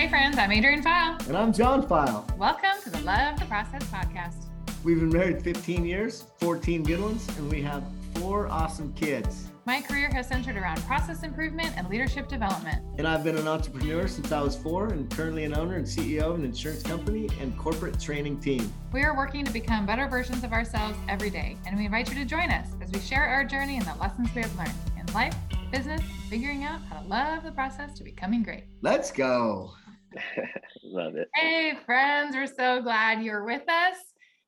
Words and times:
Hey, 0.00 0.08
friends, 0.08 0.38
I'm 0.38 0.50
Adrian 0.50 0.82
File. 0.82 1.18
And 1.28 1.36
I'm 1.36 1.52
John 1.52 1.86
File. 1.86 2.26
Welcome 2.38 2.80
to 2.84 2.88
the 2.88 3.00
Love 3.00 3.38
the 3.38 3.44
Process 3.44 3.84
podcast. 3.90 4.46
We've 4.82 4.98
been 4.98 5.10
married 5.10 5.42
15 5.42 5.84
years, 5.84 6.24
14 6.38 6.84
good 6.84 7.02
ones, 7.02 7.28
and 7.36 7.50
we 7.50 7.60
have 7.60 7.84
four 8.14 8.48
awesome 8.48 8.94
kids. 8.94 9.48
My 9.66 9.82
career 9.82 10.08
has 10.14 10.26
centered 10.26 10.56
around 10.56 10.80
process 10.84 11.22
improvement 11.22 11.74
and 11.76 11.86
leadership 11.90 12.28
development. 12.28 12.82
And 12.96 13.06
I've 13.06 13.22
been 13.22 13.36
an 13.36 13.46
entrepreneur 13.46 14.08
since 14.08 14.32
I 14.32 14.40
was 14.40 14.56
four 14.56 14.88
and 14.88 15.10
currently 15.10 15.44
an 15.44 15.54
owner 15.54 15.76
and 15.76 15.84
CEO 15.84 16.22
of 16.22 16.36
an 16.36 16.46
insurance 16.46 16.82
company 16.82 17.28
and 17.38 17.54
corporate 17.58 18.00
training 18.00 18.40
team. 18.40 18.72
We 18.94 19.02
are 19.02 19.14
working 19.14 19.44
to 19.44 19.52
become 19.52 19.84
better 19.84 20.08
versions 20.08 20.44
of 20.44 20.54
ourselves 20.54 20.96
every 21.10 21.28
day, 21.28 21.58
and 21.66 21.76
we 21.76 21.84
invite 21.84 22.08
you 22.08 22.14
to 22.14 22.24
join 22.24 22.50
us 22.50 22.68
as 22.80 22.90
we 22.90 23.00
share 23.00 23.24
our 23.24 23.44
journey 23.44 23.76
and 23.76 23.84
the 23.84 23.94
lessons 23.96 24.34
we 24.34 24.40
have 24.40 24.56
learned 24.56 24.72
in 24.98 25.12
life, 25.12 25.34
business, 25.70 26.00
figuring 26.30 26.64
out 26.64 26.80
how 26.88 27.02
to 27.02 27.06
love 27.06 27.44
the 27.44 27.52
process 27.52 27.92
to 27.98 28.02
becoming 28.02 28.42
great. 28.42 28.64
Let's 28.80 29.12
go. 29.12 29.72
Love 30.82 31.16
it. 31.16 31.28
Hey, 31.34 31.74
friends, 31.86 32.34
we're 32.34 32.46
so 32.46 32.82
glad 32.82 33.22
you're 33.22 33.44
with 33.44 33.68
us. 33.68 33.96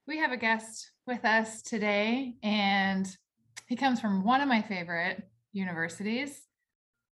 We 0.07 0.19
have 0.19 0.33
a 0.33 0.37
guest 0.37 0.91
with 1.07 1.25
us 1.25 1.62
today, 1.62 2.35
and 2.43 3.07
he 3.69 3.77
comes 3.77 4.01
from 4.01 4.25
one 4.25 4.41
of 4.41 4.48
my 4.48 4.62
favorite 4.62 5.23
universities, 5.52 6.43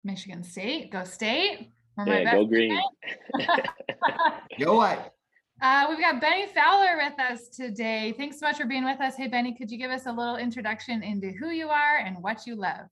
Michigan 0.04 0.44
State. 0.44 0.92
Go 0.92 1.04
State. 1.04 1.72
Where 1.96 2.06
my 2.06 2.20
Yeah, 2.20 2.32
go 2.32 2.46
best 2.46 2.50
green. 2.50 2.80
Go 4.60 4.76
what? 4.76 5.14
Uh, 5.62 5.88
we've 5.90 6.00
got 6.00 6.22
Benny 6.22 6.46
Fowler 6.54 6.98
with 6.98 7.20
us 7.20 7.48
today. 7.50 8.14
Thanks 8.16 8.40
so 8.40 8.46
much 8.46 8.58
for 8.58 8.66
being 8.66 8.86
with 8.86 9.02
us. 9.02 9.16
Hey, 9.16 9.28
Benny, 9.28 9.56
could 9.56 9.72
you 9.72 9.80
give 9.80 9.90
us 9.90 10.06
a 10.06 10.12
little 10.12 10.38
introduction 10.38 11.02
into 11.02 11.32
who 11.32 11.50
you 11.50 11.70
are 11.70 11.98
and 11.98 12.22
what 12.22 12.46
you 12.46 12.56
love? 12.56 12.86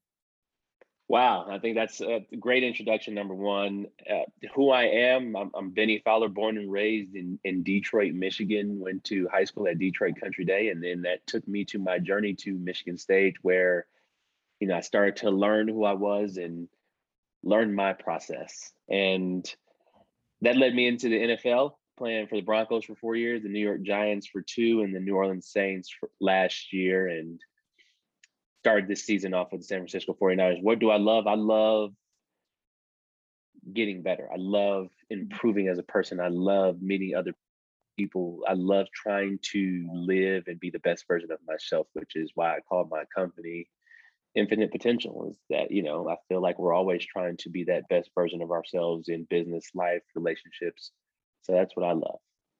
Wow, 1.08 1.46
I 1.48 1.60
think 1.60 1.76
that's 1.76 2.00
a 2.00 2.24
great 2.40 2.64
introduction. 2.64 3.14
Number 3.14 3.34
one, 3.34 3.86
uh, 4.10 4.22
who 4.54 4.70
I 4.70 4.84
am. 4.84 5.36
I'm, 5.36 5.52
I'm 5.54 5.70
Benny 5.70 6.02
Fowler, 6.04 6.28
born 6.28 6.58
and 6.58 6.70
raised 6.70 7.14
in, 7.14 7.38
in 7.44 7.62
Detroit, 7.62 8.12
Michigan. 8.12 8.80
Went 8.80 9.04
to 9.04 9.28
high 9.28 9.44
school 9.44 9.68
at 9.68 9.78
Detroit 9.78 10.14
Country 10.20 10.44
Day, 10.44 10.68
and 10.70 10.82
then 10.82 11.02
that 11.02 11.24
took 11.28 11.46
me 11.46 11.64
to 11.66 11.78
my 11.78 12.00
journey 12.00 12.34
to 12.34 12.58
Michigan 12.58 12.98
State, 12.98 13.36
where 13.42 13.86
you 14.58 14.66
know 14.66 14.74
I 14.74 14.80
started 14.80 15.16
to 15.18 15.30
learn 15.30 15.68
who 15.68 15.84
I 15.84 15.92
was 15.92 16.38
and 16.38 16.68
learn 17.44 17.72
my 17.72 17.92
process, 17.92 18.72
and 18.88 19.48
that 20.40 20.56
led 20.56 20.74
me 20.74 20.88
into 20.88 21.08
the 21.08 21.20
NFL, 21.20 21.74
playing 21.96 22.26
for 22.26 22.34
the 22.34 22.42
Broncos 22.42 22.84
for 22.84 22.96
four 22.96 23.14
years, 23.14 23.44
the 23.44 23.48
New 23.48 23.64
York 23.64 23.82
Giants 23.82 24.26
for 24.26 24.42
two, 24.42 24.82
and 24.82 24.92
the 24.92 24.98
New 24.98 25.14
Orleans 25.14 25.46
Saints 25.46 25.94
last 26.20 26.72
year, 26.72 27.06
and 27.06 27.40
started 28.66 28.88
this 28.88 29.04
season 29.04 29.32
off 29.32 29.52
with 29.52 29.60
the 29.60 29.64
San 29.64 29.78
Francisco 29.78 30.16
49ers. 30.20 30.60
What 30.60 30.80
do 30.80 30.90
I 30.90 30.96
love? 30.96 31.28
I 31.28 31.36
love 31.36 31.92
getting 33.72 34.02
better. 34.02 34.28
I 34.32 34.38
love 34.38 34.88
improving 35.08 35.68
as 35.68 35.78
a 35.78 35.84
person. 35.84 36.18
I 36.18 36.26
love 36.26 36.82
meeting 36.82 37.14
other 37.14 37.32
people. 37.96 38.40
I 38.48 38.54
love 38.54 38.88
trying 38.92 39.38
to 39.52 39.88
live 39.92 40.48
and 40.48 40.58
be 40.58 40.70
the 40.70 40.80
best 40.80 41.04
version 41.06 41.30
of 41.30 41.38
myself, 41.46 41.86
which 41.92 42.16
is 42.16 42.32
why 42.34 42.56
I 42.56 42.58
call 42.68 42.88
my 42.90 43.04
company 43.14 43.68
Infinite 44.34 44.72
Potential. 44.72 45.28
Is 45.30 45.38
that, 45.48 45.70
you 45.70 45.84
know, 45.84 46.08
I 46.08 46.16
feel 46.28 46.42
like 46.42 46.58
we're 46.58 46.74
always 46.74 47.06
trying 47.06 47.36
to 47.36 47.48
be 47.48 47.62
that 47.66 47.88
best 47.88 48.10
version 48.16 48.42
of 48.42 48.50
ourselves 48.50 49.08
in 49.08 49.28
business, 49.30 49.70
life, 49.76 50.02
relationships. 50.16 50.90
So 51.42 51.52
that's 51.52 51.76
what 51.76 51.86
I 51.86 51.92
love. 51.92 52.18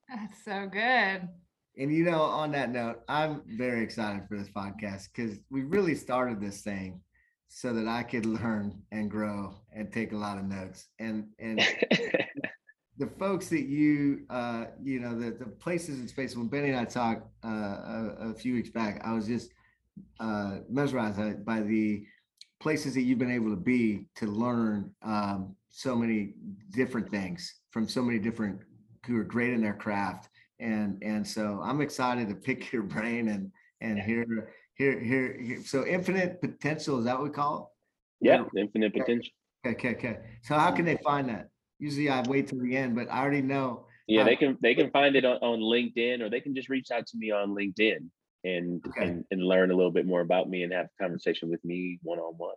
That's 0.08 0.44
so 0.44 0.68
good. 0.70 1.28
And 1.78 1.92
you 1.92 2.04
know, 2.04 2.22
on 2.22 2.52
that 2.52 2.70
note, 2.70 3.02
I'm 3.08 3.42
very 3.46 3.82
excited 3.82 4.22
for 4.28 4.38
this 4.38 4.48
podcast 4.48 5.08
because 5.14 5.38
we 5.50 5.62
really 5.62 5.94
started 5.94 6.40
this 6.40 6.62
thing 6.62 7.00
so 7.48 7.72
that 7.72 7.86
I 7.86 8.02
could 8.02 8.26
learn 8.26 8.82
and 8.92 9.10
grow 9.10 9.54
and 9.74 9.92
take 9.92 10.12
a 10.12 10.16
lot 10.16 10.38
of 10.38 10.44
notes. 10.44 10.88
And 10.98 11.26
and 11.38 11.60
the 12.98 13.06
folks 13.18 13.48
that 13.48 13.64
you 13.66 14.24
uh 14.30 14.64
you 14.82 15.00
know 15.00 15.18
the, 15.18 15.30
the 15.30 15.46
places 15.46 16.00
and 16.00 16.08
spaces 16.08 16.36
when 16.36 16.48
benny 16.48 16.70
and 16.70 16.78
i 16.78 16.84
talked 16.84 17.28
uh 17.44 17.48
a, 17.48 18.16
a 18.30 18.34
few 18.34 18.54
weeks 18.54 18.70
back 18.70 19.00
i 19.04 19.12
was 19.12 19.26
just 19.26 19.52
uh 20.20 20.58
mesmerized 20.68 21.44
by 21.44 21.60
the 21.60 22.04
places 22.58 22.94
that 22.94 23.02
you've 23.02 23.18
been 23.18 23.30
able 23.30 23.50
to 23.50 23.56
be 23.56 24.06
to 24.14 24.26
learn 24.26 24.90
um 25.02 25.54
so 25.68 25.94
many 25.94 26.34
different 26.70 27.10
things 27.10 27.60
from 27.70 27.88
so 27.88 28.02
many 28.02 28.18
different 28.18 28.58
who 29.06 29.16
are 29.18 29.24
great 29.24 29.52
in 29.52 29.60
their 29.60 29.74
craft 29.74 30.30
and 30.58 31.02
and 31.02 31.26
so 31.26 31.60
i'm 31.62 31.80
excited 31.80 32.28
to 32.28 32.34
pick 32.34 32.72
your 32.72 32.82
brain 32.82 33.28
and 33.28 33.50
and 33.80 34.00
hear 34.00 34.52
hear 34.74 34.98
hear, 35.00 35.38
hear 35.40 35.62
so 35.62 35.84
infinite 35.86 36.40
potential 36.40 36.98
is 36.98 37.04
that 37.04 37.14
what 37.14 37.24
we 37.24 37.30
call 37.30 37.72
it? 38.20 38.26
yeah, 38.26 38.44
infinite 38.56 38.94
potential. 38.94 39.30
okay 39.66 39.90
okay 39.90 39.96
okay 39.96 40.18
so 40.42 40.54
how 40.54 40.70
can 40.70 40.84
they 40.84 40.96
find 41.04 41.28
that 41.28 41.50
usually 41.78 42.08
I 42.08 42.22
wait 42.28 42.48
till 42.48 42.60
the 42.60 42.76
end, 42.76 42.94
but 42.94 43.10
I 43.10 43.20
already 43.20 43.42
know. 43.42 43.86
Yeah, 44.06 44.24
they 44.24 44.36
can 44.36 44.56
they 44.62 44.74
can 44.74 44.90
find 44.92 45.16
it 45.16 45.24
on, 45.24 45.36
on 45.38 45.60
LinkedIn 45.60 46.20
or 46.20 46.30
they 46.30 46.40
can 46.40 46.54
just 46.54 46.68
reach 46.68 46.90
out 46.90 47.06
to 47.06 47.16
me 47.16 47.30
on 47.30 47.50
LinkedIn 47.50 48.08
and, 48.44 48.84
Okay. 48.86 49.06
and 49.06 49.24
and 49.30 49.42
learn 49.42 49.70
a 49.70 49.74
little 49.74 49.90
bit 49.90 50.06
more 50.06 50.20
about 50.20 50.48
me 50.48 50.62
and 50.62 50.72
have 50.72 50.86
a 50.86 51.02
conversation 51.02 51.50
with 51.50 51.64
me 51.64 51.98
one 52.02 52.18
on 52.18 52.34
one. 52.36 52.54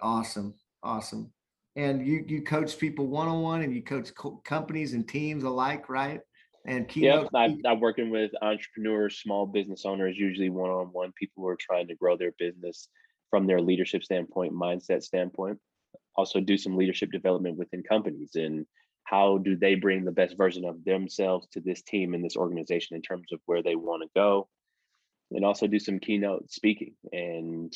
Awesome, 0.00 0.54
awesome. 0.82 1.32
And 1.76 2.06
you 2.06 2.24
you 2.26 2.42
coach 2.42 2.78
people 2.78 3.06
one 3.06 3.28
on 3.28 3.42
one, 3.42 3.62
and 3.62 3.74
you 3.74 3.82
coach 3.82 4.14
co- 4.14 4.40
companies 4.44 4.94
and 4.94 5.06
teams 5.08 5.44
alike, 5.44 5.88
right? 5.88 6.20
And 6.66 6.88
keynote. 6.88 7.30
I, 7.34 7.48
speak- 7.48 7.64
I'm 7.66 7.80
working 7.80 8.10
with 8.10 8.32
entrepreneurs, 8.42 9.20
small 9.20 9.46
business 9.46 9.84
owners, 9.84 10.18
usually 10.18 10.50
one 10.50 10.70
on 10.70 10.86
one, 10.86 11.12
people 11.12 11.42
who 11.42 11.48
are 11.48 11.58
trying 11.58 11.88
to 11.88 11.94
grow 11.94 12.16
their 12.16 12.32
business 12.38 12.88
from 13.30 13.46
their 13.46 13.60
leadership 13.60 14.02
standpoint, 14.04 14.52
mindset 14.52 15.02
standpoint. 15.02 15.58
Also, 16.16 16.40
do 16.40 16.58
some 16.58 16.76
leadership 16.76 17.10
development 17.12 17.56
within 17.56 17.82
companies 17.82 18.32
and 18.34 18.66
how 19.04 19.38
do 19.38 19.56
they 19.56 19.74
bring 19.74 20.04
the 20.04 20.12
best 20.12 20.36
version 20.36 20.64
of 20.64 20.84
themselves 20.84 21.46
to 21.52 21.60
this 21.60 21.82
team 21.82 22.12
and 22.12 22.24
this 22.24 22.36
organization 22.36 22.96
in 22.96 23.02
terms 23.02 23.32
of 23.32 23.40
where 23.46 23.62
they 23.62 23.74
want 23.74 24.02
to 24.02 24.08
go. 24.14 24.48
And 25.30 25.44
also 25.44 25.66
do 25.66 25.78
some 25.78 25.98
keynote 25.98 26.50
speaking 26.50 26.94
and 27.12 27.72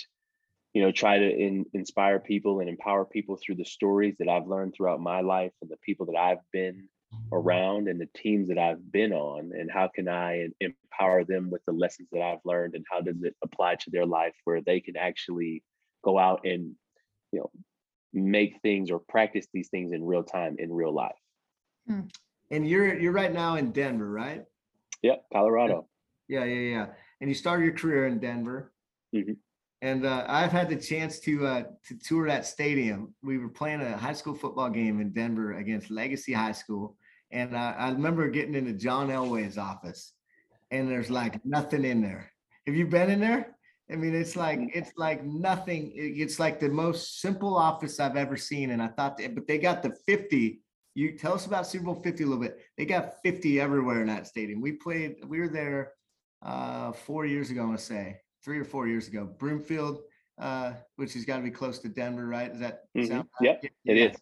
you 0.72 0.82
know 0.82 0.90
try 0.90 1.18
to 1.18 1.30
in, 1.30 1.66
inspire 1.74 2.18
people 2.18 2.60
and 2.60 2.68
empower 2.68 3.04
people 3.04 3.36
through 3.36 3.56
the 3.56 3.64
stories 3.64 4.16
that 4.18 4.28
I've 4.28 4.46
learned 4.46 4.74
throughout 4.74 5.00
my 5.00 5.20
life 5.20 5.52
and 5.60 5.70
the 5.70 5.76
people 5.76 6.06
that 6.06 6.16
I've 6.16 6.38
been 6.50 6.88
around 7.32 7.88
and 7.88 8.00
the 8.00 8.08
teams 8.14 8.48
that 8.48 8.58
I've 8.58 8.92
been 8.92 9.12
on 9.12 9.52
and 9.58 9.70
how 9.70 9.88
can 9.88 10.08
I 10.08 10.48
empower 10.60 11.24
them 11.24 11.50
with 11.50 11.64
the 11.66 11.72
lessons 11.72 12.08
that 12.12 12.20
I've 12.20 12.44
learned 12.44 12.74
and 12.74 12.84
how 12.90 13.00
does 13.00 13.22
it 13.22 13.34
apply 13.42 13.76
to 13.76 13.90
their 13.90 14.06
life 14.06 14.34
where 14.44 14.60
they 14.60 14.80
can 14.80 14.96
actually 14.96 15.62
go 16.04 16.18
out 16.18 16.40
and 16.44 16.74
you 17.32 17.40
know 17.40 17.50
make 18.12 18.60
things 18.60 18.90
or 18.90 18.98
practice 18.98 19.46
these 19.52 19.68
things 19.68 19.92
in 19.92 20.04
real 20.04 20.22
time 20.22 20.56
in 20.58 20.72
real 20.72 20.92
life. 20.92 21.12
And 22.50 22.68
you're 22.68 22.98
you're 22.98 23.12
right 23.12 23.32
now 23.32 23.56
in 23.56 23.72
Denver, 23.72 24.10
right? 24.10 24.44
Yep, 25.02 25.24
Colorado. 25.32 25.88
Yeah, 26.28 26.44
yeah, 26.44 26.70
yeah. 26.70 26.86
And 27.20 27.30
you 27.30 27.34
started 27.34 27.64
your 27.64 27.74
career 27.74 28.06
in 28.06 28.18
Denver. 28.18 28.72
Mhm. 29.14 29.36
And 29.80 30.06
uh, 30.06 30.24
I've 30.28 30.52
had 30.52 30.68
the 30.68 30.76
chance 30.76 31.18
to 31.20 31.46
uh, 31.46 31.62
to 31.88 31.98
tour 31.98 32.28
that 32.28 32.46
stadium. 32.46 33.14
We 33.22 33.38
were 33.38 33.48
playing 33.48 33.80
a 33.80 33.96
high 33.96 34.12
school 34.12 34.34
football 34.34 34.70
game 34.70 35.00
in 35.00 35.10
Denver 35.10 35.54
against 35.54 35.90
Legacy 35.90 36.32
High 36.32 36.52
School, 36.52 36.96
and 37.32 37.56
uh, 37.56 37.74
I 37.76 37.90
remember 37.90 38.28
getting 38.28 38.54
into 38.54 38.72
John 38.74 39.08
Elway's 39.08 39.58
office, 39.58 40.12
and 40.70 40.88
there's 40.90 41.10
like 41.10 41.44
nothing 41.44 41.84
in 41.84 42.00
there. 42.02 42.30
Have 42.66 42.76
you 42.76 42.86
been 42.86 43.10
in 43.10 43.20
there? 43.20 43.56
I 43.90 43.96
mean, 43.96 44.14
it's 44.14 44.36
like 44.36 44.60
it's 44.74 44.92
like 44.96 45.24
nothing. 45.24 45.92
It's 45.94 46.38
like 46.38 46.60
the 46.60 46.68
most 46.68 47.20
simple 47.20 47.56
office 47.56 47.98
I've 48.00 48.16
ever 48.16 48.36
seen. 48.36 48.70
And 48.70 48.82
I 48.82 48.88
thought, 48.88 49.16
that- 49.18 49.34
but 49.34 49.46
they 49.46 49.58
got 49.58 49.82
the 49.82 49.90
50. 50.06 50.60
You 50.94 51.16
tell 51.18 51.32
us 51.34 51.46
about 51.46 51.66
Super 51.66 51.86
Bowl 51.86 51.94
50 52.02 52.22
a 52.22 52.26
little 52.26 52.40
bit. 52.42 52.60
They 52.76 52.84
got 52.84 53.20
50 53.22 53.60
everywhere 53.60 54.02
in 54.02 54.06
that 54.08 54.26
stadium. 54.26 54.60
We 54.60 54.72
played, 54.72 55.16
we 55.26 55.40
were 55.40 55.48
there 55.48 55.92
uh 56.42 56.92
four 56.92 57.24
years 57.24 57.50
ago, 57.50 57.62
I 57.62 57.66
want 57.66 57.78
to 57.78 57.84
say, 57.84 58.20
three 58.44 58.58
or 58.58 58.64
four 58.64 58.86
years 58.88 59.08
ago. 59.08 59.24
Broomfield, 59.38 60.02
uh, 60.38 60.72
which 60.96 61.14
has 61.14 61.24
got 61.24 61.36
to 61.38 61.42
be 61.42 61.50
close 61.50 61.78
to 61.80 61.88
Denver, 61.88 62.26
right? 62.26 62.50
Is 62.52 62.60
that 62.60 62.80
Mhm. 62.96 63.08
sound 63.08 63.28
right? 63.40 63.58
Yep, 63.62 63.72
Yeah. 63.84 63.94
is. 64.08 64.16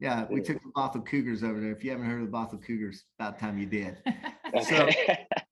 Yeah, 0.00 0.26
we 0.28 0.40
took 0.40 0.58
the 0.62 0.70
Bothell 0.76 1.06
Cougars 1.06 1.42
over 1.44 1.60
there. 1.60 1.72
If 1.72 1.84
you 1.84 1.90
haven't 1.90 2.06
heard 2.06 2.20
of 2.22 2.30
the 2.30 2.36
Bothell 2.36 2.62
Cougars, 2.64 3.04
about 3.18 3.38
time 3.38 3.58
you 3.58 3.66
did. 3.66 3.96
So- 4.68 4.88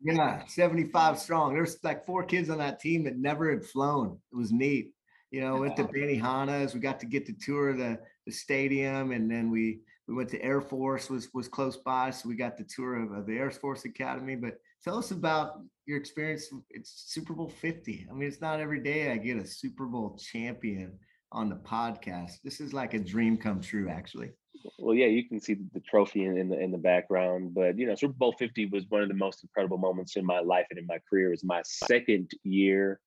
Yeah, 0.05 0.45
75 0.49 1.17
strong. 1.19 1.55
There's 1.55 1.77
like 1.85 2.05
four 2.05 2.25
kids 2.25 2.51
on 2.51 2.59
that 2.59 2.81
team 2.81 3.05
that 3.05 3.17
never 3.19 3.49
had 3.51 3.65
flown. 3.65 4.19
It 4.33 4.37
was 4.37 4.51
neat. 4.51 4.91
You 5.31 5.43
know, 5.43 5.57
went 5.59 5.77
to 5.77 5.85
Wow. 5.85 5.91
Benihana's. 5.95 6.75
We 6.75 6.81
got 6.81 6.99
to 7.01 7.07
get 7.07 7.25
to 7.27 7.33
tour 7.33 7.73
the, 7.77 8.01
the 8.27 8.33
stadium 8.33 9.13
and 9.13 9.31
then 9.31 9.49
we 9.51 9.79
we 10.09 10.15
went 10.15 10.29
to 10.31 10.43
Air 10.43 10.61
Force 10.61 11.09
was 11.09 11.29
was 11.33 11.47
close 11.47 11.77
by. 11.77 12.11
So 12.11 12.29
we 12.29 12.35
got 12.35 12.59
the 12.59 12.65
tour 12.65 12.97
of, 13.01 13.13
of 13.13 13.27
the 13.27 13.39
Air 13.39 13.53
Force 13.53 13.85
Academy. 13.85 14.35
But 14.35 14.55
tell 14.83 14.99
us 14.99 15.13
about 15.13 15.61
your 15.87 15.99
experience. 15.99 16.49
It's 16.71 17.05
Super 17.07 17.33
Bowl 17.33 17.49
50. 17.49 18.09
I 18.11 18.13
mean, 18.13 18.27
it's 18.29 18.41
not 18.41 18.59
every 18.59 18.81
day 18.81 19.13
I 19.13 19.19
get 19.19 19.37
a 19.37 19.47
Super 19.47 19.87
Bowl 19.87 20.19
champion 20.19 20.99
on 21.33 21.49
the 21.49 21.57
podcast. 21.57 22.39
This 22.45 22.61
is 22.61 22.73
like 22.73 22.95
a 22.95 22.99
dream 22.99 23.37
come 23.37 23.61
true, 23.61 23.89
actually. 23.89 24.31
Well, 24.79 24.95
yeah, 24.95 25.07
you 25.07 25.29
can 25.29 25.41
see 25.41 25.57
the 25.73 25.81
trophy 25.81 26.25
in, 26.25 26.37
in 26.37 26.49
the 26.49 26.59
in 26.59 26.71
the 26.71 26.79
background, 26.79 27.55
but 27.55 27.77
you 27.77 27.87
know, 27.87 27.95
Super 27.95 28.15
Bowl 28.15 28.35
Fifty 28.39 28.67
was 28.67 28.85
one 28.89 29.03
of 29.03 29.09
the 29.09 29.15
most 29.15 29.43
incredible 29.43 29.79
moments 29.79 30.17
in 30.17 30.25
my 30.25 30.41
life 30.41 30.67
and 30.71 30.79
in 30.79 30.87
my 30.87 30.99
career. 31.09 31.29
It 31.29 31.31
was 31.31 31.45
my 31.45 31.63
second 31.65 32.31
year 32.45 33.01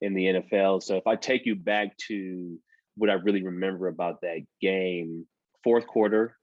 in 0.00 0.14
the 0.14 0.26
NFL. 0.26 0.82
So 0.82 0.96
if 0.96 1.06
I 1.06 1.16
take 1.16 1.46
you 1.46 1.56
back 1.56 1.96
to 2.08 2.58
what 2.96 3.10
I 3.10 3.14
really 3.14 3.42
remember 3.42 3.88
about 3.88 4.20
that 4.20 4.40
game, 4.60 5.26
fourth 5.64 5.86
quarter, 5.86 6.36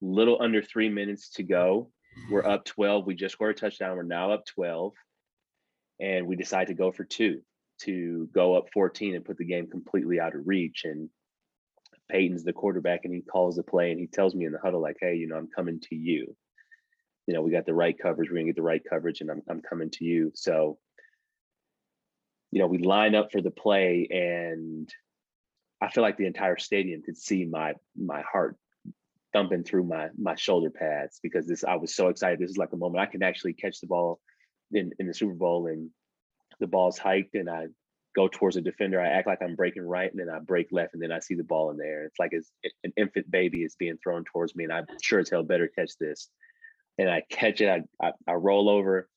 little 0.00 0.40
under 0.40 0.62
three 0.62 0.88
minutes 0.88 1.30
to 1.30 1.42
go. 1.42 1.90
We're 2.30 2.46
up 2.46 2.64
12. 2.66 3.06
We 3.06 3.14
just 3.14 3.32
scored 3.32 3.56
a 3.56 3.58
touchdown. 3.58 3.96
We're 3.96 4.02
now 4.02 4.32
up 4.32 4.44
12. 4.46 4.92
And 6.00 6.26
we 6.26 6.36
decide 6.36 6.66
to 6.66 6.74
go 6.74 6.92
for 6.92 7.04
two 7.04 7.40
to 7.84 8.28
go 8.32 8.56
up 8.56 8.66
14 8.72 9.14
and 9.14 9.24
put 9.24 9.38
the 9.38 9.44
game 9.44 9.68
completely 9.68 10.20
out 10.20 10.34
of 10.34 10.46
reach. 10.46 10.82
And 10.84 11.08
Peyton's 12.10 12.44
the 12.44 12.52
quarterback 12.52 13.00
and 13.04 13.14
he 13.14 13.22
calls 13.22 13.56
the 13.56 13.62
play 13.62 13.90
and 13.90 14.00
he 14.00 14.06
tells 14.06 14.34
me 14.34 14.46
in 14.46 14.52
the 14.52 14.58
huddle, 14.58 14.82
like, 14.82 14.96
hey, 15.00 15.16
you 15.16 15.28
know, 15.28 15.36
I'm 15.36 15.48
coming 15.54 15.80
to 15.80 15.94
you. 15.94 16.36
You 17.26 17.34
know, 17.34 17.42
we 17.42 17.52
got 17.52 17.66
the 17.66 17.74
right 17.74 17.96
coverage. 17.96 18.28
We're 18.30 18.36
gonna 18.36 18.46
get 18.46 18.56
the 18.56 18.62
right 18.62 18.82
coverage 18.88 19.20
and 19.20 19.30
I'm 19.30 19.42
I'm 19.48 19.62
coming 19.62 19.90
to 19.90 20.04
you. 20.04 20.32
So, 20.34 20.78
you 22.50 22.60
know, 22.60 22.66
we 22.66 22.78
line 22.78 23.14
up 23.14 23.30
for 23.30 23.40
the 23.40 23.50
play 23.50 24.08
and 24.10 24.88
I 25.80 25.88
feel 25.90 26.02
like 26.02 26.16
the 26.16 26.26
entire 26.26 26.58
stadium 26.58 27.02
could 27.02 27.16
see 27.16 27.44
my 27.44 27.74
my 27.96 28.22
heart 28.22 28.56
thumping 29.32 29.64
through 29.64 29.84
my 29.84 30.08
my 30.18 30.34
shoulder 30.34 30.70
pads 30.70 31.20
because 31.22 31.46
this 31.46 31.64
I 31.64 31.76
was 31.76 31.94
so 31.94 32.08
excited. 32.08 32.38
This 32.38 32.50
is 32.50 32.58
like 32.58 32.72
a 32.72 32.76
moment 32.76 33.02
I 33.02 33.10
can 33.10 33.22
actually 33.22 33.54
catch 33.54 33.80
the 33.80 33.86
ball 33.86 34.20
in, 34.72 34.92
in 34.98 35.06
the 35.06 35.14
Super 35.14 35.34
Bowl 35.34 35.66
and 35.68 35.90
the 36.62 36.66
ball's 36.68 36.96
hiked 36.96 37.34
and 37.34 37.50
I 37.50 37.66
go 38.14 38.28
towards 38.28 38.56
a 38.56 38.60
defender. 38.60 39.00
I 39.00 39.08
act 39.08 39.26
like 39.26 39.42
I'm 39.42 39.56
breaking 39.56 39.82
right 39.82 40.10
and 40.10 40.20
then 40.20 40.34
I 40.34 40.38
break 40.38 40.68
left 40.70 40.94
and 40.94 41.02
then 41.02 41.12
I 41.12 41.18
see 41.18 41.34
the 41.34 41.44
ball 41.44 41.70
in 41.70 41.76
there. 41.76 42.04
It's 42.04 42.18
like 42.18 42.30
it's, 42.32 42.50
an 42.84 42.92
infant 42.96 43.30
baby 43.30 43.64
is 43.64 43.74
being 43.76 43.98
thrown 44.02 44.24
towards 44.24 44.54
me 44.54 44.64
and 44.64 44.72
I'm 44.72 44.86
sure 45.02 45.18
as 45.18 45.28
hell 45.28 45.42
better 45.42 45.68
catch 45.68 45.98
this. 45.98 46.28
And 46.98 47.10
I 47.10 47.22
catch 47.28 47.60
it, 47.60 47.68
I, 47.68 48.06
I, 48.06 48.12
I 48.28 48.32
roll 48.34 48.68
over 48.68 49.08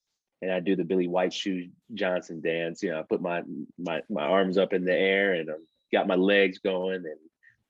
and 0.41 0.51
I 0.51 0.59
do 0.59 0.75
the 0.75 0.83
Billy 0.83 1.07
White 1.07 1.33
Shoe 1.33 1.69
Johnson 1.93 2.41
dance. 2.41 2.81
You 2.81 2.91
know, 2.91 2.99
I 2.99 3.03
put 3.03 3.21
my 3.21 3.43
my 3.77 4.01
my 4.09 4.23
arms 4.23 4.57
up 4.57 4.73
in 4.73 4.85
the 4.85 4.95
air 4.95 5.33
and 5.33 5.49
I 5.49 5.53
got 5.93 6.07
my 6.07 6.15
legs 6.15 6.57
going 6.59 6.95
and 6.95 7.19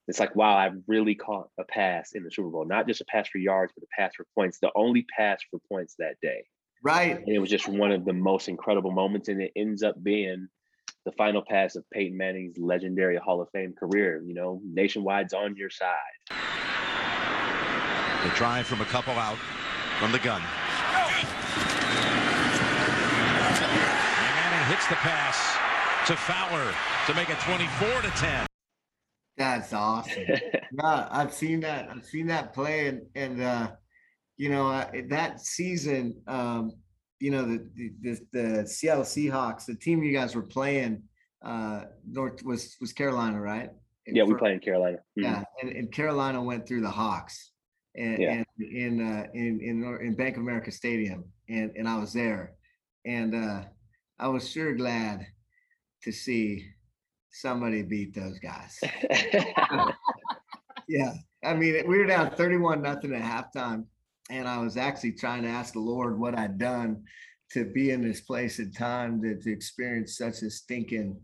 it's 0.07 0.19
like 0.19 0.35
wow 0.35 0.55
i 0.55 0.71
really 0.87 1.15
caught 1.15 1.49
a 1.59 1.63
pass 1.63 2.13
in 2.13 2.23
the 2.23 2.31
super 2.31 2.49
bowl 2.49 2.65
not 2.65 2.87
just 2.87 3.01
a 3.01 3.05
pass 3.05 3.27
for 3.27 3.39
yards 3.39 3.73
but 3.75 3.83
a 3.83 3.87
pass 3.99 4.15
for 4.15 4.25
points 4.35 4.59
the 4.59 4.71
only 4.75 5.05
pass 5.15 5.41
for 5.49 5.59
points 5.69 5.95
that 5.99 6.15
day 6.21 6.43
right 6.83 7.17
and 7.17 7.29
it 7.29 7.39
was 7.39 7.49
just 7.49 7.67
one 7.67 7.91
of 7.91 8.05
the 8.05 8.13
most 8.13 8.47
incredible 8.47 8.91
moments 8.91 9.27
and 9.29 9.41
it 9.41 9.51
ends 9.55 9.83
up 9.83 10.01
being 10.03 10.47
the 11.05 11.11
final 11.13 11.43
pass 11.47 11.75
of 11.75 11.83
peyton 11.91 12.17
manning's 12.17 12.57
legendary 12.57 13.17
hall 13.17 13.41
of 13.41 13.49
fame 13.51 13.73
career 13.77 14.21
you 14.25 14.33
know 14.33 14.61
nationwide's 14.63 15.33
on 15.33 15.55
your 15.55 15.69
side 15.69 15.95
the 18.23 18.29
drive 18.35 18.65
from 18.65 18.81
a 18.81 18.85
couple 18.85 19.13
out 19.13 19.37
from 19.99 20.11
the 20.11 20.19
gun 20.19 20.41
Manning 23.61 24.67
hits 24.69 24.87
the 24.87 24.95
pass 24.95 25.55
to 26.07 26.15
Fowler 26.15 26.73
to 27.07 27.13
make 27.13 27.29
it 27.29 27.39
24 27.39 28.01
to 28.03 28.09
10. 28.09 28.47
That's 29.37 29.73
awesome. 29.73 30.23
yeah, 30.27 31.07
I've 31.11 31.33
seen 31.33 31.61
that. 31.61 31.89
I've 31.89 32.05
seen 32.05 32.27
that 32.27 32.53
play, 32.53 32.87
and 32.87 33.01
and 33.15 33.41
uh, 33.41 33.71
you 34.37 34.49
know 34.49 34.69
uh, 34.69 34.89
that 35.09 35.41
season, 35.41 36.15
um, 36.27 36.73
you 37.19 37.31
know 37.31 37.43
the, 37.45 37.91
the 38.01 38.19
the 38.33 38.67
Seattle 38.67 39.03
Seahawks, 39.03 39.65
the 39.65 39.75
team 39.75 40.03
you 40.03 40.13
guys 40.13 40.35
were 40.35 40.43
playing, 40.43 41.03
uh, 41.43 41.83
North 42.09 42.43
was 42.43 42.75
was 42.81 42.93
Carolina, 42.93 43.39
right? 43.39 43.69
Yeah, 44.07 44.23
we 44.23 44.35
played 44.35 44.53
in 44.53 44.59
Carolina. 44.59 44.97
Mm-hmm. 44.97 45.23
Yeah, 45.23 45.43
and, 45.61 45.71
and 45.71 45.91
Carolina 45.91 46.41
went 46.41 46.67
through 46.67 46.81
the 46.81 46.89
Hawks, 46.89 47.51
and, 47.95 48.19
yeah. 48.19 48.31
and 48.33 48.45
in 48.59 49.01
uh, 49.01 49.27
in 49.33 49.59
in 49.61 49.97
in 50.01 50.15
Bank 50.15 50.37
of 50.37 50.43
America 50.43 50.71
Stadium, 50.71 51.25
and 51.49 51.71
and 51.75 51.87
I 51.87 51.97
was 51.97 52.13
there, 52.13 52.53
and 53.05 53.33
uh, 53.33 53.63
I 54.19 54.27
was 54.27 54.49
sure 54.49 54.73
glad 54.73 55.25
to 56.03 56.11
see 56.11 56.67
somebody 57.31 57.81
beat 57.83 58.13
those 58.13 58.39
guys. 58.39 58.79
yeah. 60.87 61.13
I 61.43 61.53
mean, 61.53 61.87
we 61.87 61.97
were 61.97 62.05
down 62.05 62.31
31 62.31 62.81
nothing 62.81 63.13
at 63.13 63.21
halftime. 63.21 63.85
And 64.29 64.47
I 64.47 64.57
was 64.57 64.77
actually 64.77 65.13
trying 65.13 65.43
to 65.43 65.49
ask 65.49 65.73
the 65.73 65.79
Lord 65.79 66.19
what 66.19 66.37
I'd 66.37 66.57
done 66.57 67.03
to 67.51 67.65
be 67.65 67.91
in 67.91 68.01
this 68.01 68.21
place 68.21 68.59
at 68.59 68.75
time 68.75 69.21
to, 69.21 69.39
to 69.39 69.51
experience 69.51 70.17
such 70.17 70.41
a 70.41 70.49
stinking 70.49 71.17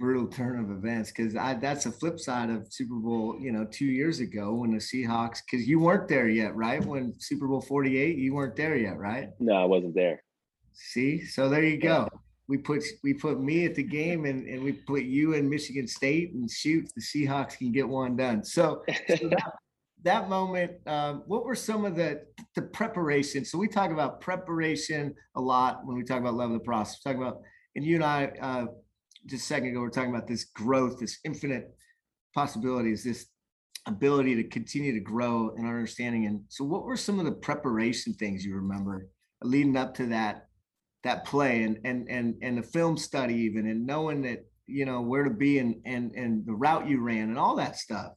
brutal 0.00 0.26
turn 0.26 0.58
of 0.58 0.70
events 0.72 1.12
because 1.12 1.36
I 1.36 1.54
that's 1.54 1.84
the 1.84 1.92
flip 1.92 2.18
side 2.18 2.50
of 2.50 2.66
Super 2.72 2.96
Bowl, 2.96 3.36
you 3.40 3.52
know, 3.52 3.64
two 3.70 3.86
years 3.86 4.18
ago 4.18 4.54
when 4.54 4.72
the 4.72 4.78
Seahawks 4.78 5.38
because 5.48 5.68
you 5.68 5.78
weren't 5.78 6.08
there 6.08 6.28
yet, 6.28 6.56
right? 6.56 6.84
When 6.84 7.14
Super 7.20 7.46
Bowl 7.46 7.60
48, 7.60 8.18
you 8.18 8.34
weren't 8.34 8.56
there 8.56 8.76
yet, 8.76 8.98
right? 8.98 9.28
No, 9.38 9.54
I 9.54 9.64
wasn't 9.64 9.94
there. 9.94 10.24
See, 10.72 11.24
so 11.24 11.48
there 11.48 11.62
you 11.62 11.78
go 11.78 12.08
we 12.48 12.58
put 12.58 12.84
we 13.02 13.14
put 13.14 13.40
me 13.40 13.64
at 13.64 13.74
the 13.74 13.82
game 13.82 14.26
and, 14.26 14.46
and 14.46 14.62
we 14.62 14.72
put 14.72 15.04
you 15.04 15.32
in 15.32 15.48
Michigan 15.48 15.86
State 15.86 16.34
and 16.34 16.50
shoot 16.50 16.86
the 16.94 17.00
Seahawks 17.00 17.56
can 17.56 17.72
get 17.72 17.88
one 17.88 18.14
done. 18.14 18.44
So, 18.44 18.82
so 19.08 19.28
that, 19.30 19.52
that, 20.04 20.28
moment, 20.28 20.72
um, 20.86 21.22
what 21.26 21.44
were 21.44 21.54
some 21.54 21.84
of 21.84 21.96
the 21.96 22.22
the 22.54 22.62
preparation? 22.62 23.44
So 23.44 23.58
we 23.58 23.68
talk 23.68 23.90
about 23.90 24.20
preparation 24.20 25.14
a 25.36 25.40
lot 25.40 25.84
when 25.84 25.96
we 25.96 26.04
talk 26.04 26.20
about 26.20 26.34
love 26.34 26.50
of 26.50 26.58
the 26.58 26.64
process. 26.64 27.00
We 27.04 27.12
talk 27.12 27.20
about 27.20 27.40
and 27.76 27.84
you 27.84 27.96
and 27.96 28.04
I 28.04 28.32
uh, 28.40 28.66
just 29.26 29.44
a 29.44 29.46
second 29.46 29.70
ago 29.70 29.80
we 29.80 29.86
we're 29.86 29.90
talking 29.90 30.14
about 30.14 30.26
this 30.26 30.44
growth, 30.44 30.98
this 30.98 31.18
infinite 31.24 31.74
possibilities, 32.34 33.04
this 33.04 33.26
ability 33.86 34.36
to 34.36 34.44
continue 34.44 34.92
to 34.92 35.00
grow 35.00 35.54
in 35.56 35.64
our 35.64 35.76
understanding. 35.76 36.26
And 36.26 36.42
so, 36.48 36.64
what 36.64 36.84
were 36.84 36.96
some 36.96 37.18
of 37.18 37.24
the 37.24 37.32
preparation 37.32 38.14
things 38.14 38.44
you 38.44 38.54
remember 38.54 39.08
leading 39.42 39.76
up 39.76 39.94
to 39.94 40.06
that 40.06 40.46
that 41.04 41.24
play 41.24 41.64
and 41.64 41.78
and 41.84 42.08
and 42.08 42.34
and 42.42 42.58
the 42.58 42.62
film 42.62 42.96
study 42.96 43.34
even 43.34 43.66
and 43.66 43.86
knowing 43.86 44.22
that 44.22 44.46
you 44.66 44.84
know 44.84 45.00
where 45.00 45.24
to 45.24 45.30
be 45.30 45.58
and 45.58 45.74
and 45.84 46.12
and 46.12 46.46
the 46.46 46.52
route 46.52 46.88
you 46.88 47.00
ran 47.00 47.28
and 47.28 47.38
all 47.38 47.56
that 47.56 47.76
stuff 47.76 48.12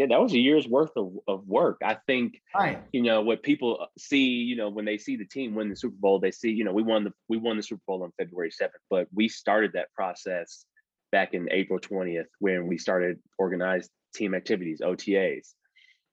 yeah 0.00 0.06
that 0.06 0.20
was 0.20 0.32
a 0.32 0.38
year's 0.38 0.66
worth 0.66 0.96
of, 0.96 1.12
of 1.28 1.46
work 1.46 1.76
i 1.84 1.94
think 2.06 2.40
right 2.54 2.82
you 2.90 3.02
know 3.02 3.20
what 3.20 3.42
people 3.42 3.78
uh, 3.82 3.86
see 3.98 4.24
you 4.24 4.56
know 4.56 4.70
when 4.70 4.86
they 4.86 4.96
see 4.96 5.14
the 5.14 5.26
team 5.26 5.54
win 5.54 5.68
the 5.68 5.76
super 5.76 5.96
bowl 6.00 6.18
they 6.18 6.30
see 6.30 6.50
you 6.50 6.64
know 6.64 6.72
we 6.72 6.82
won 6.82 7.04
the 7.04 7.12
we 7.28 7.36
won 7.36 7.58
the 7.58 7.62
super 7.62 7.82
bowl 7.86 8.02
on 8.02 8.10
february 8.18 8.50
7th 8.50 8.70
but 8.88 9.06
we 9.12 9.28
started 9.28 9.72
that 9.74 9.92
process 9.94 10.64
back 11.12 11.34
in 11.34 11.46
april 11.52 11.78
20th 11.78 12.24
when 12.38 12.66
we 12.66 12.78
started 12.78 13.18
organized 13.38 13.90
team 14.14 14.34
activities 14.34 14.80
otas 14.80 15.52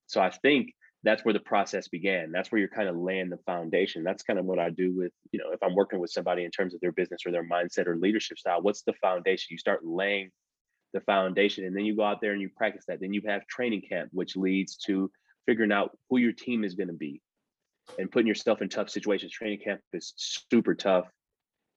so 0.07 0.19
i 0.19 0.29
think 0.29 0.73
that's 1.03 1.23
where 1.23 1.33
the 1.33 1.39
process 1.39 1.87
began. 1.87 2.31
That's 2.31 2.51
where 2.51 2.59
you're 2.59 2.67
kind 2.67 2.89
of 2.89 2.97
laying 2.97 3.29
the 3.29 3.37
foundation. 3.45 4.03
That's 4.03 4.23
kind 4.23 4.39
of 4.39 4.45
what 4.45 4.59
I 4.59 4.71
do 4.71 4.93
with, 4.97 5.11
you 5.31 5.39
know, 5.39 5.51
if 5.53 5.61
I'm 5.63 5.75
working 5.75 5.99
with 5.99 6.09
somebody 6.09 6.43
in 6.43 6.51
terms 6.51 6.73
of 6.73 6.81
their 6.81 6.91
business 6.91 7.21
or 7.25 7.31
their 7.31 7.47
mindset 7.47 7.85
or 7.87 7.95
leadership 7.95 8.39
style, 8.39 8.61
what's 8.61 8.81
the 8.81 8.93
foundation? 8.93 9.47
You 9.51 9.57
start 9.57 9.85
laying 9.85 10.31
the 10.97 11.05
foundation 11.05 11.65
and 11.65 11.75
then 11.75 11.85
you 11.85 11.95
go 11.95 12.03
out 12.03 12.21
there 12.21 12.33
and 12.33 12.41
you 12.41 12.49
practice 12.55 12.85
that. 12.87 12.99
Then 12.99 13.13
you 13.13 13.21
have 13.27 13.45
training 13.47 13.83
camp, 13.87 14.09
which 14.11 14.35
leads 14.35 14.77
to 14.87 15.11
figuring 15.45 15.71
out 15.71 15.97
who 16.09 16.17
your 16.17 16.33
team 16.33 16.63
is 16.63 16.75
going 16.75 16.87
to 16.87 16.93
be 16.93 17.21
and 17.97 18.11
putting 18.11 18.27
yourself 18.27 18.61
in 18.61 18.69
tough 18.69 18.89
situations. 18.89 19.31
Training 19.31 19.59
camp 19.59 19.81
is 19.93 20.13
super 20.17 20.75
tough. 20.75 21.07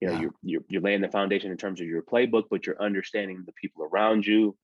You 0.00 0.08
know, 0.08 0.14
yeah. 0.14 0.20
you're, 0.20 0.34
you're 0.42 0.62
you're 0.68 0.82
laying 0.82 1.02
the 1.02 1.08
foundation 1.08 1.50
in 1.50 1.58
terms 1.58 1.80
of 1.80 1.86
your 1.86 2.02
playbook, 2.02 2.44
but 2.50 2.66
you're 2.66 2.82
understanding 2.82 3.42
the 3.44 3.52
people 3.52 3.84
around 3.84 4.26
you, 4.26 4.56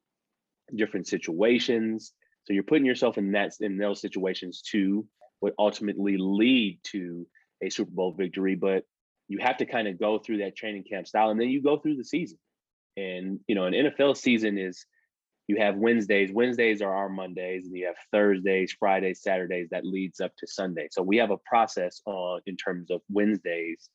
different 0.75 1.07
situations, 1.07 2.13
so 2.47 2.53
you're 2.53 2.63
putting 2.63 2.87
yourself 2.87 3.19
in 3.19 3.33
that 3.33 3.53
in 3.61 3.77
those 3.77 4.01
situations 4.01 4.63
to 4.71 5.07
what 5.41 5.55
ultimately 5.59 6.17
lead 6.17 6.79
to 6.85 7.27
a 7.63 7.69
Super 7.69 7.91
Bowl 7.91 8.13
victory. 8.13 8.55
But 8.55 8.85
you 9.29 9.39
have 9.41 9.59
to 9.59 9.67
kind 9.67 9.89
of 9.89 9.99
go 9.99 10.19
through 10.19 10.39
that 10.39 10.57
training 10.57 10.85
camp 10.89 11.07
style, 11.09 11.31
and 11.31 11.41
then 11.41 11.49
you 11.49 11.61
go 11.61 11.77
through 11.77 11.97
the 11.97 12.05
season. 12.05 12.39
And 12.97 13.41
you 13.47 13.55
know, 13.55 13.65
an 13.65 13.75
NFL 13.75 14.17
season 14.17 14.59
is 14.59 14.85
you 15.49 15.57
have 15.59 15.77
Wednesdays. 15.77 16.33
Wednesdays 16.33 16.83
are 16.83 16.95
our 16.95 17.09
Mondays, 17.09 17.67
and 17.67 17.77
you 17.77 17.87
have 17.87 17.97
Thursdays, 18.13 18.75
Fridays, 18.79 19.23
Saturdays 19.23 19.69
that 19.71 19.85
leads 19.85 20.21
up 20.21 20.33
to 20.39 20.47
Sunday. 20.47 20.89
So 20.91 21.03
we 21.03 21.19
have 21.19 21.31
a 21.31 21.39
process 21.39 22.01
on 22.07 22.41
in 22.47 22.57
terms 22.57 22.91
of 22.91 23.01
Wednesdays. 23.09 23.89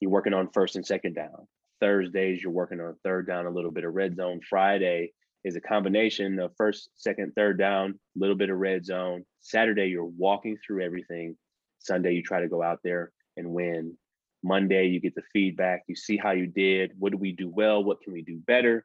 You're 0.00 0.10
working 0.10 0.34
on 0.34 0.50
first 0.52 0.76
and 0.76 0.86
second 0.86 1.14
down. 1.14 1.46
Thursdays, 1.80 2.42
you're 2.42 2.52
working 2.52 2.80
on 2.80 2.96
third 3.04 3.26
down, 3.26 3.46
a 3.46 3.50
little 3.50 3.70
bit 3.70 3.84
of 3.84 3.94
red 3.94 4.16
zone. 4.16 4.40
Friday, 4.48 5.12
is 5.44 5.56
a 5.56 5.60
combination 5.60 6.38
of 6.40 6.52
first, 6.56 6.88
second, 6.96 7.32
third 7.36 7.58
down, 7.58 7.90
a 8.16 8.18
little 8.18 8.34
bit 8.34 8.50
of 8.50 8.56
red 8.56 8.84
zone. 8.84 9.24
Saturday, 9.42 9.86
you're 9.86 10.04
walking 10.04 10.56
through 10.56 10.82
everything. 10.82 11.36
Sunday, 11.78 12.14
you 12.14 12.22
try 12.22 12.40
to 12.40 12.48
go 12.48 12.62
out 12.62 12.80
there 12.82 13.12
and 13.36 13.50
win. 13.50 13.96
Monday, 14.44 14.86
you 14.86 15.00
get 15.00 15.14
the 15.14 15.22
feedback. 15.32 15.82
You 15.88 15.96
see 15.96 16.16
how 16.16 16.32
you 16.32 16.46
did. 16.46 16.92
What 16.98 17.12
do 17.12 17.18
we 17.18 17.32
do 17.32 17.48
well? 17.48 17.82
What 17.82 18.00
can 18.02 18.12
we 18.12 18.22
do 18.22 18.38
better? 18.46 18.84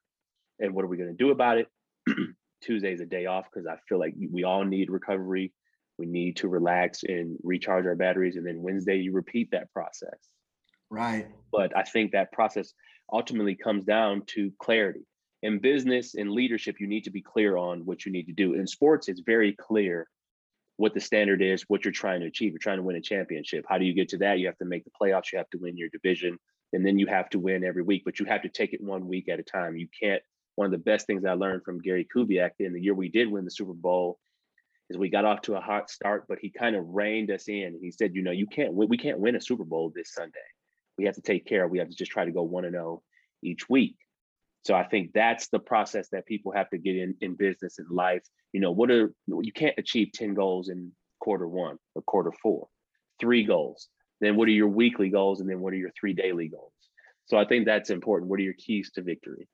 And 0.59 0.73
what 0.73 0.83
are 0.83 0.87
we 0.87 0.97
going 0.97 1.09
to 1.09 1.23
do 1.23 1.31
about 1.31 1.57
it? 1.57 1.67
Tuesday 2.63 2.93
is 2.93 3.01
a 3.01 3.05
day 3.05 3.25
off 3.25 3.45
because 3.51 3.67
I 3.67 3.75
feel 3.87 3.99
like 3.99 4.15
we 4.31 4.43
all 4.43 4.65
need 4.65 4.89
recovery. 4.89 5.53
We 5.97 6.05
need 6.05 6.37
to 6.37 6.47
relax 6.47 7.03
and 7.03 7.37
recharge 7.43 7.85
our 7.85 7.95
batteries. 7.95 8.35
And 8.35 8.45
then 8.45 8.61
Wednesday, 8.61 8.97
you 8.97 9.11
repeat 9.11 9.51
that 9.51 9.71
process. 9.71 10.17
Right. 10.89 11.27
But 11.51 11.75
I 11.77 11.83
think 11.83 12.11
that 12.11 12.31
process 12.31 12.73
ultimately 13.11 13.55
comes 13.55 13.85
down 13.85 14.23
to 14.27 14.51
clarity 14.61 15.05
in 15.41 15.59
business 15.59 16.15
and 16.15 16.31
leadership, 16.31 16.77
you 16.79 16.87
need 16.87 17.03
to 17.05 17.11
be 17.11 17.21
clear 17.21 17.57
on 17.57 17.85
what 17.85 18.05
you 18.05 18.11
need 18.11 18.25
to 18.25 18.33
do. 18.33 18.55
In 18.55 18.67
sports, 18.67 19.07
it's 19.07 19.21
very 19.25 19.53
clear 19.53 20.07
what 20.79 20.93
the 20.93 20.99
standard 21.01 21.41
is, 21.41 21.65
what 21.67 21.83
you're 21.83 21.91
trying 21.91 22.21
to 22.21 22.27
achieve. 22.27 22.53
You're 22.53 22.59
trying 22.59 22.77
to 22.77 22.83
win 22.83 22.95
a 22.95 23.01
championship. 23.01 23.65
How 23.67 23.77
do 23.77 23.83
you 23.83 23.93
get 23.93 24.07
to 24.09 24.17
that? 24.19 24.39
You 24.39 24.45
have 24.45 24.57
to 24.59 24.65
make 24.65 24.85
the 24.85 24.91
playoffs, 24.91 25.33
you 25.33 25.37
have 25.37 25.49
to 25.49 25.57
win 25.57 25.75
your 25.75 25.89
division, 25.89 26.39
and 26.71 26.85
then 26.85 26.97
you 26.97 27.05
have 27.07 27.29
to 27.31 27.39
win 27.39 27.65
every 27.65 27.83
week, 27.83 28.03
but 28.05 28.17
you 28.17 28.25
have 28.27 28.43
to 28.43 28.49
take 28.49 28.71
it 28.71 28.81
one 28.81 29.05
week 29.05 29.27
at 29.27 29.41
a 29.41 29.43
time. 29.43 29.75
You 29.75 29.89
can't. 30.01 30.23
One 30.55 30.65
of 30.65 30.71
the 30.71 30.77
best 30.77 31.05
things 31.05 31.25
I 31.25 31.33
learned 31.33 31.63
from 31.65 31.81
Gary 31.81 32.07
Kubiak 32.15 32.51
in 32.59 32.71
the 32.71 32.81
year 32.81 32.93
we 32.93 33.09
did 33.09 33.29
win 33.29 33.43
the 33.43 33.51
Super 33.51 33.73
Bowl 33.73 34.19
is 34.89 34.97
we 34.97 35.09
got 35.09 35.25
off 35.25 35.41
to 35.43 35.57
a 35.57 35.61
hot 35.61 35.89
start, 35.89 36.23
but 36.29 36.39
he 36.41 36.49
kind 36.49 36.77
of 36.77 36.85
reined 36.87 37.29
us 37.29 37.49
in. 37.49 37.77
He 37.81 37.91
said, 37.91 38.15
you 38.15 38.21
know, 38.21 38.31
you 38.31 38.47
can't 38.47 38.73
win, 38.73 38.87
we 38.87 38.97
can't 38.97 39.19
win 39.19 39.35
a 39.35 39.41
Super 39.41 39.65
Bowl 39.65 39.91
this 39.93 40.13
Sunday. 40.13 40.39
We 40.97 41.03
have 41.05 41.15
to 41.15 41.21
take 41.21 41.45
care. 41.45 41.67
We 41.67 41.79
have 41.79 41.89
to 41.89 41.95
just 41.95 42.11
try 42.11 42.23
to 42.23 42.31
go 42.31 42.43
one 42.43 42.63
and 42.63 42.73
zero 42.73 43.03
each 43.43 43.67
week. 43.67 43.97
So 44.63 44.75
I 44.75 44.83
think 44.83 45.11
that's 45.13 45.47
the 45.47 45.59
process 45.59 46.09
that 46.09 46.25
people 46.25 46.51
have 46.51 46.69
to 46.71 46.77
get 46.77 46.95
in 46.95 47.15
in 47.21 47.35
business 47.35 47.79
and 47.79 47.89
life. 47.89 48.23
You 48.51 48.59
know, 48.59 48.71
what 48.71 48.91
are 48.91 49.13
you 49.27 49.51
can't 49.53 49.77
achieve 49.77 50.11
10 50.13 50.33
goals 50.33 50.69
in 50.69 50.91
quarter 51.19 51.47
one 51.47 51.77
or 51.95 52.01
quarter 52.01 52.31
four, 52.31 52.67
three 53.19 53.43
goals. 53.43 53.89
Then 54.21 54.35
what 54.35 54.47
are 54.47 54.51
your 54.51 54.67
weekly 54.67 55.09
goals? 55.09 55.39
And 55.39 55.49
then 55.49 55.59
what 55.59 55.73
are 55.73 55.77
your 55.77 55.91
three 55.99 56.13
daily 56.13 56.47
goals? 56.47 56.73
So 57.27 57.37
I 57.37 57.45
think 57.45 57.65
that's 57.65 57.89
important. 57.89 58.29
What 58.29 58.39
are 58.39 58.43
your 58.43 58.53
keys 58.53 58.91
to 58.95 59.01
victory? 59.01 59.47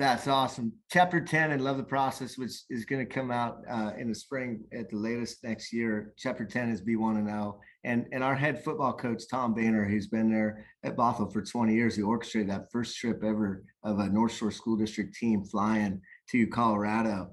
That's 0.00 0.28
awesome. 0.28 0.72
Chapter 0.90 1.20
10 1.20 1.50
and 1.50 1.62
Love 1.62 1.76
the 1.76 1.82
Process, 1.82 2.38
which 2.38 2.52
is 2.70 2.86
going 2.86 3.06
to 3.06 3.14
come 3.14 3.30
out 3.30 3.58
uh, 3.70 3.90
in 3.98 4.08
the 4.08 4.14
spring 4.14 4.64
at 4.72 4.88
the 4.88 4.96
latest 4.96 5.44
next 5.44 5.74
year. 5.74 6.14
Chapter 6.16 6.46
10 6.46 6.70
is 6.70 6.80
B1 6.80 7.18
and 7.18 7.28
0. 7.28 7.60
And, 7.84 8.06
and 8.10 8.24
our 8.24 8.34
head 8.34 8.64
football 8.64 8.94
coach, 8.94 9.24
Tom 9.30 9.52
Bainter, 9.52 9.86
who's 9.86 10.06
been 10.06 10.32
there 10.32 10.64
at 10.84 10.96
Bothell 10.96 11.30
for 11.30 11.42
20 11.42 11.74
years, 11.74 11.96
he 11.96 12.02
orchestrated 12.02 12.48
that 12.48 12.72
first 12.72 12.96
trip 12.96 13.22
ever 13.22 13.62
of 13.84 13.98
a 13.98 14.08
North 14.08 14.32
Shore 14.32 14.50
School 14.50 14.78
District 14.78 15.14
team 15.14 15.44
flying 15.44 16.00
to 16.30 16.46
Colorado. 16.46 17.32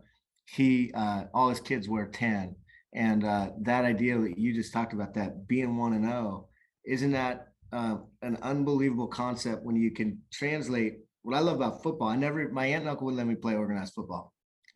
He, 0.54 0.92
uh, 0.94 1.24
all 1.34 1.48
his 1.48 1.62
kids 1.62 1.88
wear 1.88 2.08
10. 2.08 2.54
And 2.94 3.24
uh, 3.24 3.52
that 3.62 3.86
idea 3.86 4.20
that 4.20 4.38
you 4.38 4.54
just 4.54 4.74
talked 4.74 4.92
about, 4.92 5.14
that 5.14 5.48
being 5.48 5.78
1 5.78 5.94
and 5.94 6.04
0, 6.04 6.50
isn't 6.86 7.12
that 7.12 7.48
uh, 7.72 7.96
an 8.22 8.38
unbelievable 8.42 9.08
concept 9.08 9.64
when 9.64 9.78
you 9.78 9.92
can 9.92 10.22
translate 10.34 10.98
what 11.28 11.36
I 11.36 11.42
love 11.42 11.58
about 11.58 11.84
football, 11.84 12.08
I 12.08 12.16
never, 12.16 12.48
my 12.48 12.68
aunt 12.68 12.84
and 12.84 12.90
uncle 12.90 13.04
wouldn't 13.04 13.18
let 13.18 13.28
me 13.28 13.36
play 13.36 13.56
organized 13.56 13.94
football. 13.94 14.34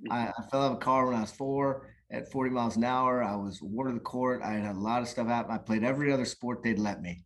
I, 0.10 0.26
Mm-hmm. 0.26 0.42
I 0.44 0.50
fell 0.50 0.64
out 0.64 0.72
of 0.72 0.78
a 0.80 0.82
car 0.82 1.06
when 1.06 1.16
I 1.16 1.22
was 1.22 1.32
four 1.32 1.88
at 2.12 2.30
40 2.30 2.50
miles 2.50 2.76
an 2.76 2.84
hour. 2.84 3.24
I 3.24 3.38
was 3.38 3.62
ward 3.62 3.88
of 3.88 3.94
the 3.94 4.02
court. 4.02 4.42
I 4.44 4.56
had 4.56 4.76
a 4.76 4.78
lot 4.78 5.02
of 5.02 5.08
stuff 5.08 5.28
happen. 5.28 5.56
I 5.56 5.60
played 5.60 5.86
every 5.86 6.12
other 6.12 6.26
sport 6.26 6.62
they'd 6.62 6.78
let 6.78 7.02
me. 7.02 7.24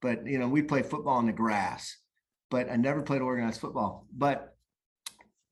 But, 0.00 0.24
you 0.24 0.38
know, 0.38 0.46
we 0.46 0.62
played 0.62 0.86
football 0.86 1.16
on 1.16 1.26
the 1.26 1.32
grass, 1.32 1.96
but 2.48 2.70
I 2.70 2.76
never 2.76 3.02
played 3.02 3.22
organized 3.22 3.60
football. 3.60 4.06
But 4.16 4.54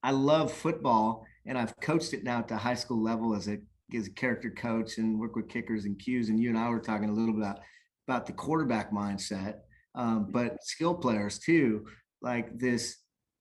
I 0.01 0.11
love 0.11 0.53
football 0.53 1.25
and 1.45 1.57
I've 1.57 1.77
coached 1.81 2.13
it 2.13 2.23
now 2.23 2.39
at 2.39 2.47
the 2.47 2.55
high 2.55 2.75
school 2.75 3.03
level 3.03 3.35
as 3.35 3.49
a, 3.49 3.57
as 3.93 4.07
a 4.07 4.11
character 4.11 4.49
coach 4.49 4.97
and 4.97 5.19
work 5.19 5.35
with 5.35 5.49
kickers 5.49 5.83
and 5.83 5.99
cues. 5.99 6.29
And 6.29 6.39
you 6.39 6.47
and 6.47 6.57
I 6.57 6.69
were 6.69 6.79
talking 6.79 7.09
a 7.09 7.13
little 7.13 7.33
bit 7.33 7.41
about, 7.41 7.59
about 8.07 8.27
the 8.27 8.31
quarterback 8.31 8.93
mindset, 8.93 9.55
um, 9.93 10.29
but 10.31 10.63
skill 10.63 10.95
players 10.95 11.37
too, 11.37 11.85
like 12.21 12.57
this 12.57 12.95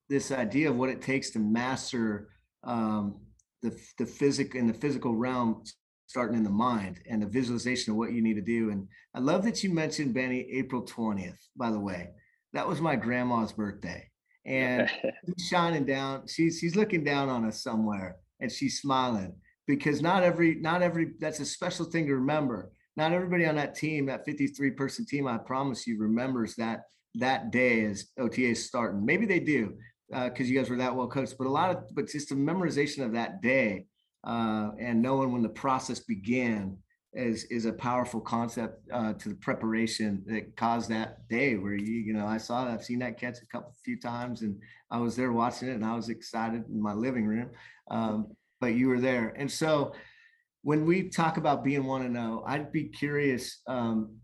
this 0.09 0.33
idea 0.33 0.71
of 0.71 0.77
what 0.77 0.88
it 0.88 1.03
takes 1.03 1.31
to 1.31 1.38
master 1.38 2.29
um, 2.65 3.21
the 3.62 3.77
the 3.99 4.07
physic 4.07 4.55
in 4.55 4.67
the 4.67 4.75
physical 4.75 5.15
realm 5.15 5.62
starting 6.07 6.37
in 6.37 6.45
the 6.45 6.50
mind 6.50 6.99
and 7.09 7.21
the 7.21 7.27
visualization 7.27 7.93
of 7.93 7.99
what 7.99 8.12
you 8.12 8.23
need 8.23 8.35
to 8.35 8.41
do. 8.41 8.71
And 8.71 8.88
i 9.15 9.19
love 9.19 9.45
that 9.45 9.62
you 9.62 9.73
mentioned 9.73 10.15
benny 10.15 10.49
april 10.53 10.83
20th 10.83 11.38
by 11.57 11.71
the 11.71 11.81
way. 11.81 12.11
That 12.53 12.69
was 12.69 12.81
my 12.81 12.97
grandma's 12.97 13.53
birthday. 13.53 14.09
And 14.47 14.88
she's 15.27 15.49
shining 15.49 15.85
down 15.85 16.27
she's 16.27 16.59
she's 16.59 16.77
looking 16.77 17.05
down 17.05 17.29
on 17.29 17.45
us 17.45 17.62
somewhere 17.62 18.17
and 18.41 18.50
she's 18.50 18.81
smiling 18.81 19.35
because 19.67 20.00
not 20.00 20.23
every 20.23 20.55
not 20.57 20.83
every 20.83 21.12
that's 21.19 21.41
a 21.41 21.47
special 21.47 21.85
thing 21.85 22.07
to 22.07 22.15
remember. 22.15 22.73
Not 22.97 23.12
everybody 23.12 23.47
on 23.47 23.55
that 23.57 23.77
team 23.77 24.07
that 24.07 24.25
53 24.25 24.73
person 24.73 25.07
team 25.07 25.29
i 25.29 25.38
promise 25.38 25.87
you 25.87 25.99
remembers 26.00 26.57
that 26.57 26.85
that 27.15 27.50
day 27.50 27.85
as 27.85 28.07
ota 28.19 28.55
starting. 28.55 29.05
Maybe 29.05 29.27
they 29.27 29.41
do 29.41 29.75
because 30.11 30.47
uh, 30.47 30.50
you 30.50 30.59
guys 30.59 30.71
were 30.71 30.77
that 30.77 30.95
well 30.95 31.09
coached, 31.09 31.37
but 31.38 31.47
a 31.47 31.50
lot 31.50 31.71
of, 31.71 31.95
but 31.95 32.09
just 32.09 32.31
the 32.31 32.35
memorization 32.35 33.05
of 33.05 33.12
that 33.12 33.43
day 33.43 33.87
uh, 34.25 34.71
and 34.81 35.03
knowing 35.03 35.33
when 35.33 35.43
the 35.43 35.49
process 35.49 36.00
began 36.00 36.77
is 37.15 37.45
is 37.45 37.65
a 37.65 37.73
powerful 37.73 38.21
concept 38.21 38.83
uh, 38.93 39.15
to 39.15 39.31
the 39.31 39.35
preparation 39.37 40.23
that 40.27 40.55
caused 40.57 40.91
that 40.91 41.27
day 41.29 41.57
where 41.57 41.75
you 41.75 41.95
you 41.95 42.12
know 42.12 42.27
I 42.27 42.37
saw 42.37 42.65
that 42.65 42.75
I've 42.75 42.85
seen 42.85 42.99
that 42.99 43.19
catch 43.19 43.38
a 43.43 43.47
couple 43.47 43.75
few 43.83 43.99
times 43.99 44.43
and 44.43 44.61
I 44.91 44.99
was 44.99 45.17
there 45.17 45.33
watching 45.33 45.69
it 45.69 45.75
and 45.75 45.85
I 45.85 45.97
was 45.97 46.11
excited 46.11 46.65
in 46.69 46.83
my 46.83 46.93
living 46.93 47.27
room, 47.27 47.50
um, 47.91 48.27
but 48.61 48.75
you 48.75 48.88
were 48.88 49.00
there 49.00 49.35
and 49.38 49.50
so 49.50 49.93
when 50.62 50.85
we 50.85 51.09
talk 51.09 51.38
about 51.38 51.65
being 51.65 51.85
one 51.85 52.03
to 52.03 52.09
know, 52.09 52.43
I'd 52.47 52.73
be 52.73 52.85
curious. 52.88 53.62
Um, 53.67 54.19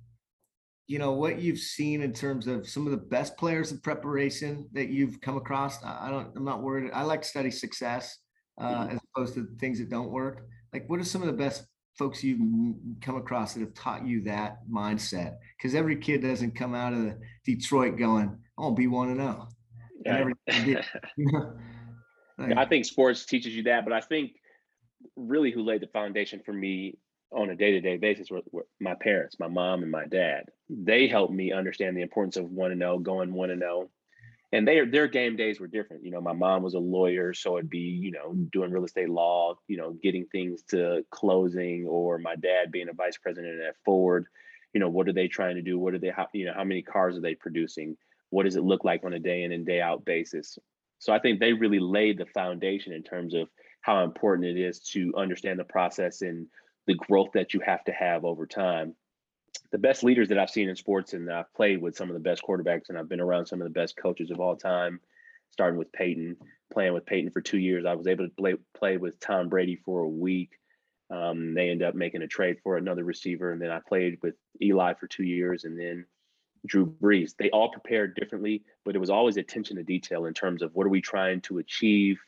you 0.87 0.99
know 0.99 1.13
what 1.13 1.41
you've 1.41 1.59
seen 1.59 2.03
in 2.03 2.13
terms 2.13 2.47
of 2.47 2.69
some 2.69 2.87
of 2.87 2.91
the 2.91 2.99
best 2.99 3.37
players 3.37 3.73
in 3.73 3.79
preparation 3.79 4.69
that 4.73 4.89
you've 4.89 5.21
come 5.21 5.37
across 5.37 5.83
i 5.85 6.09
don't 6.11 6.37
i'm 6.37 6.45
not 6.45 6.63
worried. 6.63 6.91
I 6.93 7.03
like 7.03 7.23
to 7.23 7.29
study 7.29 7.51
success 7.51 8.19
uh, 8.61 8.89
as 8.91 9.01
opposed 9.15 9.35
to 9.35 9.49
things 9.59 9.79
that 9.79 9.91
don't 9.91 10.11
work. 10.11 10.47
Like 10.73 10.89
what 10.89 11.01
are 11.01 11.05
some 11.05 11.23
of 11.23 11.27
the 11.27 11.33
best 11.33 11.65
folks 11.99 12.23
you've 12.23 12.41
come 13.01 13.17
across 13.17 13.55
that 13.55 13.61
have 13.61 13.75
taught 13.75 14.07
you 14.07 14.23
that 14.25 14.59
mindset? 14.71 15.37
Because 15.57 15.75
every 15.75 15.97
kid 15.97 16.23
doesn't 16.23 16.55
come 16.55 16.75
out 16.75 16.93
of 16.93 17.15
detroit 17.45 17.97
going 17.97 18.37
oh 18.59 18.71
be 18.71 18.87
one 18.87 19.11
and 19.11 19.21
oh 19.21 19.49
i 22.57 22.65
think 22.65 22.85
sports 22.85 23.25
teaches 23.25 23.55
you 23.55 23.63
that 23.63 23.85
but 23.85 23.93
i 23.93 24.01
think 24.01 24.33
really 25.17 25.51
who 25.51 25.63
laid 25.63 25.81
the 25.81 25.87
foundation 25.89 26.41
for 26.45 26.53
me 26.53 26.97
on 27.35 27.51
a 27.51 27.57
day-to-day 27.57 27.97
basis 27.97 28.31
were, 28.31 28.43
were, 28.53 28.67
my 28.81 28.95
parents, 28.95 29.39
my 29.39 29.49
mom 29.49 29.83
and 29.83 29.91
my 29.91 30.07
dad. 30.07 30.45
They 30.69 31.09
helped 31.09 31.33
me 31.33 31.53
understand 31.53 31.97
the 31.97 32.03
importance 32.03 32.37
of 32.37 32.51
one 32.51 32.71
and 32.71 32.81
zero, 32.81 32.99
going 32.99 33.33
one 33.35 33.51
and 33.51 33.61
zero. 33.61 33.91
And 34.53 34.69
they 34.69 34.85
their 34.85 35.09
game 35.09 35.35
days 35.35 35.59
were 35.59 35.67
different. 35.67 36.05
You 36.05 36.13
know, 36.13 36.21
my 36.21 36.33
mom 36.33 36.63
was 36.63 36.75
a 36.75 36.79
lawyer, 36.79 37.35
so 37.35 37.57
it'd 37.57 37.69
be 37.69 37.79
you 37.79 38.13
know 38.13 38.35
doing 38.53 38.71
real 38.71 38.85
estate 38.85 39.11
law, 39.11 39.57
you 39.67 39.77
know, 39.77 39.97
getting 40.01 40.27
things 40.27 40.63
to 40.71 41.05
closing, 41.11 41.87
or 41.89 42.19
my 42.19 42.37
dad 42.37 42.71
being 42.71 42.89
a 42.89 42.93
vice 42.93 43.19
president 43.19 43.61
at 43.61 43.75
Ford. 43.85 44.27
You 44.73 44.81
know, 44.81 44.89
what 44.89 45.09
are 45.09 45.13
they 45.13 45.27
trying 45.27 45.57
to 45.57 45.63
do? 45.63 45.79
What 45.79 45.95
are 45.95 45.99
they? 45.99 46.11
How, 46.11 46.29
you 46.33 46.47
know, 46.47 46.55
how 46.55 46.65
many 46.65 46.83
cars 46.83 47.17
are 47.17 47.21
they 47.21 47.35
producing? 47.35 47.97
What 48.31 48.45
does 48.45 48.57
it 48.57 48.65
look 48.65 48.85
like 48.85 49.03
on 49.05 49.13
a 49.13 49.19
day 49.19 49.43
in 49.43 49.53
and 49.53 49.67
day 49.67 49.81
out 49.81 50.05
basis? 50.05 50.57
So 51.01 51.13
I 51.13 51.19
think 51.19 51.41
they 51.41 51.53
really 51.53 51.81
laid 51.81 52.19
the 52.19 52.27
foundation 52.27 52.93
in 52.93 53.03
terms 53.03 53.35
of 53.35 53.49
how 53.81 54.03
important 54.05 54.49
it 54.49 54.59
is 54.59 54.81
to 54.81 55.13
understand 55.17 55.59
the 55.59 55.65
process 55.65 56.23
and 56.23 56.47
the 56.87 56.95
growth 56.95 57.31
that 57.35 57.55
you 57.55 57.61
have 57.61 57.85
to 57.85 57.93
have 57.93 58.25
over 58.25 58.47
time. 58.47 58.95
The 59.71 59.79
best 59.79 60.05
leaders 60.05 60.29
that 60.29 60.39
I've 60.39 60.51
seen 60.51 60.69
in 60.69 60.77
sports, 60.77 61.15
and 61.15 61.31
I've 61.31 61.53
played 61.55 61.81
with 61.81 61.97
some 61.97 62.09
of 62.09 62.15
the 62.15 62.21
best 62.21 62.43
quarterbacks, 62.43 62.89
and 62.89 62.99
I've 62.99 63.09
been 63.09 63.21
around 63.21 63.47
some 63.47 63.61
of 63.61 63.65
the 63.65 63.73
best 63.73 63.97
coaches 63.97 64.31
of 64.31 64.41
all 64.41 64.57
time, 64.57 65.01
starting 65.51 65.79
with 65.79 65.93
Peyton, 65.93 66.37
playing 66.73 66.93
with 66.93 67.07
Peyton 67.07 67.31
for 67.31 67.41
two 67.41 67.59
years. 67.59 67.85
I 67.87 67.95
was 67.95 68.07
able 68.07 68.25
to 68.25 68.35
play, 68.35 68.55
play 68.75 68.97
with 68.97 69.19
Tom 69.21 69.49
Brady 69.49 69.77
for 69.77 70.01
a 70.01 70.09
week. 70.09 70.59
Um, 71.11 71.55
they 71.55 71.71
end 71.71 71.83
up 71.83 71.95
making 71.95 72.23
a 72.23 72.27
trade 72.27 72.59
for 72.63 72.77
another 72.77 73.05
receiver, 73.05 73.53
and 73.53 73.61
then 73.61 73.71
I 73.71 73.81
played 73.87 74.19
with 74.23 74.35
Eli 74.63 74.95
for 74.95 75.07
two 75.07 75.25
years, 75.25 75.65
and 75.65 75.79
then 75.79 76.07
Drew 76.67 76.87
Brees. 76.87 77.37
They 77.37 77.51
all 77.51 77.71
prepared 77.71 78.15
differently, 78.15 78.63
but 78.85 78.97
it 78.97 79.01
was 79.01 79.11
always 79.11 79.37
attention 79.37 79.77
to 79.77 79.83
detail 79.83 80.27
in 80.27 80.35
terms 80.35 80.63
of 80.63 80.75
what 80.75 80.87
are 80.87 80.91
we 80.91 81.01
trying 81.01 81.41
to 81.43 81.59
achieve, 81.59 82.19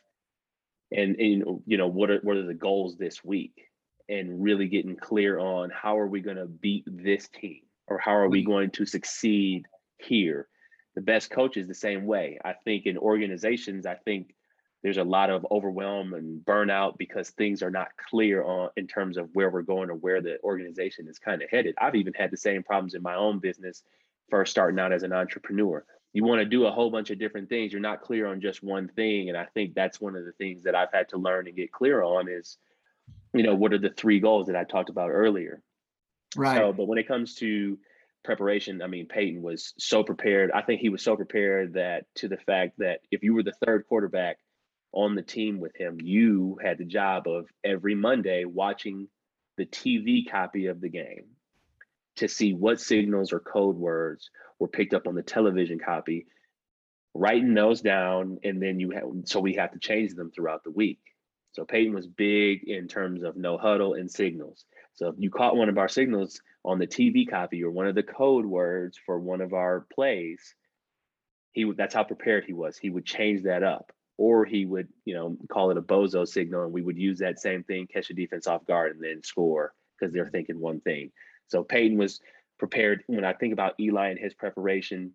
and, 0.92 1.16
and 1.16 1.62
you 1.66 1.78
know 1.78 1.88
what 1.88 2.10
are 2.10 2.20
what 2.22 2.36
are 2.36 2.46
the 2.46 2.54
goals 2.54 2.96
this 2.96 3.24
week 3.24 3.66
and 4.08 4.42
really 4.42 4.68
getting 4.68 4.96
clear 4.96 5.38
on 5.38 5.70
how 5.70 5.98
are 5.98 6.06
we 6.06 6.20
going 6.20 6.36
to 6.36 6.46
beat 6.46 6.84
this 6.86 7.28
team 7.28 7.60
or 7.88 7.98
how 7.98 8.14
are 8.14 8.28
we 8.28 8.42
mm-hmm. 8.42 8.50
going 8.50 8.70
to 8.70 8.86
succeed 8.86 9.66
here. 9.98 10.48
The 10.94 11.00
best 11.00 11.30
coach 11.30 11.56
is 11.56 11.68
the 11.68 11.74
same 11.74 12.06
way. 12.06 12.38
I 12.44 12.54
think 12.64 12.86
in 12.86 12.96
organizations 12.98 13.86
i 13.86 13.94
think 13.94 14.34
there's 14.82 14.98
a 14.98 15.04
lot 15.04 15.30
of 15.30 15.44
overwhelm 15.50 16.14
and 16.14 16.44
burnout 16.44 16.96
because 16.96 17.30
things 17.30 17.60
are 17.60 17.72
not 17.72 17.88
clear 18.08 18.44
on 18.44 18.68
in 18.76 18.86
terms 18.86 19.16
of 19.16 19.28
where 19.32 19.50
we're 19.50 19.62
going 19.62 19.90
or 19.90 19.94
where 19.94 20.20
the 20.20 20.38
organization 20.44 21.08
is 21.08 21.18
kind 21.18 21.42
of 21.42 21.50
headed. 21.50 21.74
I've 21.80 21.96
even 21.96 22.12
had 22.14 22.30
the 22.30 22.36
same 22.36 22.62
problems 22.62 22.94
in 22.94 23.02
my 23.02 23.16
own 23.16 23.40
business 23.40 23.82
first 24.30 24.52
starting 24.52 24.78
out 24.78 24.92
as 24.92 25.02
an 25.02 25.12
entrepreneur. 25.12 25.84
You 26.12 26.24
want 26.24 26.40
to 26.40 26.44
do 26.44 26.66
a 26.66 26.70
whole 26.70 26.90
bunch 26.90 27.10
of 27.10 27.18
different 27.18 27.48
things. 27.48 27.72
You're 27.72 27.80
not 27.80 28.00
clear 28.00 28.26
on 28.26 28.40
just 28.40 28.62
one 28.62 28.88
thing 28.88 29.28
and 29.28 29.36
i 29.36 29.44
think 29.54 29.74
that's 29.74 30.00
one 30.00 30.14
of 30.14 30.24
the 30.24 30.32
things 30.32 30.62
that 30.62 30.74
i've 30.74 30.92
had 30.92 31.08
to 31.08 31.18
learn 31.18 31.46
and 31.46 31.56
get 31.56 31.72
clear 31.72 32.02
on 32.02 32.28
is 32.28 32.58
you 33.36 33.42
know 33.42 33.54
what 33.54 33.72
are 33.72 33.78
the 33.78 33.90
three 33.90 34.20
goals 34.20 34.46
that 34.46 34.56
i 34.56 34.64
talked 34.64 34.90
about 34.90 35.10
earlier? 35.10 35.62
Right. 36.34 36.56
So 36.58 36.72
but 36.72 36.86
when 36.86 36.98
it 36.98 37.08
comes 37.08 37.34
to 37.36 37.78
preparation 38.24 38.82
i 38.82 38.86
mean 38.86 39.06
peyton 39.06 39.42
was 39.42 39.72
so 39.78 40.02
prepared. 40.02 40.50
I 40.52 40.62
think 40.62 40.80
he 40.80 40.88
was 40.88 41.02
so 41.02 41.16
prepared 41.16 41.74
that 41.74 42.06
to 42.16 42.28
the 42.28 42.36
fact 42.36 42.78
that 42.78 43.00
if 43.10 43.22
you 43.22 43.34
were 43.34 43.42
the 43.42 43.54
third 43.64 43.86
quarterback 43.88 44.38
on 44.92 45.14
the 45.14 45.22
team 45.22 45.60
with 45.60 45.76
him 45.76 45.98
you 46.02 46.58
had 46.62 46.78
the 46.78 46.84
job 46.84 47.28
of 47.28 47.46
every 47.62 47.94
monday 47.94 48.44
watching 48.44 49.08
the 49.58 49.66
tv 49.66 50.28
copy 50.30 50.66
of 50.66 50.80
the 50.80 50.88
game 50.88 51.26
to 52.16 52.28
see 52.28 52.54
what 52.54 52.80
signals 52.80 53.32
or 53.32 53.40
code 53.40 53.76
words 53.76 54.30
were 54.58 54.68
picked 54.68 54.94
up 54.94 55.06
on 55.06 55.14
the 55.14 55.22
television 55.22 55.78
copy 55.78 56.26
writing 57.14 57.54
those 57.54 57.80
down 57.80 58.38
and 58.42 58.62
then 58.62 58.80
you 58.80 58.90
have 58.90 59.04
so 59.24 59.40
we 59.40 59.54
have 59.54 59.72
to 59.72 59.78
change 59.78 60.14
them 60.14 60.30
throughout 60.30 60.64
the 60.64 60.70
week 60.70 61.00
so 61.56 61.64
Peyton 61.64 61.94
was 61.94 62.06
big 62.06 62.64
in 62.68 62.86
terms 62.86 63.22
of 63.22 63.34
no 63.34 63.56
huddle 63.56 63.94
and 63.94 64.10
signals. 64.10 64.66
So 64.92 65.08
if 65.08 65.14
you 65.16 65.30
caught 65.30 65.56
one 65.56 65.70
of 65.70 65.78
our 65.78 65.88
signals 65.88 66.42
on 66.66 66.78
the 66.78 66.86
TV 66.86 67.26
copy 67.26 67.64
or 67.64 67.70
one 67.70 67.86
of 67.86 67.94
the 67.94 68.02
code 68.02 68.44
words 68.44 68.98
for 69.06 69.18
one 69.18 69.40
of 69.40 69.54
our 69.54 69.86
plays, 69.94 70.54
he 71.52 71.64
that's 71.74 71.94
how 71.94 72.04
prepared 72.04 72.44
he 72.44 72.52
was. 72.52 72.76
He 72.76 72.90
would 72.90 73.06
change 73.06 73.44
that 73.44 73.62
up. 73.62 73.90
or 74.18 74.44
he 74.44 74.64
would, 74.64 74.88
you 75.04 75.14
know, 75.14 75.36
call 75.50 75.70
it 75.70 75.76
a 75.76 75.82
bozo 75.82 76.26
signal, 76.26 76.64
and 76.64 76.72
we 76.72 76.82
would 76.82 76.96
use 76.98 77.18
that 77.18 77.38
same 77.38 77.62
thing, 77.64 77.86
catch 77.86 78.08
the 78.08 78.14
defense 78.14 78.46
off 78.46 78.64
guard, 78.66 78.94
and 78.94 79.04
then 79.04 79.22
score 79.22 79.74
because 79.98 80.12
they're 80.12 80.30
thinking 80.30 80.58
one 80.58 80.80
thing. 80.80 81.10
So 81.48 81.62
Peyton 81.62 81.98
was 81.98 82.20
prepared. 82.58 83.02
When 83.06 83.24
I 83.24 83.34
think 83.34 83.52
about 83.52 83.74
Eli 83.78 84.08
and 84.08 84.18
his 84.18 84.34
preparation, 84.34 85.12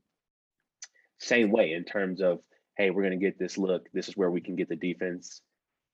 same 1.19 1.51
way 1.51 1.73
in 1.73 1.83
terms 1.83 2.21
of, 2.21 2.39
hey, 2.77 2.89
we're 2.89 3.03
going 3.03 3.19
to 3.19 3.25
get 3.25 3.39
this 3.39 3.57
look. 3.57 3.87
This 3.93 4.07
is 4.07 4.17
where 4.17 4.31
we 4.31 4.41
can 4.41 4.55
get 4.55 4.69
the 4.69 4.75
defense. 4.75 5.41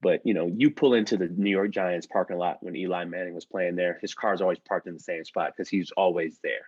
But 0.01 0.21
you 0.25 0.33
know, 0.33 0.47
you 0.47 0.69
pull 0.69 0.93
into 0.93 1.17
the 1.17 1.27
New 1.27 1.49
York 1.49 1.71
Giants 1.71 2.05
parking 2.05 2.37
lot 2.37 2.61
when 2.61 2.75
Eli 2.75 3.05
Manning 3.05 3.33
was 3.33 3.45
playing 3.45 3.75
there. 3.75 3.97
His 4.01 4.13
car's 4.13 4.41
always 4.41 4.59
parked 4.59 4.87
in 4.87 4.93
the 4.93 4.99
same 4.99 5.25
spot 5.25 5.53
because 5.55 5.69
he's 5.69 5.91
always 5.91 6.39
there. 6.43 6.67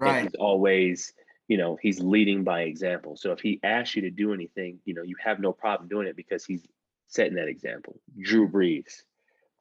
And 0.00 0.08
Right. 0.08 0.22
He's 0.24 0.34
always, 0.34 1.12
you 1.46 1.58
know, 1.58 1.78
he's 1.80 2.00
leading 2.00 2.42
by 2.42 2.62
example. 2.62 3.16
So 3.16 3.32
if 3.32 3.40
he 3.40 3.60
asks 3.62 3.94
you 3.94 4.02
to 4.02 4.10
do 4.10 4.32
anything, 4.32 4.80
you 4.84 4.94
know, 4.94 5.02
you 5.02 5.16
have 5.22 5.38
no 5.40 5.52
problem 5.52 5.88
doing 5.88 6.06
it 6.06 6.16
because 6.16 6.44
he's 6.44 6.66
setting 7.06 7.34
that 7.34 7.48
example. 7.48 8.00
Drew 8.18 8.48
Brees, 8.48 9.02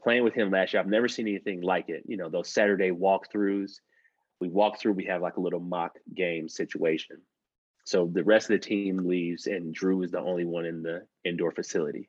playing 0.02 0.24
with 0.24 0.34
him 0.34 0.50
last 0.50 0.74
year, 0.74 0.82
I've 0.82 0.88
never 0.88 1.08
seen 1.08 1.28
anything 1.28 1.62
like 1.62 1.90
it. 1.90 2.04
You 2.08 2.18
know, 2.18 2.30
those 2.30 2.50
Saturday 2.50 2.92
walkthroughs, 2.92 3.80
we 4.40 4.48
walk 4.48 4.80
through, 4.80 4.94
we 4.94 5.06
have 5.06 5.22
like 5.22 5.38
a 5.38 5.42
little 5.42 5.60
mock 5.60 5.98
game 6.16 6.48
situation. 6.48 7.18
So 7.84 8.10
the 8.12 8.24
rest 8.24 8.50
of 8.50 8.62
the 8.62 8.66
team 8.66 8.98
leaves, 8.98 9.48
and 9.48 9.74
Drew 9.74 10.04
is 10.04 10.12
the 10.12 10.20
only 10.20 10.46
one 10.46 10.66
in 10.66 10.84
the 10.84 11.06
indoor 11.26 11.52
facility. 11.52 12.08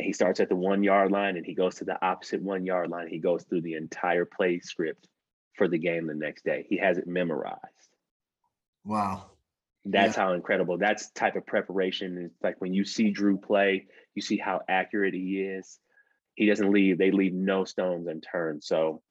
And 0.00 0.06
he 0.06 0.14
starts 0.14 0.40
at 0.40 0.48
the 0.48 0.56
one 0.56 0.82
yard 0.82 1.12
line 1.12 1.36
and 1.36 1.44
he 1.44 1.52
goes 1.52 1.74
to 1.74 1.84
the 1.84 2.02
opposite 2.02 2.40
one 2.40 2.64
yard 2.64 2.88
line. 2.88 3.08
He 3.08 3.18
goes 3.18 3.44
through 3.44 3.60
the 3.60 3.74
entire 3.74 4.24
play 4.24 4.58
script 4.60 5.06
for 5.58 5.68
the 5.68 5.76
game 5.76 6.06
the 6.06 6.14
next 6.14 6.42
day. 6.42 6.64
He 6.70 6.78
has 6.78 6.96
it 6.96 7.06
memorized. 7.06 7.58
Wow. 8.82 9.26
That's 9.84 10.16
how 10.16 10.32
incredible. 10.32 10.78
That's 10.78 11.10
type 11.10 11.36
of 11.36 11.44
preparation. 11.44 12.16
It's 12.16 12.42
like 12.42 12.58
when 12.62 12.72
you 12.72 12.82
see 12.82 13.10
Drew 13.10 13.36
play, 13.36 13.88
you 14.14 14.22
see 14.22 14.38
how 14.38 14.62
accurate 14.70 15.12
he 15.12 15.42
is. 15.42 15.78
He 16.34 16.46
doesn't 16.46 16.72
leave. 16.72 16.96
They 16.96 17.10
leave 17.10 17.34
no 17.34 17.66
stones 17.66 18.06
unturned. 18.06 18.64
So 18.64 19.02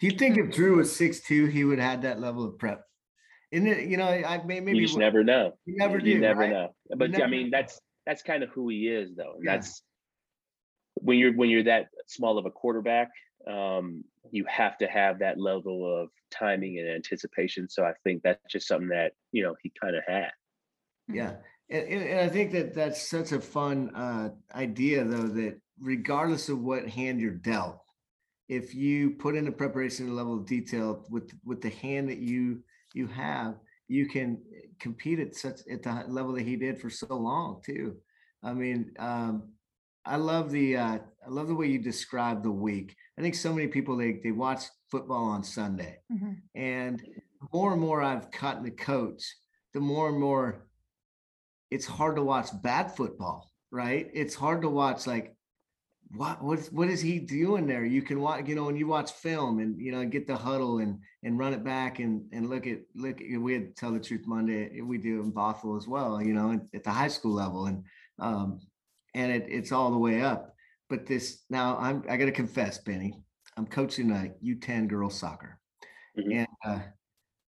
Do 0.00 0.08
you 0.08 0.18
think 0.18 0.38
if 0.38 0.50
Drew 0.50 0.78
was 0.78 0.90
six 0.90 1.20
two, 1.20 1.46
he 1.46 1.62
would 1.64 1.78
have 1.78 1.88
had 1.88 2.02
that 2.02 2.20
level 2.20 2.44
of 2.44 2.58
prep? 2.58 2.82
Isn't 3.52 3.68
it? 3.68 3.86
You 3.88 3.96
know, 3.96 4.08
I 4.08 4.42
may- 4.44 4.58
maybe 4.58 4.78
you 4.78 4.86
just 4.88 4.98
never 4.98 5.22
know. 5.22 5.52
You 5.66 5.76
never 5.76 5.98
you 6.00 6.14
do, 6.14 6.20
never 6.20 6.40
right? 6.40 6.50
know. 6.50 6.74
But 6.96 7.22
I 7.22 7.28
mean, 7.28 7.50
know. 7.50 7.58
that's 7.58 7.80
that's 8.06 8.24
kind 8.24 8.42
of 8.42 8.48
who 8.48 8.68
he 8.70 8.88
is, 8.88 9.14
though. 9.14 9.34
And 9.36 9.44
Yeah. 9.44 9.52
that's 9.58 9.84
when 11.02 11.18
you're 11.18 11.32
when 11.34 11.50
you're 11.50 11.64
that 11.64 11.88
small 12.06 12.38
of 12.38 12.46
a 12.46 12.50
quarterback, 12.50 13.10
um, 13.46 14.04
you 14.30 14.44
have 14.48 14.78
to 14.78 14.86
have 14.86 15.18
that 15.18 15.38
level 15.38 16.02
of 16.02 16.08
timing 16.30 16.78
and 16.78 16.88
anticipation. 16.88 17.68
So 17.68 17.84
I 17.84 17.92
think 18.04 18.22
that's 18.22 18.40
just 18.50 18.68
something 18.68 18.88
that 18.88 19.12
you 19.32 19.42
know 19.42 19.54
he 19.62 19.72
kind 19.80 19.96
of 19.96 20.02
had. 20.06 20.30
Yeah, 21.08 21.34
and, 21.68 21.86
and 21.88 22.20
I 22.20 22.28
think 22.28 22.52
that 22.52 22.74
that's 22.74 23.08
such 23.08 23.32
a 23.32 23.40
fun 23.40 23.94
uh, 23.94 24.30
idea, 24.54 25.04
though. 25.04 25.28
That 25.28 25.60
regardless 25.80 26.48
of 26.48 26.60
what 26.60 26.88
hand 26.88 27.20
you're 27.20 27.32
dealt, 27.32 27.80
if 28.48 28.74
you 28.74 29.10
put 29.10 29.36
in 29.36 29.44
the 29.44 29.52
preparation 29.52 30.14
level 30.14 30.34
of 30.34 30.46
detail 30.46 31.04
with 31.10 31.32
with 31.44 31.60
the 31.60 31.70
hand 31.70 32.08
that 32.10 32.18
you 32.18 32.62
you 32.94 33.06
have, 33.08 33.56
you 33.88 34.06
can 34.06 34.38
compete 34.78 35.18
at 35.18 35.34
such 35.34 35.60
at 35.70 35.82
the 35.82 36.04
level 36.08 36.32
that 36.34 36.46
he 36.46 36.56
did 36.56 36.80
for 36.80 36.90
so 36.90 37.14
long 37.14 37.60
too. 37.64 37.96
I 38.42 38.52
mean, 38.52 38.92
um, 38.98 39.52
I 40.04 40.16
love 40.16 40.50
the 40.50 40.76
uh, 40.76 40.98
I 41.24 41.28
love 41.28 41.48
the 41.48 41.54
way 41.54 41.66
you 41.68 41.78
describe 41.78 42.42
the 42.42 42.50
week. 42.50 42.96
I 43.18 43.22
think 43.22 43.34
so 43.34 43.52
many 43.52 43.68
people 43.68 43.96
they 43.96 44.20
they 44.22 44.32
watch 44.32 44.64
football 44.90 45.24
on 45.24 45.44
Sunday, 45.44 45.98
Mhm. 46.12 46.36
and 46.54 47.02
more 47.52 47.72
and 47.72 47.80
more 47.80 48.02
I've 48.02 48.30
gotten 48.30 48.64
the 48.64 48.70
coach, 48.70 49.22
the 49.74 49.80
more 49.80 50.08
and 50.08 50.18
more 50.20 50.66
it's 51.70 51.86
hard 51.86 52.16
to 52.16 52.22
watch 52.22 52.48
bad 52.62 52.94
football, 52.94 53.50
right? 53.70 54.10
It's 54.12 54.34
hard 54.34 54.62
to 54.62 54.68
watch 54.68 55.06
like 55.06 55.34
what 56.14 56.42
what 56.42 56.58
what 56.72 56.88
is 56.88 57.00
he 57.00 57.18
doing 57.18 57.66
there? 57.66 57.84
You 57.84 58.02
can 58.02 58.20
watch, 58.20 58.46
you 58.46 58.54
know, 58.54 58.64
when 58.64 58.76
you 58.76 58.86
watch 58.86 59.12
film 59.12 59.60
and 59.60 59.80
you 59.80 59.92
know 59.92 60.04
get 60.04 60.26
the 60.26 60.36
huddle 60.36 60.78
and 60.78 60.98
and 61.22 61.38
run 61.38 61.54
it 61.54 61.64
back 61.64 62.00
and 62.00 62.24
and 62.32 62.50
look 62.50 62.66
at 62.66 62.80
look. 62.94 63.20
At, 63.22 63.40
we 63.40 63.54
had 63.54 63.76
tell 63.76 63.92
the 63.92 64.00
truth 64.00 64.26
Monday. 64.26 64.80
We 64.82 64.98
do 64.98 65.20
in 65.22 65.32
Bothell 65.32 65.78
as 65.78 65.86
well, 65.88 66.20
you 66.22 66.34
know, 66.34 66.52
at, 66.52 66.60
at 66.74 66.84
the 66.84 66.90
high 66.90 67.08
school 67.08 67.32
level, 67.32 67.66
and 67.66 67.84
um, 68.18 68.60
and 69.14 69.30
it, 69.32 69.46
it's 69.48 69.72
all 69.72 69.90
the 69.90 69.98
way 69.98 70.22
up. 70.22 70.54
But 70.88 71.06
this 71.06 71.44
now, 71.50 71.76
I'm 71.78 72.04
I 72.08 72.16
got 72.16 72.26
to 72.26 72.32
confess, 72.32 72.78
Benny, 72.78 73.14
I'm 73.56 73.66
coaching 73.66 74.10
a 74.10 74.30
U10 74.44 74.88
girls 74.88 75.18
soccer, 75.18 75.58
Mhm. 76.18 76.34
and 76.38 76.48
uh, 76.64 76.80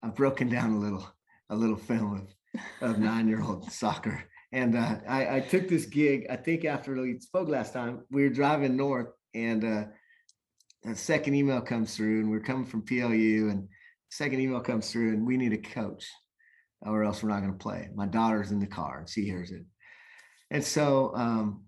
I've 0.01 0.15
broken 0.15 0.49
down 0.49 0.71
a 0.71 0.79
little 0.79 1.07
a 1.49 1.55
little 1.55 1.75
film 1.75 2.15
of 2.15 2.33
of 2.81 2.99
nine 2.99 3.27
year 3.27 3.41
old 3.41 3.71
soccer. 3.71 4.23
And 4.51 4.77
uh, 4.77 4.97
I, 5.07 5.37
I 5.37 5.39
took 5.39 5.67
this 5.67 5.85
gig, 5.85 6.27
I 6.29 6.35
think 6.35 6.63
after 6.63 6.93
we 6.93 7.19
spoke 7.19 7.49
last 7.49 7.73
time, 7.73 8.03
we 8.11 8.21
were 8.21 8.29
driving 8.29 8.77
north 8.77 9.07
and 9.33 9.63
uh, 9.65 9.85
a 10.85 10.95
second 10.95 11.33
email 11.33 11.59
comes 11.59 11.95
through 11.95 12.19
and 12.19 12.29
we're 12.29 12.39
coming 12.39 12.65
from 12.67 12.83
PLU 12.83 13.49
and 13.49 13.67
second 14.11 14.41
email 14.41 14.59
comes 14.59 14.91
through 14.91 15.13
and 15.13 15.25
we 15.25 15.37
need 15.37 15.53
a 15.53 15.57
coach 15.57 16.07
or 16.83 17.03
else 17.03 17.23
we're 17.23 17.29
not 17.29 17.39
going 17.39 17.51
to 17.53 17.57
play. 17.57 17.89
My 17.95 18.05
daughter's 18.05 18.51
in 18.51 18.59
the 18.59 18.67
car 18.67 18.99
and 18.99 19.09
she 19.09 19.23
hears 19.23 19.49
it. 19.49 19.63
And 20.51 20.63
so 20.63 21.11
um, 21.15 21.63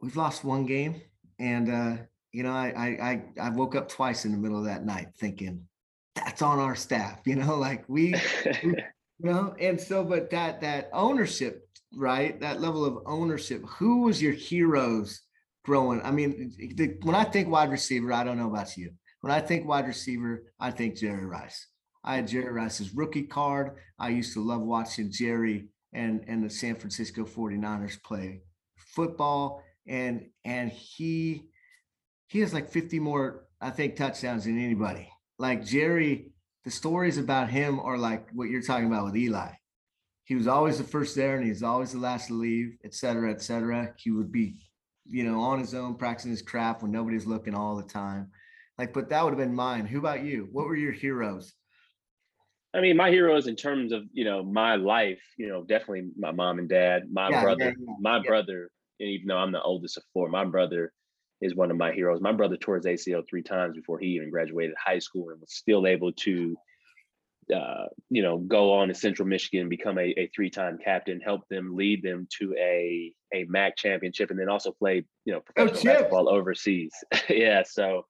we've 0.00 0.16
lost 0.16 0.44
one 0.44 0.66
game 0.66 1.00
and 1.38 1.70
uh, 1.70 2.02
you 2.32 2.42
know, 2.42 2.52
I, 2.52 2.72
I 2.76 2.86
I 2.86 3.22
I 3.46 3.50
woke 3.50 3.74
up 3.74 3.88
twice 3.88 4.24
in 4.24 4.32
the 4.32 4.38
middle 4.38 4.58
of 4.58 4.64
that 4.64 4.84
night 4.84 5.08
thinking 5.18 5.66
that's 6.14 6.42
on 6.42 6.58
our 6.58 6.74
staff, 6.74 7.20
you 7.26 7.36
know, 7.36 7.56
like 7.56 7.84
we 7.88 8.14
you 8.62 8.74
know 9.18 9.54
and 9.60 9.80
so 9.80 10.04
but 10.04 10.30
that 10.30 10.60
that 10.60 10.88
ownership 10.92 11.68
right? 11.94 12.40
That 12.40 12.60
level 12.60 12.84
of 12.84 13.02
ownership 13.06 13.62
who 13.66 14.02
was 14.02 14.22
your 14.22 14.32
heroes 14.32 15.20
growing? 15.64 16.00
I 16.02 16.10
mean 16.10 16.52
the, 16.76 16.96
when 17.02 17.14
i 17.14 17.24
think 17.24 17.48
wide 17.48 17.70
receiver 17.70 18.12
i 18.12 18.24
don't 18.24 18.38
know 18.38 18.50
about 18.50 18.76
you. 18.76 18.90
When 19.20 19.32
i 19.32 19.40
think 19.40 19.66
wide 19.66 19.86
receiver 19.86 20.44
i 20.58 20.70
think 20.70 20.96
jerry 20.96 21.26
rice. 21.26 21.66
I 22.04 22.16
had 22.16 22.28
jerry 22.28 22.52
rice's 22.52 22.94
rookie 22.94 23.22
card. 23.22 23.76
I 23.98 24.08
used 24.08 24.32
to 24.34 24.44
love 24.44 24.62
watching 24.62 25.12
jerry 25.12 25.68
and 25.92 26.24
and 26.28 26.42
the 26.44 26.50
san 26.50 26.74
francisco 26.74 27.24
49ers 27.24 28.02
play 28.02 28.42
football 28.76 29.62
and 29.86 30.26
and 30.44 30.70
he 30.70 31.48
he 32.28 32.40
has 32.40 32.54
like 32.54 32.70
50 32.70 32.98
more 33.00 33.44
i 33.60 33.70
think 33.70 33.96
touchdowns 33.96 34.44
than 34.44 34.58
anybody 34.58 35.08
like 35.38 35.64
jerry 35.64 36.32
the 36.64 36.70
stories 36.70 37.18
about 37.18 37.50
him 37.50 37.80
are 37.80 37.98
like 37.98 38.28
what 38.32 38.48
you're 38.48 38.62
talking 38.62 38.86
about 38.86 39.04
with 39.04 39.16
Eli. 39.16 39.50
He 40.24 40.34
was 40.34 40.46
always 40.46 40.78
the 40.78 40.84
first 40.84 41.16
there 41.16 41.36
and 41.36 41.44
he's 41.44 41.62
always 41.62 41.92
the 41.92 41.98
last 41.98 42.28
to 42.28 42.34
leave, 42.34 42.76
et 42.84 42.94
cetera, 42.94 43.30
et 43.30 43.42
cetera. 43.42 43.92
He 43.96 44.10
would 44.10 44.30
be, 44.30 44.54
you 45.04 45.24
know, 45.24 45.40
on 45.40 45.58
his 45.58 45.74
own, 45.74 45.96
practicing 45.96 46.30
his 46.30 46.42
craft 46.42 46.82
when 46.82 46.92
nobody's 46.92 47.26
looking 47.26 47.54
all 47.54 47.76
the 47.76 47.82
time. 47.82 48.30
Like, 48.78 48.92
but 48.92 49.08
that 49.08 49.24
would 49.24 49.30
have 49.30 49.38
been 49.38 49.54
mine. 49.54 49.86
Who 49.86 49.98
about 49.98 50.22
you? 50.22 50.48
What 50.52 50.66
were 50.66 50.76
your 50.76 50.92
heroes? 50.92 51.52
I 52.74 52.80
mean, 52.80 52.96
my 52.96 53.10
heroes 53.10 53.46
in 53.46 53.56
terms 53.56 53.92
of 53.92 54.04
you 54.12 54.24
know 54.24 54.42
my 54.42 54.76
life, 54.76 55.20
you 55.36 55.48
know, 55.48 55.62
definitely 55.62 56.10
my 56.18 56.32
mom 56.32 56.58
and 56.58 56.68
dad, 56.68 57.10
my 57.12 57.28
Yeah, 57.28 57.42
brother, 57.42 57.64
yeah, 57.64 57.72
yeah, 57.78 57.94
my 58.00 58.20
brother, 58.22 58.70
and 58.98 59.08
even 59.08 59.28
though 59.28 59.36
I'm 59.36 59.52
the 59.52 59.62
oldest 59.62 59.96
of 59.98 60.04
four, 60.12 60.28
my 60.28 60.44
brother 60.44 60.92
is 61.40 61.54
one 61.54 61.70
of 61.70 61.76
my 61.76 61.92
heroes. 61.92 62.20
My 62.20 62.32
brother 62.32 62.56
tore 62.56 62.76
his 62.76 62.86
ACL 62.86 63.24
three 63.28 63.42
times 63.42 63.76
before 63.76 63.98
he 63.98 64.06
even 64.08 64.30
graduated 64.30 64.74
high 64.82 65.00
school 65.00 65.30
and 65.30 65.40
was 65.40 65.52
still 65.52 65.86
able 65.86 66.12
to, 66.12 66.56
uh, 67.54 67.86
you 68.10 68.22
know, 68.22 68.38
go 68.38 68.72
on 68.72 68.88
to 68.88 68.94
Central 68.94 69.26
Michigan, 69.28 69.68
become 69.68 69.98
a, 69.98 70.14
a 70.16 70.30
three-time 70.34 70.78
captain, 70.82 71.20
help 71.20 71.42
them 71.48 71.76
lead 71.76 72.02
them 72.02 72.26
to 72.38 72.54
a 72.58 73.12
a 73.34 73.44
MAC 73.48 73.76
championship, 73.76 74.30
and 74.30 74.38
then 74.38 74.48
also 74.48 74.70
play, 74.72 75.04
you 75.24 75.32
know, 75.32 75.40
professional 75.40 75.82
Chip. 75.82 75.92
basketball 75.94 76.28
overseas. 76.28 76.92
yeah, 77.28 77.62
so. 77.66 78.06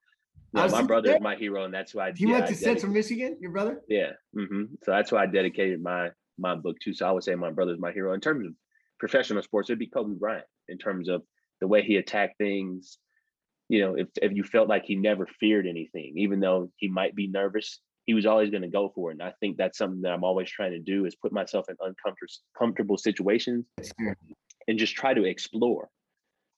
Was 0.53 0.73
my 0.73 0.83
brother 0.83 1.15
is 1.15 1.21
my 1.21 1.37
hero, 1.37 1.65
and 1.65 1.73
that's 1.73 1.95
why 1.95 2.09
I. 2.09 2.13
He 2.13 2.27
yeah, 2.27 2.33
went 2.33 2.47
to 2.49 2.55
Central 2.55 2.93
Michigan, 2.93 3.39
your 3.41 3.53
brother? 3.53 3.81
yeah. 3.89 4.11
hmm 4.35 4.65
So 4.83 4.91
that's 4.91 5.11
why 5.11 5.23
I 5.23 5.27
dedicated 5.27 5.83
my 5.83 6.11
my 6.39 6.55
book 6.55 6.77
to. 6.81 6.93
So 6.93 7.07
I 7.07 7.13
would 7.13 7.25
say 7.25 7.35
my 7.35 7.51
brother's 7.51 7.79
my 7.79 7.93
hero 7.93 8.13
in 8.13 8.21
terms 8.21 8.47
of 8.47 8.53
professional 8.99 9.43
sports. 9.43 9.71
It'd 9.71 9.79
be 9.79 9.87
Kobe 9.87 10.15
Bryant 10.15 10.45
in 10.69 10.79
terms 10.79 11.09
of 11.09 11.23
the 11.61 11.67
way 11.69 11.83
he 11.83 11.97
attacked 11.97 12.37
things. 12.39 12.99
You 13.69 13.81
know, 13.81 13.95
if 13.95 14.09
if 14.21 14.33
you 14.33 14.45
felt 14.45 14.69
like 14.69 14.85
he 14.85 14.95
never 14.95 15.27
feared 15.41 15.67
anything, 15.67 16.15
even 16.17 16.41
though 16.41 16.71
he 16.77 16.89
might 16.89 17.15
be 17.15 17.29
nervous, 17.29 17.81
he 18.05 18.13
was 18.13 18.27
always 18.27 18.51
going 18.51 18.63
to 18.63 18.69
go 18.69 18.93
for 18.95 19.11
it. 19.11 19.15
And 19.15 19.23
I 19.23 19.33
think 19.41 19.57
that's 19.57 19.79
something 19.79 20.03
that 20.03 20.13
I'm 20.13 20.25
always 20.25 20.51
trying 20.51 20.73
to 20.73 20.81
do 20.81 21.07
is 21.07 21.15
put 21.15 21.33
myself 21.33 21.67
in 21.71 21.77
uncomfortable 21.81 22.33
comfortable 22.59 22.99
situations 22.99 23.65
and 24.69 24.79
just 24.79 24.97
try 24.97 25.15
to 25.15 25.25
explore. 25.25 25.89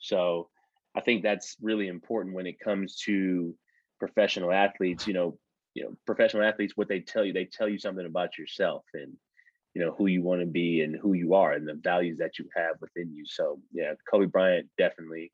So 0.01 0.49
I 0.97 1.01
think 1.01 1.23
that's 1.23 1.57
really 1.61 1.89
important 1.89 2.35
when 2.35 2.47
it 2.47 2.61
comes 2.61 2.97
to 3.07 3.55
professional 4.07 4.53
athletes. 4.53 5.07
You 5.07 5.15
know, 5.15 5.39
you 5.75 5.85
know, 5.85 5.95
professional 6.07 6.45
athletes, 6.45 6.77
what 6.77 6.89
they 6.89 7.01
tell 7.01 7.25
you, 7.25 7.33
they 7.33 7.47
tell 7.47 7.69
you 7.69 7.79
something 7.79 8.07
about 8.07 8.39
yourself 8.39 8.85
and 8.95 9.13
you 9.75 9.85
know 9.85 9.95
who 9.97 10.07
you 10.07 10.23
want 10.23 10.41
to 10.41 10.47
be 10.47 10.83
and 10.83 10.97
who 10.97 11.15
you 11.15 11.35
are 11.35 11.53
and 11.53 11.67
the 11.67 11.75
values 11.75 12.19
that 12.19 12.39
you 12.39 12.49
have 12.55 12.77
within 12.81 13.13
you. 13.13 13.25
So 13.27 13.61
yeah, 13.73 13.93
Kobe 14.11 14.27
Bryant 14.27 14.69
definitely 14.79 15.33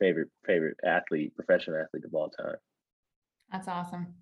favorite 0.00 0.28
favorite 0.46 0.76
athlete, 0.84 1.34
professional 1.34 1.80
athlete 1.80 2.04
of 2.04 2.14
all 2.14 2.30
time. 2.30 2.56
That's 3.52 3.68
awesome. 3.68 4.14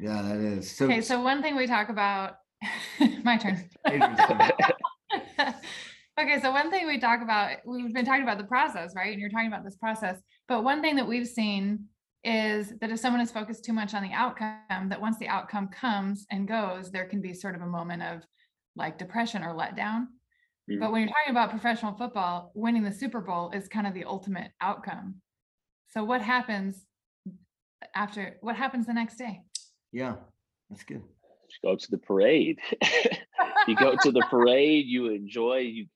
Yeah, 0.00 0.22
that 0.22 0.36
is. 0.36 0.70
So, 0.76 0.84
Okay, 0.84 1.00
so 1.00 1.20
one 1.22 1.42
thing 1.42 1.56
we 1.56 1.66
talk 1.66 1.88
about, 1.88 2.36
my 3.24 3.36
turn. 3.36 3.68
Okay, 6.20 6.40
so 6.40 6.50
one 6.50 6.68
thing 6.68 6.88
we 6.88 6.98
talk 6.98 7.22
about, 7.22 7.58
we've 7.64 7.94
been 7.94 8.04
talking 8.04 8.24
about 8.24 8.38
the 8.38 8.44
process, 8.44 8.92
right? 8.96 9.12
And 9.12 9.20
you're 9.20 9.30
talking 9.30 9.46
about 9.46 9.62
this 9.62 9.76
process. 9.76 10.18
But 10.48 10.64
one 10.64 10.82
thing 10.82 10.96
that 10.96 11.06
we've 11.06 11.28
seen 11.28 11.84
is 12.24 12.72
that 12.80 12.90
if 12.90 12.98
someone 12.98 13.20
is 13.20 13.30
focused 13.30 13.64
too 13.64 13.72
much 13.72 13.94
on 13.94 14.02
the 14.02 14.12
outcome, 14.12 14.88
that 14.88 15.00
once 15.00 15.18
the 15.18 15.28
outcome 15.28 15.68
comes 15.68 16.26
and 16.30 16.48
goes, 16.48 16.90
there 16.90 17.06
can 17.06 17.20
be 17.20 17.32
sort 17.32 17.54
of 17.54 17.62
a 17.62 17.66
moment 17.66 18.02
of 18.02 18.22
like 18.76 18.98
depression 18.98 19.42
or 19.42 19.54
letdown. 19.54 20.06
Mhm. 20.70 20.80
But 20.80 20.92
when 20.92 21.02
you're 21.02 21.10
talking 21.10 21.30
about 21.30 21.50
professional 21.50 21.94
football, 21.94 22.52
winning 22.54 22.82
the 22.82 22.92
Super 22.92 23.20
Bowl 23.20 23.50
is 23.50 23.68
kind 23.68 23.86
of 23.86 23.94
the 23.94 24.04
ultimate 24.04 24.52
outcome. 24.60 25.20
So 25.88 26.04
what 26.04 26.20
happens 26.20 26.86
after, 27.94 28.36
what 28.40 28.56
happens 28.56 28.86
the 28.86 28.92
next 28.92 29.16
day? 29.16 29.42
Yeah, 29.92 30.16
that's 30.68 30.84
good. 30.84 31.02
Just 31.48 31.62
go 31.62 31.76
to 31.76 31.90
the 31.90 31.98
parade. 31.98 32.58
you 33.66 33.74
go 33.74 33.96
to 34.02 34.12
the 34.12 34.26
parade, 34.28 34.86
you 34.86 35.06
enjoy, 35.06 35.58
you 35.58 35.86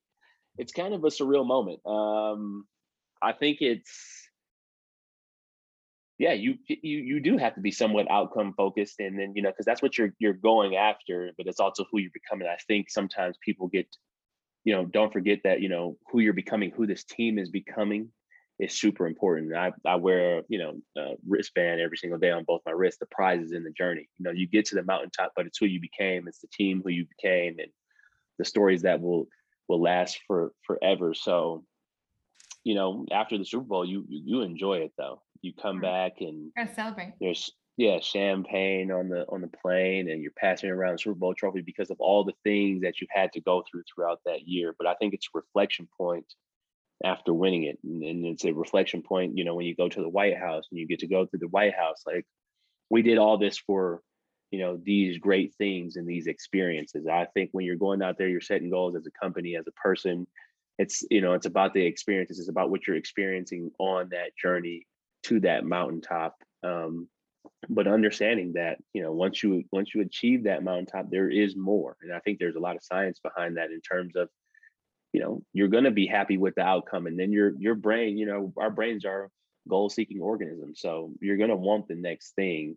it's 0.58 0.72
kind 0.72 0.94
of 0.94 1.04
a 1.04 1.08
surreal 1.08 1.46
moment. 1.46 1.80
Um, 1.86 2.66
I 3.22 3.32
think 3.32 3.58
it's 3.60 4.21
yeah, 6.18 6.32
you 6.32 6.56
you 6.68 6.98
you 6.98 7.20
do 7.20 7.36
have 7.38 7.54
to 7.54 7.60
be 7.60 7.70
somewhat 7.70 8.10
outcome 8.10 8.54
focused, 8.56 9.00
and 9.00 9.18
then 9.18 9.32
you 9.34 9.42
know 9.42 9.50
because 9.50 9.66
that's 9.66 9.82
what 9.82 9.96
you're 9.96 10.12
you're 10.18 10.34
going 10.34 10.76
after, 10.76 11.32
but 11.36 11.46
it's 11.46 11.60
also 11.60 11.84
who 11.90 11.98
you're 11.98 12.10
becoming. 12.12 12.46
I 12.46 12.58
think 12.68 12.90
sometimes 12.90 13.36
people 13.44 13.68
get, 13.68 13.88
you 14.64 14.74
know, 14.74 14.84
don't 14.84 15.12
forget 15.12 15.40
that 15.44 15.60
you 15.60 15.68
know 15.68 15.96
who 16.10 16.20
you're 16.20 16.32
becoming, 16.32 16.70
who 16.70 16.86
this 16.86 17.04
team 17.04 17.38
is 17.38 17.50
becoming, 17.50 18.10
is 18.58 18.78
super 18.78 19.06
important. 19.06 19.54
I 19.54 19.72
I 19.86 19.96
wear 19.96 20.42
you 20.48 20.58
know 20.58 20.80
a 20.96 21.14
wristband 21.26 21.80
every 21.80 21.96
single 21.96 22.18
day 22.18 22.30
on 22.30 22.44
both 22.44 22.60
my 22.66 22.72
wrists. 22.72 23.00
The 23.00 23.06
prize 23.06 23.40
is 23.40 23.52
in 23.52 23.64
the 23.64 23.72
journey. 23.72 24.08
You 24.18 24.24
know, 24.24 24.30
you 24.32 24.46
get 24.46 24.66
to 24.66 24.74
the 24.74 24.84
mountaintop, 24.84 25.32
but 25.34 25.46
it's 25.46 25.58
who 25.58 25.66
you 25.66 25.80
became. 25.80 26.28
It's 26.28 26.40
the 26.40 26.48
team 26.52 26.82
who 26.84 26.90
you 26.90 27.06
became, 27.16 27.58
and 27.58 27.70
the 28.38 28.44
stories 28.44 28.82
that 28.82 29.00
will 29.00 29.26
will 29.66 29.82
last 29.82 30.20
for 30.26 30.52
forever. 30.66 31.14
So, 31.14 31.64
you 32.64 32.74
know, 32.74 33.06
after 33.10 33.38
the 33.38 33.44
Super 33.44 33.64
Bowl, 33.64 33.84
you 33.84 34.04
you 34.08 34.22
you 34.24 34.40
enjoy 34.42 34.78
it 34.78 34.92
though. 34.96 35.22
You 35.42 35.52
come 35.60 35.80
back 35.80 36.20
and 36.20 36.52
celebrate. 36.74 37.14
there's 37.20 37.50
yeah 37.76 37.98
champagne 38.00 38.92
on 38.92 39.08
the 39.08 39.26
on 39.28 39.40
the 39.40 39.48
plane, 39.48 40.10
and 40.10 40.22
you're 40.22 40.32
passing 40.36 40.70
around 40.70 40.92
the 40.92 40.98
Super 40.98 41.16
Bowl 41.16 41.34
trophy 41.34 41.62
because 41.62 41.90
of 41.90 41.96
all 42.00 42.24
the 42.24 42.34
things 42.44 42.82
that 42.82 43.00
you've 43.00 43.10
had 43.10 43.32
to 43.32 43.40
go 43.40 43.64
through 43.68 43.82
throughout 43.92 44.20
that 44.24 44.46
year. 44.46 44.74
But 44.78 44.86
I 44.86 44.94
think 44.94 45.14
it's 45.14 45.28
a 45.34 45.38
reflection 45.38 45.88
point 45.98 46.26
after 47.04 47.34
winning 47.34 47.64
it, 47.64 47.78
and, 47.82 48.02
and 48.02 48.26
it's 48.26 48.44
a 48.44 48.52
reflection 48.52 49.02
point. 49.02 49.36
You 49.36 49.44
know, 49.44 49.54
when 49.54 49.66
you 49.66 49.74
go 49.74 49.88
to 49.88 50.00
the 50.00 50.08
White 50.08 50.38
House 50.38 50.64
and 50.70 50.78
you 50.78 50.86
get 50.86 51.00
to 51.00 51.08
go 51.08 51.26
through 51.26 51.40
the 51.40 51.48
White 51.48 51.74
House, 51.74 52.02
like 52.06 52.24
we 52.88 53.02
did 53.02 53.18
all 53.18 53.38
this 53.38 53.58
for 53.58 54.00
you 54.52 54.60
know 54.60 54.78
these 54.84 55.18
great 55.18 55.54
things 55.54 55.96
and 55.96 56.06
these 56.06 56.26
experiences 56.28 57.06
i 57.10 57.26
think 57.34 57.48
when 57.52 57.64
you're 57.64 57.74
going 57.74 58.02
out 58.02 58.18
there 58.18 58.28
you're 58.28 58.40
setting 58.40 58.70
goals 58.70 58.94
as 58.94 59.06
a 59.06 59.10
company 59.10 59.56
as 59.56 59.66
a 59.66 59.72
person 59.72 60.26
it's 60.78 61.02
you 61.10 61.20
know 61.20 61.32
it's 61.32 61.46
about 61.46 61.74
the 61.74 61.84
experiences 61.84 62.38
it's 62.38 62.50
about 62.50 62.70
what 62.70 62.86
you're 62.86 62.96
experiencing 62.96 63.70
on 63.78 64.08
that 64.10 64.36
journey 64.40 64.86
to 65.22 65.40
that 65.40 65.64
mountaintop 65.64 66.36
um, 66.64 67.08
but 67.68 67.86
understanding 67.86 68.52
that 68.54 68.78
you 68.92 69.02
know 69.02 69.12
once 69.12 69.42
you 69.42 69.64
once 69.72 69.94
you 69.94 70.02
achieve 70.02 70.44
that 70.44 70.64
mountaintop 70.64 71.10
there 71.10 71.30
is 71.30 71.56
more. 71.56 71.96
And 72.02 72.12
i 72.12 72.18
think 72.20 72.38
there's 72.38 72.56
a 72.56 72.60
lot 72.60 72.76
of 72.76 72.82
science 72.82 73.20
behind 73.20 73.56
that 73.56 73.70
in 73.70 73.80
terms 73.80 74.16
of 74.16 74.28
you 75.12 75.20
know 75.20 75.42
you're 75.52 75.68
going 75.68 75.84
to 75.84 75.90
be 75.90 76.06
happy 76.06 76.38
with 76.38 76.54
the 76.54 76.62
outcome 76.62 77.06
and 77.06 77.18
then 77.18 77.32
your 77.32 77.52
your 77.58 77.74
brain 77.74 78.16
you 78.16 78.26
know 78.26 78.52
our 78.56 78.70
brains 78.70 79.04
are 79.04 79.30
goal 79.68 79.88
seeking 79.88 80.20
organisms. 80.20 80.80
So 80.80 81.12
you're 81.20 81.36
going 81.36 81.50
to 81.50 81.56
want 81.56 81.86
the 81.86 81.94
next 81.94 82.34
thing 82.34 82.76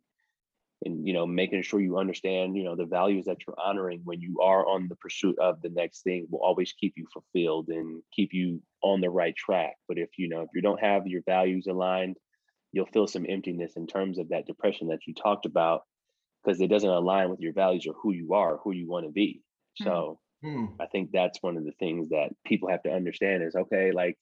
and 0.84 1.08
you 1.08 1.14
know 1.14 1.26
making 1.26 1.64
sure 1.64 1.80
you 1.80 1.98
understand 1.98 2.56
you 2.56 2.64
know 2.64 2.76
the 2.76 2.86
values 2.86 3.26
that 3.26 3.38
you're 3.48 3.56
honoring 3.60 4.02
when 4.04 4.20
you 4.20 4.42
are 4.42 4.68
on 4.68 4.88
the 4.90 4.96
pursuit 4.98 5.40
of 5.40 5.62
the 5.62 5.70
next 5.70 6.04
thing 6.04 6.28
will 6.30 6.44
always 6.44 6.74
keep 6.74 6.94
you 6.98 7.08
fulfilled 7.12 7.70
and 7.70 8.04
keep 8.14 8.34
you 8.34 8.62
on 8.84 9.02
the 9.02 9.10
right 9.10 9.36
track. 9.36 9.76
But 9.88 9.98
if 9.98 10.10
you 10.18 10.30
know 10.30 10.42
if 10.42 10.50
you 10.54 10.62
don't 10.62 10.82
have 10.82 11.08
your 11.08 11.22
values 11.26 11.66
aligned 11.68 12.18
you'll 12.76 12.86
feel 12.86 13.08
some 13.08 13.26
emptiness 13.28 13.74
in 13.76 13.88
terms 13.88 14.20
of 14.20 14.30
that 14.30 14.46
depression 14.46 14.90
that 14.90 15.08
you 15.08 15.14
talked 15.16 15.48
about 15.48 15.82
because 16.44 16.62
it 16.62 16.68
doesn't 16.68 16.90
align 16.90 17.32
with 17.32 17.40
your 17.40 17.54
values 17.54 17.88
or 17.88 17.96
who 18.02 18.14
you 18.14 18.34
are 18.34 18.58
who 18.64 18.72
you 18.72 18.88
want 18.88 19.06
to 19.06 19.12
be 19.12 19.42
Mm. 19.82 19.86
so 19.86 20.20
Hmm. 20.46 20.66
I 20.80 20.86
think 20.86 21.12
that's 21.12 21.42
one 21.42 21.58
of 21.58 21.66
the 21.66 21.72
things 21.80 22.10
that 22.10 22.30
people 22.46 22.70
have 22.70 22.84
to 22.84 22.92
understand 22.92 23.44
is 23.44 23.56
okay, 23.56 23.92
like 23.92 24.16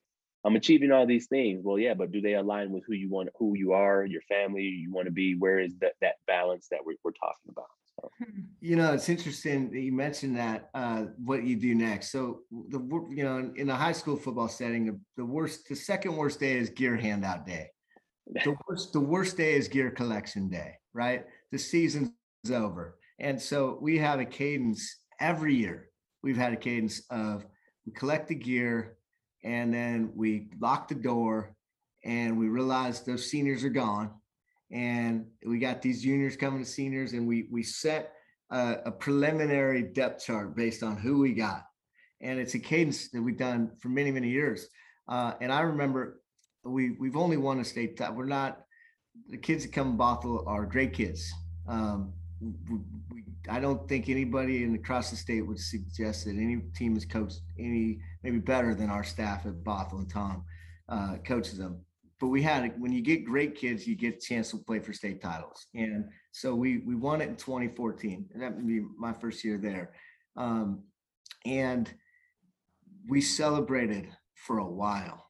I'm 0.45 0.55
achieving 0.55 0.91
all 0.91 1.05
these 1.05 1.27
things. 1.27 1.61
Well, 1.63 1.79
yeah, 1.79 1.93
but 1.93 2.11
do 2.11 2.21
they 2.21 2.35
align 2.35 2.71
with 2.71 2.83
who 2.87 2.93
you 2.93 3.09
want, 3.09 3.29
who 3.37 3.57
you 3.57 3.73
are, 3.73 4.05
your 4.05 4.21
family, 4.23 4.63
you 4.63 4.91
want 4.91 5.07
to 5.07 5.11
be? 5.11 5.35
Where 5.35 5.59
is 5.59 5.75
that 5.79 5.93
that 6.01 6.15
balance 6.27 6.67
that 6.71 6.79
we're, 6.85 6.95
we're 7.03 7.11
talking 7.11 7.49
about? 7.49 7.67
So 7.99 8.09
Hmm. 8.23 8.41
You 8.61 8.75
know, 8.77 8.93
it's 8.93 9.09
interesting 9.09 9.69
that 9.71 9.79
you 9.79 9.91
mentioned 9.91 10.37
that 10.37 10.69
uh, 10.73 11.05
what 11.17 11.43
you 11.43 11.57
do 11.57 11.75
next. 11.75 12.11
So 12.11 12.41
the 12.69 12.79
you 13.11 13.23
know 13.23 13.37
in, 13.39 13.53
in 13.57 13.69
a 13.69 13.75
high 13.75 13.91
school 13.91 14.15
football 14.15 14.47
setting, 14.47 14.85
the, 14.85 14.99
the 15.17 15.25
worst, 15.25 15.67
the 15.67 15.75
second 15.75 16.15
worst 16.15 16.39
day 16.39 16.53
is 16.57 16.69
gear 16.69 16.95
handout 16.95 17.45
day. 17.45 17.69
The 18.27 18.55
worst, 18.67 18.93
the 18.93 18.99
worst 18.99 19.37
day 19.37 19.53
is 19.53 19.67
gear 19.67 19.91
collection 19.91 20.49
day. 20.49 20.75
Right, 20.93 21.25
the 21.51 21.57
season's 21.57 22.11
over, 22.51 22.97
and 23.19 23.41
so 23.41 23.77
we 23.81 23.97
have 23.97 24.19
a 24.19 24.25
cadence 24.25 24.97
every 25.19 25.55
year. 25.55 25.89
We've 26.21 26.37
had 26.37 26.53
a 26.53 26.57
cadence 26.57 27.01
of 27.09 27.45
we 27.85 27.91
collect 27.93 28.27
the 28.27 28.35
gear, 28.35 28.97
and 29.43 29.73
then 29.73 30.11
we 30.15 30.49
lock 30.59 30.87
the 30.87 30.95
door, 30.95 31.55
and 32.05 32.37
we 32.37 32.47
realize 32.47 33.01
those 33.01 33.29
seniors 33.29 33.63
are 33.63 33.69
gone, 33.69 34.11
and 34.71 35.25
we 35.45 35.59
got 35.59 35.81
these 35.81 36.01
juniors 36.01 36.37
coming 36.37 36.63
to 36.63 36.69
seniors, 36.69 37.13
and 37.13 37.27
we 37.27 37.47
we 37.51 37.63
set 37.63 38.13
a, 38.51 38.77
a 38.85 38.91
preliminary 38.91 39.81
depth 39.81 40.23
chart 40.23 40.55
based 40.55 40.83
on 40.83 40.95
who 40.95 41.19
we 41.19 41.33
got, 41.33 41.65
and 42.21 42.39
it's 42.39 42.55
a 42.55 42.59
cadence 42.59 43.09
that 43.09 43.21
we've 43.21 43.37
done 43.37 43.71
for 43.79 43.89
many 43.89 44.11
many 44.11 44.29
years. 44.29 44.67
Uh, 45.09 45.33
and 45.41 45.51
I 45.51 45.61
remember 45.61 46.21
we 46.63 46.91
we've 46.91 47.17
only 47.17 47.37
won 47.37 47.59
a 47.59 47.65
state 47.65 47.97
title. 47.97 48.15
We're 48.15 48.25
not 48.25 48.65
the 49.29 49.37
kids 49.37 49.63
that 49.63 49.73
come 49.73 49.91
in 49.91 49.97
Bothell 49.97 50.45
are 50.47 50.65
great 50.65 50.93
kids. 50.93 51.31
Um, 51.67 52.13
we, 52.41 52.79
we, 53.11 53.23
I 53.49 53.59
don't 53.59 53.87
think 53.87 54.09
anybody 54.09 54.63
in 54.63 54.75
across 54.75 55.09
the 55.09 55.15
state 55.15 55.41
would 55.41 55.59
suggest 55.59 56.25
that 56.25 56.31
any 56.31 56.57
team 56.75 56.97
is 56.97 57.05
coached 57.05 57.41
any 57.57 57.99
maybe 58.23 58.39
better 58.39 58.73
than 58.75 58.89
our 58.89 59.03
staff 59.03 59.45
at 59.45 59.63
Bothell 59.63 59.99
and 59.99 60.09
Tom 60.09 60.43
uh, 60.89 61.17
coaches 61.25 61.57
them. 61.57 61.79
But 62.19 62.27
we 62.27 62.41
had 62.41 62.79
when 62.79 62.91
you 62.91 63.01
get 63.01 63.25
great 63.25 63.55
kids, 63.55 63.85
you 63.85 63.95
get 63.95 64.15
a 64.15 64.19
chance 64.19 64.51
to 64.51 64.57
play 64.57 64.79
for 64.79 64.93
state 64.93 65.21
titles, 65.21 65.67
and 65.75 66.05
so 66.31 66.55
we 66.55 66.77
we 66.79 66.95
won 66.95 67.21
it 67.21 67.27
in 67.29 67.35
2014, 67.35 68.29
and 68.33 68.41
that 68.41 68.55
would 68.55 68.67
be 68.67 68.81
my 68.97 69.11
first 69.11 69.43
year 69.43 69.57
there. 69.57 69.91
Um, 70.37 70.83
and 71.45 71.93
we 73.07 73.19
celebrated 73.19 74.07
for 74.35 74.59
a 74.59 74.65
while, 74.65 75.25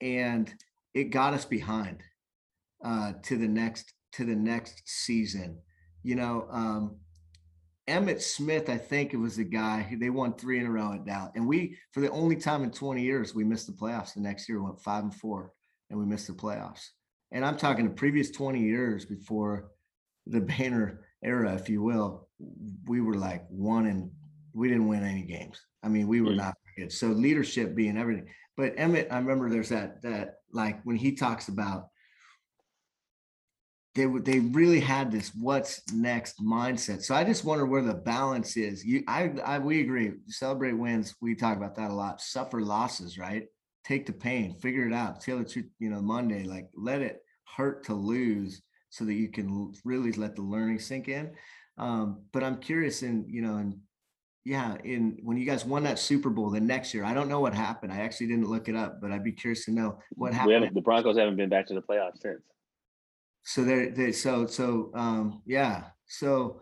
and 0.00 0.52
it 0.94 1.04
got 1.04 1.34
us 1.34 1.44
behind 1.44 2.02
uh, 2.84 3.12
to 3.22 3.36
the 3.36 3.48
next 3.48 3.92
to 4.12 4.24
the 4.24 4.34
next 4.34 4.82
season. 4.86 5.58
You 6.02 6.14
know, 6.14 6.46
um, 6.50 6.96
Emmitt 7.88 8.20
Smith, 8.22 8.68
I 8.68 8.78
think 8.78 9.12
it 9.12 9.18
was 9.18 9.36
the 9.36 9.44
guy 9.44 9.82
who 9.82 9.98
they 9.98 10.10
won 10.10 10.34
three 10.34 10.58
in 10.58 10.66
a 10.66 10.70
row 10.70 10.92
at 10.92 11.04
Dallas, 11.04 11.32
and 11.34 11.46
we 11.46 11.76
for 11.92 12.00
the 12.00 12.10
only 12.10 12.36
time 12.36 12.64
in 12.64 12.70
20 12.70 13.02
years 13.02 13.34
we 13.34 13.44
missed 13.44 13.66
the 13.66 13.72
playoffs. 13.72 14.14
The 14.14 14.20
next 14.20 14.48
year 14.48 14.58
we 14.58 14.66
went 14.66 14.80
five 14.80 15.04
and 15.04 15.14
four, 15.14 15.52
and 15.90 15.98
we 15.98 16.06
missed 16.06 16.26
the 16.26 16.32
playoffs. 16.32 16.88
And 17.32 17.44
I'm 17.44 17.56
talking 17.56 17.84
the 17.84 17.90
previous 17.90 18.30
20 18.30 18.60
years 18.60 19.04
before 19.04 19.70
the 20.26 20.40
Bainter 20.58 21.04
era, 21.22 21.54
if 21.54 21.68
you 21.68 21.82
will. 21.82 22.28
We 22.86 23.00
were 23.00 23.14
like 23.14 23.44
one 23.48 23.86
and 23.86 24.10
we 24.52 24.68
didn't 24.68 24.88
win 24.88 25.04
any 25.04 25.22
games. 25.22 25.60
I 25.82 25.88
mean, 25.88 26.08
we 26.08 26.20
were 26.20 26.34
not 26.34 26.56
So 26.88 27.08
leadership 27.08 27.74
being 27.74 27.96
everything. 27.96 28.28
But 28.56 28.76
Emmitt, 28.76 29.10
I 29.10 29.18
remember 29.18 29.50
there's 29.50 29.70
that 29.70 30.02
that 30.02 30.36
like 30.52 30.80
when 30.84 30.96
he 30.96 31.12
talks 31.12 31.48
about 31.48 31.88
they 33.96 34.06
they 34.06 34.40
really 34.40 34.78
had 34.78 35.10
this 35.10 35.32
what's 35.34 35.82
next 35.92 36.44
mindset. 36.44 37.02
So 37.02 37.14
I 37.14 37.24
just 37.24 37.44
wonder 37.44 37.64
where 37.66 37.82
the 37.82 37.94
balance 37.94 38.56
is. 38.56 38.84
You 38.84 39.02
I 39.08 39.32
I 39.44 39.58
we 39.58 39.80
agree. 39.80 40.12
Celebrate 40.28 40.74
wins. 40.74 41.14
We 41.20 41.34
talk 41.34 41.56
about 41.56 41.74
that 41.76 41.90
a 41.90 41.94
lot. 41.94 42.20
Suffer 42.20 42.60
losses, 42.60 43.18
right? 43.18 43.46
Take 43.84 44.06
the 44.06 44.12
pain, 44.12 44.58
figure 44.58 44.86
it 44.86 44.92
out. 44.92 45.20
To 45.22 45.44
you 45.78 45.90
know 45.90 46.02
Monday. 46.02 46.44
Like 46.44 46.68
let 46.74 47.00
it 47.00 47.22
hurt 47.56 47.84
to 47.84 47.94
lose 47.94 48.62
so 48.90 49.04
that 49.04 49.14
you 49.14 49.28
can 49.28 49.72
really 49.84 50.12
let 50.12 50.36
the 50.36 50.42
learning 50.42 50.78
sink 50.78 51.08
in. 51.08 51.30
Um, 51.78 52.24
but 52.32 52.44
I'm 52.44 52.58
curious 52.58 53.02
in 53.02 53.24
you 53.28 53.40
know 53.40 53.56
and 53.56 53.78
yeah, 54.46 54.76
in 54.84 55.18
when 55.24 55.36
you 55.36 55.44
guys 55.44 55.64
won 55.64 55.82
that 55.82 55.98
Super 55.98 56.30
Bowl 56.30 56.50
the 56.50 56.60
next 56.60 56.94
year, 56.94 57.02
I 57.04 57.14
don't 57.14 57.28
know 57.28 57.40
what 57.40 57.52
happened. 57.52 57.92
I 57.92 57.96
actually 57.96 58.28
didn't 58.28 58.48
look 58.48 58.68
it 58.68 58.76
up, 58.76 59.00
but 59.00 59.10
I'd 59.10 59.24
be 59.24 59.32
curious 59.32 59.64
to 59.64 59.72
know 59.72 59.98
what 60.10 60.32
happened. 60.32 60.72
the 60.72 60.80
Broncos 60.80 61.18
haven't 61.18 61.34
been 61.34 61.48
back 61.48 61.66
to 61.66 61.74
the 61.74 61.82
playoffs 61.82 62.20
since. 62.20 62.42
so 63.42 63.64
there 63.64 63.90
they 63.90 64.12
so 64.12 64.46
so 64.46 64.92
um 64.94 65.42
yeah 65.46 65.84
so 66.06 66.60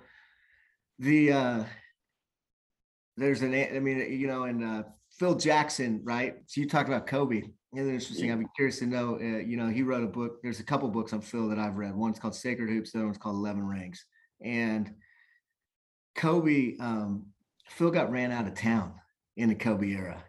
the 0.98 1.30
uh 1.30 1.64
there's 3.18 3.42
an 3.42 3.52
I 3.54 3.78
mean 3.80 3.98
you 4.18 4.28
know 4.28 4.44
and 4.44 4.64
uh 4.64 4.82
phil 5.18 5.34
jackson 5.34 6.00
right 6.04 6.36
so 6.46 6.62
you 6.62 6.68
talked 6.68 6.88
about 6.88 7.06
kobe 7.06 7.42
and 7.72 7.90
interesting 7.90 8.32
i'd 8.32 8.38
be 8.38 8.46
curious 8.56 8.78
to 8.80 8.86
know 8.86 9.14
uh, 9.16 9.38
you 9.38 9.56
know 9.56 9.68
he 9.68 9.82
wrote 9.82 10.02
a 10.02 10.08
book 10.08 10.42
there's 10.42 10.58
a 10.60 10.64
couple 10.64 10.88
books 10.88 11.12
on 11.12 11.20
phil 11.20 11.48
that 11.48 11.58
i've 11.58 11.76
read 11.76 11.94
one's 11.94 12.18
called 12.18 12.34
sacred 12.34 12.68
hoops 12.68 12.90
the 12.90 12.98
other 12.98 13.06
one's 13.06 13.18
called 13.18 13.36
11 13.36 13.62
rings 13.64 14.04
and 14.42 14.92
kobe 16.16 16.76
um 16.80 17.26
phil 17.74 17.90
got 17.90 18.10
ran 18.10 18.32
out 18.32 18.46
of 18.46 18.54
town 18.54 18.94
in 19.36 19.48
the 19.48 19.54
kobe 19.54 19.90
era 19.90 20.24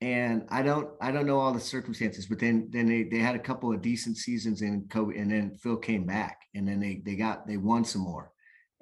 and 0.00 0.46
I 0.48 0.62
don't 0.62 0.88
I 1.00 1.12
don't 1.12 1.26
know 1.26 1.38
all 1.38 1.52
the 1.52 1.60
circumstances, 1.60 2.26
but 2.26 2.38
then 2.38 2.68
then 2.70 2.86
they 2.86 3.02
they 3.02 3.18
had 3.18 3.36
a 3.36 3.40
couple 3.40 3.72
of 3.72 3.82
decent 3.82 4.16
seasons 4.16 4.62
in 4.62 4.84
COVID, 4.84 5.20
and 5.20 5.30
then 5.30 5.54
Phil 5.56 5.76
came 5.76 6.04
back, 6.06 6.40
and 6.54 6.66
then 6.66 6.80
they 6.80 7.02
they 7.04 7.16
got 7.16 7.46
they 7.46 7.58
won 7.58 7.84
some 7.84 8.02
more, 8.02 8.32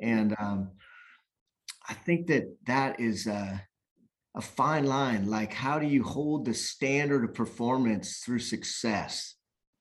and 0.01 0.37
um, 0.39 0.71
I 1.89 1.95
think 1.95 2.29
that 2.29 2.45
that 2.67 3.01
is 3.01 3.27
uh, 3.27 3.59
a 4.37 4.41
fine 4.41 4.87
line. 4.87 5.29
Like, 5.29 5.53
how 5.53 5.81
do 5.81 5.87
you 5.87 6.05
hold 6.05 6.45
the 6.45 6.55
standard 6.55 7.25
of 7.25 7.35
performance 7.35 8.19
through 8.19 8.41
success? 8.41 9.35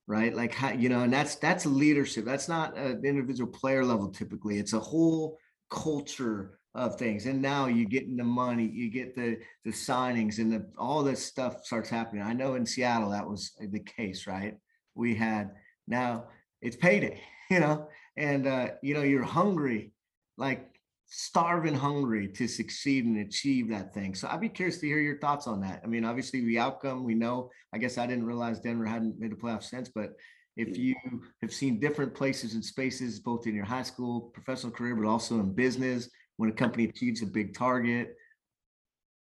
Right, 0.08 0.34
like 0.34 0.54
how 0.54 0.72
you 0.72 0.88
know, 0.88 1.02
and 1.02 1.12
that's 1.12 1.36
that's 1.36 1.66
leadership. 1.66 2.24
That's 2.24 2.48
not 2.48 2.76
an 2.76 3.04
individual 3.04 3.52
player 3.52 3.84
level. 3.84 4.08
Typically, 4.08 4.58
it's 4.58 4.72
a 4.72 4.80
whole 4.80 5.38
culture 5.70 6.57
of 6.74 6.96
things. 6.96 7.26
And 7.26 7.40
now 7.40 7.66
you 7.66 7.84
mm-hmm. 7.84 7.90
get 7.90 8.16
the 8.16 8.24
money, 8.24 8.66
you 8.66 8.90
get 8.90 9.14
the 9.14 9.38
the 9.64 9.70
signings, 9.70 10.38
and 10.38 10.52
the 10.52 10.66
all 10.78 11.02
this 11.02 11.24
stuff 11.24 11.64
starts 11.64 11.88
happening. 11.88 12.22
I 12.22 12.32
know 12.32 12.54
in 12.54 12.66
Seattle 12.66 13.10
that 13.10 13.28
was 13.28 13.52
uh, 13.60 13.66
the 13.70 13.80
case, 13.80 14.26
right? 14.26 14.56
We 14.94 15.14
had 15.14 15.52
now 15.86 16.24
it's 16.60 16.76
payday, 16.76 17.20
you 17.50 17.60
know, 17.60 17.88
and 18.16 18.46
uh, 18.46 18.68
you 18.82 18.94
know 18.94 19.02
you're 19.02 19.22
hungry, 19.22 19.92
like 20.36 20.68
starving 21.10 21.74
hungry 21.74 22.28
to 22.28 22.46
succeed 22.46 23.06
and 23.06 23.18
achieve 23.18 23.70
that 23.70 23.94
thing. 23.94 24.14
So 24.14 24.28
I'd 24.28 24.40
be 24.40 24.48
curious 24.48 24.78
to 24.78 24.86
hear 24.86 24.98
your 24.98 25.18
thoughts 25.18 25.46
on 25.46 25.60
that. 25.62 25.80
I 25.82 25.86
mean, 25.86 26.04
obviously 26.04 26.44
the 26.44 26.58
outcome 26.58 27.02
we 27.02 27.14
know. 27.14 27.50
I 27.72 27.78
guess 27.78 27.96
I 27.96 28.06
didn't 28.06 28.26
realize 28.26 28.60
Denver 28.60 28.84
hadn't 28.84 29.18
made 29.18 29.32
a 29.32 29.36
playoff 29.36 29.62
since, 29.62 29.88
but 29.88 30.16
if 30.58 30.68
mm. 30.68 30.76
you 30.76 30.94
have 31.40 31.52
seen 31.52 31.80
different 31.80 32.14
places 32.14 32.54
and 32.54 32.64
spaces, 32.64 33.20
both 33.20 33.46
in 33.46 33.54
your 33.54 33.64
high 33.64 33.82
school, 33.82 34.20
professional 34.34 34.72
career, 34.72 34.94
but 34.96 35.08
also 35.08 35.36
in 35.36 35.54
business, 35.54 36.10
when 36.38 36.48
a 36.50 36.54
company 36.54 36.84
achieves 36.84 37.20
a 37.20 37.26
big 37.26 37.54
target? 37.54 38.16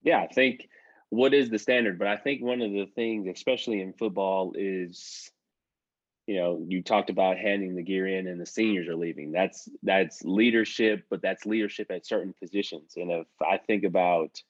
Yeah, 0.02 0.22
I 0.22 0.28
think 0.28 0.68
what 1.10 1.34
is 1.34 1.50
the 1.50 1.60
standard? 1.60 2.00
But 2.00 2.08
I 2.08 2.18
think 2.18 2.42
one 2.42 2.62
of 2.62 2.72
the 2.72 2.88
things, 2.96 3.28
especially 3.28 3.82
in 3.82 3.94
football, 3.94 4.54
is 4.58 5.30
you 6.26 6.38
know 6.38 6.66
you 6.68 6.82
talked 6.82 7.10
about 7.10 7.38
handing 7.38 7.76
the 7.76 7.84
gear 7.84 8.08
in 8.08 8.28
and 8.28 8.40
the 8.40 8.46
seniors 8.46 8.88
are 8.88 8.96
leaving 8.96 9.32
that's 9.34 9.68
that's 9.84 10.24
leadership 10.24 11.04
but 11.10 11.22
that's 11.22 11.46
leadership 11.46 11.92
at 11.92 12.06
certain 12.06 12.34
positions 12.42 12.94
and 12.96 13.12
if 13.12 13.28
i 13.46 13.58
think 13.58 13.84
about 13.84 14.42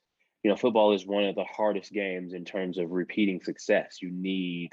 you 0.44 0.52
know 0.52 0.56
football 0.56 0.94
is 0.94 1.08
one 1.08 1.24
of 1.24 1.34
the 1.34 1.46
hardest 1.46 1.92
games 1.92 2.34
in 2.34 2.46
terms 2.46 2.78
of 2.78 2.92
repeating 2.92 3.42
success 3.42 3.98
you 4.04 4.12
need 4.12 4.70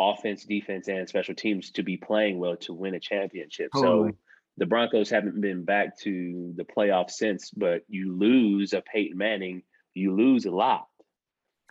offense 0.00 0.44
defense 0.44 0.88
and 0.88 1.08
special 1.08 1.36
teams 1.36 1.70
to 1.70 1.84
be 1.84 1.96
playing 1.96 2.38
well 2.40 2.56
to 2.56 2.72
win 2.72 2.94
a 2.94 3.00
championship 3.00 3.70
totally. 3.72 4.10
so 4.10 4.16
the 4.60 4.66
Broncos 4.66 5.08
haven't 5.08 5.40
been 5.40 5.64
back 5.64 5.98
to 6.00 6.52
the 6.54 6.64
playoffs 6.64 7.12
since, 7.12 7.50
but 7.50 7.82
you 7.88 8.14
lose 8.14 8.74
a 8.74 8.82
Peyton 8.82 9.16
Manning, 9.16 9.62
you 9.94 10.14
lose 10.14 10.44
a 10.44 10.50
lot. 10.50 10.86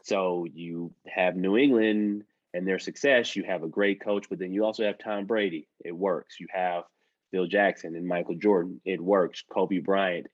So 0.03 0.47
you 0.51 0.91
have 1.07 1.35
New 1.35 1.55
England 1.55 2.23
and 2.55 2.67
their 2.67 2.79
success, 2.79 3.35
you 3.35 3.43
have 3.43 3.61
a 3.61 3.67
great 3.67 4.01
coach, 4.01 4.25
but 4.27 4.39
then 4.39 4.51
you 4.51 4.65
also 4.65 4.83
have 4.85 4.97
Tom 4.97 5.25
Brady. 5.25 5.67
It 5.85 5.95
works. 5.95 6.39
You 6.39 6.47
have 6.49 6.85
Phil 7.29 7.45
Jackson 7.45 7.95
and 7.95 8.07
Michael 8.07 8.35
Jordan. 8.35 8.81
It 8.85 8.99
works. 8.99 9.43
Kobe 9.53 9.77
Bryant. 9.77 10.25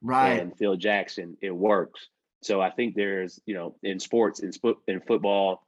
Right. 0.00 0.38
And 0.38 0.56
Phil 0.56 0.76
Jackson. 0.76 1.36
It 1.42 1.50
works. 1.50 2.06
So 2.40 2.60
I 2.60 2.70
think 2.70 2.94
there's, 2.94 3.40
you 3.46 3.54
know, 3.54 3.74
in 3.82 3.98
sports, 3.98 4.38
in, 4.38 4.52
in 4.86 5.00
football, 5.00 5.66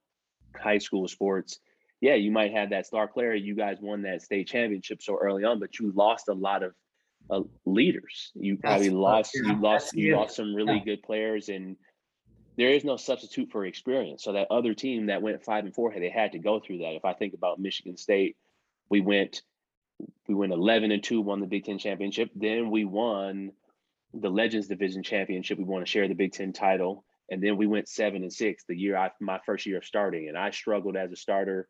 high 0.57 0.79
school 0.79 1.09
sports, 1.09 1.59
yeah, 2.01 2.15
you 2.15 2.31
might 2.31 2.53
have 2.53 2.71
that 2.71 2.87
star 2.87 3.09
player. 3.09 3.35
You 3.35 3.55
guys 3.55 3.79
won 3.81 4.03
that 4.03 4.23
state 4.23 4.47
championship 4.47 5.03
so 5.03 5.17
early 5.17 5.45
on, 5.45 5.59
but 5.59 5.79
you 5.79 5.93
lost 5.93 6.29
a 6.29 6.35
lot 6.35 6.63
of 6.63 6.75
uh, 7.31 7.43
leaders. 7.67 8.31
You 8.35 8.57
probably 8.57 8.91
lost. 8.91 9.33
Yeah, 9.35 9.53
you 9.53 9.61
lost. 9.61 9.97
You 9.97 10.17
lost 10.17 10.37
some 10.37 10.55
really 10.55 10.77
yeah. 10.77 10.85
good 10.85 11.03
players, 11.03 11.49
and 11.49 11.77
there 12.57 12.71
is 12.71 12.85
no 12.85 12.97
substitute 12.97 13.51
for 13.51 13.65
experience. 13.65 14.25
So 14.25 14.33
that 14.33 14.49
other 14.51 14.75
team 14.75 15.07
that 15.07 15.23
went 15.23 15.45
five 15.45 15.65
and 15.65 15.75
four, 15.75 15.93
they 15.93 16.11
had 16.11 16.33
to 16.33 16.39
go 16.39 16.61
through 16.61 16.79
that. 16.79 16.95
If 16.95 17.05
I 17.05 17.15
think 17.15 17.35
about 17.35 17.59
Michigan 17.59 17.97
State, 17.97 18.37
we 18.89 19.01
went 19.01 19.43
we 20.29 20.35
went 20.35 20.53
eleven 20.53 20.93
and 20.93 21.03
two, 21.03 21.21
won 21.21 21.41
the 21.41 21.47
Big 21.47 21.65
Ten 21.65 21.79
championship. 21.79 22.31
Then 22.37 22.71
we 22.71 22.85
won 22.85 23.51
the 24.15 24.31
Legends 24.31 24.69
Division 24.69 25.03
championship. 25.03 25.59
We 25.59 25.65
won 25.65 25.81
to 25.81 25.87
share 25.87 26.07
the 26.07 26.15
Big 26.15 26.33
Ten 26.33 26.53
title, 26.53 27.05
and 27.29 27.43
then 27.43 27.57
we 27.57 27.67
went 27.67 27.89
seven 27.89 28.23
and 28.23 28.33
six 28.33 28.65
the 28.69 28.77
year 28.77 28.97
I 28.97 29.11
my 29.21 29.41
first 29.45 29.67
year 29.67 29.79
of 29.79 29.85
starting, 29.85 30.29
and 30.29 30.39
I 30.39 30.51
struggled 30.51 30.97
as 30.97 31.11
a 31.11 31.17
starter 31.17 31.67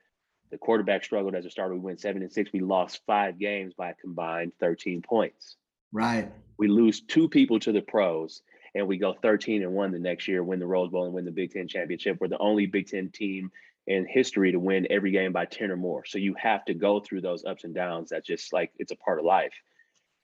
the 0.51 0.59
quarterback 0.59 1.05
struggled 1.05 1.35
as 1.35 1.45
a 1.45 1.51
starter. 1.51 1.75
We 1.75 1.81
went 1.81 2.01
seven 2.01 2.23
and 2.23 2.33
six. 2.33 2.51
We 2.53 2.61
lost 2.61 3.01
five 3.07 3.39
games 3.39 3.75
by 3.75 3.91
a 3.91 3.95
combined 3.95 4.53
13 4.61 5.03
points. 5.03 5.57
Right. 5.93 6.31
We 6.59 6.69
lose 6.69 7.01
two 7.01 7.29
people 7.29 7.61
to 7.61 7.73
the 7.73 7.81
pros, 7.81 8.43
and 8.75 8.87
we 8.87 8.99
go 8.99 9.15
13 9.15 9.63
and 9.63 9.73
one 9.73 9.93
the 9.93 9.99
next 9.99 10.29
year, 10.29 10.43
win 10.43 10.59
the 10.59 10.67
Rose 10.67 10.91
Bowl 10.91 11.05
and 11.05 11.15
win 11.15 11.25
the 11.25 11.31
Big 11.31 11.53
Ten 11.53 11.69
championship. 11.69 12.19
We're 12.21 12.29
the 12.29 12.39
only 12.39 12.67
Big 12.67 12.89
Ten 12.89 13.11
team 13.11 13.51
in 13.87 14.07
history 14.07 14.53
to 14.53 14.59
win 14.59 14.87
every 14.91 15.11
game 15.11 15.33
by 15.33 15.47
10 15.47 15.71
or 15.71 15.77
more. 15.77 16.05
So 16.05 16.19
you 16.19 16.35
have 16.35 16.65
to 16.67 16.75
go 16.75 17.01
through 17.01 17.23
those 17.23 17.45
ups 17.45 17.65
and 17.65 17.75
downs. 17.75 18.11
That's 18.11 18.27
just 18.27 18.53
like 18.53 18.71
it's 18.79 18.93
a 18.93 18.97
part 18.97 19.19
of 19.19 19.25
life. 19.25 19.55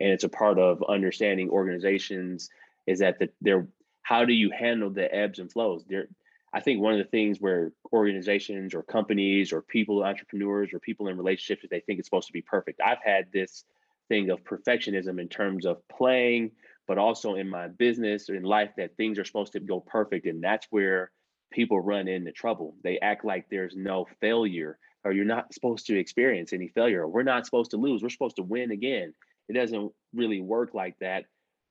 And 0.01 0.11
it's 0.11 0.25
a 0.25 0.29
part 0.29 0.59
of 0.59 0.85
understanding 0.87 1.49
organizations 1.49 2.51
is 2.87 2.99
that 2.99 3.19
the, 3.19 3.31
they're 3.41 3.67
how 4.03 4.27
do 4.27 4.35
you 4.35 4.51
handle 4.51 4.91
the 4.91 5.13
ebbs 5.13 5.39
and 5.39 5.51
flows? 5.51 5.85
There 5.89 6.09
I 6.55 6.61
think 6.61 6.81
one 6.81 6.93
of 6.93 6.99
the 6.99 7.11
things 7.11 7.41
where 7.41 7.73
organizations 7.93 8.75
or 8.75 8.85
companies 8.85 9.53
or 9.53 9.61
people, 9.61 10.05
entrepreneurs 10.05 10.73
or 10.73 10.79
people 10.79 11.09
in 11.09 11.17
relationships, 11.17 11.67
they 11.69 11.81
think 11.81 11.99
it's 11.99 12.07
supposed 12.07 12.29
to 12.29 12.33
be 12.33 12.43
perfect. 12.43 12.81
I've 12.81 13.03
had 13.05 13.27
this 13.33 13.65
thing 14.09 14.31
of 14.31 14.45
perfectionism 14.45 15.21
in 15.21 15.29
terms 15.29 15.67
of 15.67 15.79
playing, 15.89 16.53
but 16.87 16.97
also 16.97 17.35
in 17.35 17.49
my 17.49 17.67
business 17.67 18.31
or 18.31 18.37
in 18.37 18.45
life 18.45 18.71
that 18.77 18.97
things 18.97 19.19
are 19.19 19.25
supposed 19.25 19.55
to 19.55 19.61
go 19.61 19.81
perfect. 19.81 20.27
And 20.27 20.45
that's 20.45 20.69
where 20.71 21.11
people 21.53 21.81
run 21.81 22.07
into 22.07 22.31
trouble. 22.31 22.77
They 22.85 23.01
act 23.01 23.25
like 23.25 23.47
there's 23.51 23.75
no 23.75 24.07
failure 24.21 24.79
or 25.03 25.13
you're 25.13 25.25
not 25.25 25.53
supposed 25.53 25.87
to 25.87 25.99
experience 25.99 26.53
any 26.53 26.69
failure. 26.69 27.09
We're 27.09 27.25
not 27.25 27.47
supposed 27.47 27.73
to 27.73 27.79
lose. 27.79 28.01
We're 28.01 28.11
supposed 28.11 28.37
to 28.37 28.43
win 28.43 28.71
again. 28.71 29.13
It 29.49 29.55
doesn't 29.55 29.91
really 30.15 30.41
work 30.41 30.73
like 30.73 30.97
that. 31.01 31.25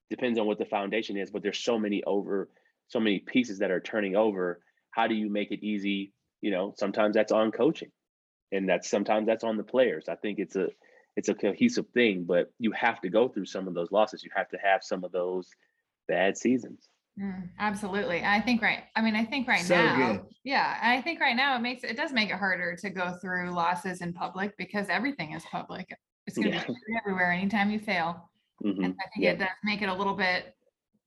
Depends 0.10 0.38
on 0.38 0.46
what 0.46 0.60
the 0.60 0.66
foundation 0.66 1.16
is, 1.16 1.32
but 1.32 1.42
there's 1.42 1.64
so 1.64 1.80
many 1.80 2.04
over, 2.04 2.50
so 2.90 3.00
many 3.00 3.20
pieces 3.20 3.60
that 3.60 3.72
are 3.72 3.80
turning 3.80 4.18
over 4.18 4.60
how 4.94 5.08
do 5.08 5.16
you 5.16 5.30
make 5.30 5.52
it 5.52 5.64
easy 5.64 6.14
you 6.42 6.52
know 6.52 6.74
sometimes 6.78 7.16
that's 7.16 7.32
on 7.32 7.52
coaching 7.52 7.90
and 8.52 8.70
that's 8.70 8.90
sometimes 8.90 9.26
that's 9.26 9.44
on 9.44 9.58
the 9.58 9.64
players 9.64 10.06
i 10.08 10.16
think 10.16 10.40
it's 10.40 10.56
a 10.56 10.68
it's 11.16 11.30
a 11.30 11.34
cohesive 11.34 11.88
thing 11.94 12.24
but 12.24 12.52
you 12.60 12.72
have 12.72 13.02
to 13.02 13.10
go 13.10 13.28
through 13.28 13.46
some 13.46 13.68
of 13.68 13.74
those 13.74 13.92
losses 13.92 14.24
you 14.24 14.30
have 14.36 14.50
to 14.50 14.58
have 14.64 14.82
some 14.84 15.04
of 15.04 15.12
those 15.12 15.48
bad 16.08 16.38
seasons 16.38 16.90
mm, 17.20 17.50
absolutely 17.60 18.24
i 18.24 18.40
think 18.40 18.62
right 18.62 18.84
i 18.96 19.02
mean 19.02 19.16
i 19.16 19.24
think 19.24 19.48
right 19.48 19.62
so 19.62 19.76
now 19.76 20.14
good. 20.14 20.22
yeah 20.44 20.78
i 20.82 21.02
think 21.02 21.20
right 21.20 21.36
now 21.36 21.56
it 21.56 21.62
makes 21.62 21.84
it 21.84 21.98
does 21.98 22.12
make 22.12 22.30
it 22.30 22.36
harder 22.36 22.76
to 22.76 22.90
go 22.90 23.18
through 23.22 23.52
losses 23.52 24.02
in 24.02 24.14
public 24.14 24.56
because 24.58 24.88
everything 24.90 25.34
is 25.34 25.44
public 25.52 25.90
it's 26.28 26.38
going 26.38 26.52
to 26.52 26.58
yeah. 26.58 26.66
be 26.66 26.76
everywhere 27.02 27.32
anytime 27.32 27.70
you 27.70 27.80
fail 27.80 28.30
mm-hmm. 28.64 28.84
and 28.84 28.96
i 29.00 29.08
think 29.10 29.24
yeah. 29.24 29.32
it 29.32 29.40
does 29.40 29.48
make 29.64 29.82
it 29.82 29.90
a 29.90 29.94
little 29.94 30.16
bit 30.16 30.56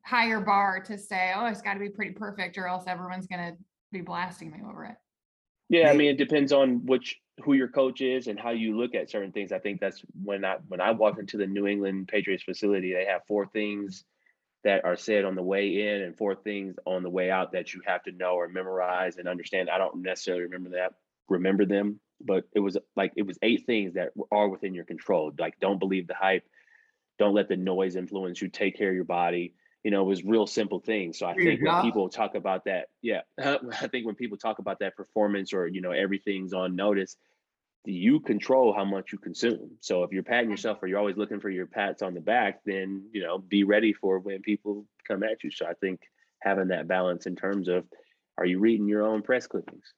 higher 0.05 0.41
bar 0.41 0.81
to 0.81 0.97
say 0.97 1.33
oh 1.37 1.47
it's 1.47 1.63
got 1.63 1.75
to 1.75 1.81
be 1.81 1.89
pretty 1.89 2.13
perfect 2.13 2.57
or 2.57 2.69
else 2.69 2.85
everyone's 2.87 3.27
going 3.27 3.41
to 3.41 3.59
be 3.93 4.01
blasting 4.01 4.51
me 4.51 4.59
over 4.69 4.85
it. 4.85 4.97
Yeah, 5.69 5.91
I 5.91 5.95
mean, 5.95 6.11
it 6.11 6.19
depends 6.19 6.53
on 6.53 6.87
which 6.87 7.17
who 7.45 7.55
your 7.55 7.69
coach 7.69 8.01
is 8.01 8.29
and 8.29 8.39
how 8.39 8.51
you 8.51 8.77
look 8.77 8.95
at 8.95 9.11
certain 9.11 9.33
things. 9.33 9.53
I 9.53 9.59
think 9.59 9.81
that's 9.81 10.03
when 10.23 10.45
I 10.45 10.57
when 10.69 10.81
I 10.81 10.93
walk 10.93 11.19
into 11.19 11.37
the 11.37 11.47
New 11.47 11.67
England 11.67 12.09
Patriots 12.09 12.45
facility, 12.45 12.93
they 12.93 13.07
have 13.07 13.23
four 13.27 13.47
things 13.47 14.05
that 14.65 14.85
are 14.85 14.97
said 14.97 15.25
on 15.25 15.35
the 15.35 15.43
way 15.43 15.89
in 15.89 16.03
and 16.03 16.17
four 16.17 16.35
things 16.35 16.77
on 16.87 17.03
the 17.03 17.11
way 17.11 17.31
out 17.31 17.53
that 17.53 17.75
you 17.75 17.83
have 17.87 18.03
to 18.05 18.13
know 18.13 18.35
or 18.35 18.49
memorize 18.49 19.17
and 19.17 19.29
understand. 19.29 19.69
I 19.71 19.79
don't 19.79 20.03
necessarily 20.03 20.45
remember 20.45 20.71
that 20.71 20.93
remember 21.29 21.65
them, 21.65 22.01
but 22.21 22.45
it 22.55 22.61
was 22.61 22.77
like 22.95 23.13
it 23.17 23.27
was 23.27 23.39
eight 23.43 23.67
things 23.67 23.95
that 23.95 24.11
are 24.31 24.49
within 24.49 24.75
your 24.75 24.85
control. 24.85 25.33
Like 25.39 25.59
don't 25.61 25.79
believe 25.79 26.07
the 26.07 26.15
hype, 26.15 26.45
don't 27.19 27.35
let 27.35 27.49
the 27.49 27.57
noise 27.57 27.97
influence 27.97 28.41
you, 28.41 28.49
take 28.49 28.79
care 28.79 28.89
of 28.89 28.95
your 28.95 29.05
body, 29.05 29.55
you 29.87 29.93
know, 29.93 30.01
it 30.03 30.07
was 30.07 30.25
real 30.25 30.49
simple 30.49 30.81
things. 30.81 31.17
So 31.17 31.27
I 31.27 31.35
think 31.35 31.63
when 31.63 31.81
people 31.81 32.09
talk 32.09 32.35
about 32.35 32.65
that, 32.65 32.89
yeah, 33.03 33.21
I 33.39 33.87
think 33.87 34.05
when 34.05 34.17
people 34.17 34.37
talk 34.37 34.59
about 34.59 34.81
that 34.81 34.97
performance 34.97 35.53
or, 35.53 35.69
you 35.69 35.81
know, 35.81 35.93
everything's 35.93 36.53
on 36.53 36.75
notice, 36.75 37.17
you 37.85 38.19
control 38.19 38.75
how 38.75 38.85
much 38.85 39.13
you 39.13 39.19
consume. 39.19 39.71
So 39.79 40.03
if 40.03 40.11
you're 40.11 40.25
patting 40.25 40.51
yourself 40.51 40.83
or 40.83 40.89
you're 40.89 40.99
always 40.99 41.17
looking 41.17 41.39
for 41.39 41.51
your 41.51 41.69
pats 41.69 42.03
on 42.03 42.15
the 42.15 42.21
back, 42.21 42.63
then, 42.67 43.09
you 43.13 43.23
know, 43.23 43.39
be 43.39 43.63
ready 43.63 43.93
for 43.93 44.19
when 44.19 44.43
people 44.43 44.87
come 45.07 45.23
at 45.23 45.45
you. 45.45 45.53
So 45.53 45.67
I 45.67 45.75
think 45.75 46.01
having 46.41 46.67
that 46.67 46.89
balance 46.89 47.27
in 47.27 47.37
terms 47.37 47.69
of, 47.69 47.85
are 48.39 48.45
you 48.45 48.59
reading 48.59 48.89
your 48.89 49.07
own 49.07 49.23
press 49.23 49.47
clippings? 49.47 49.95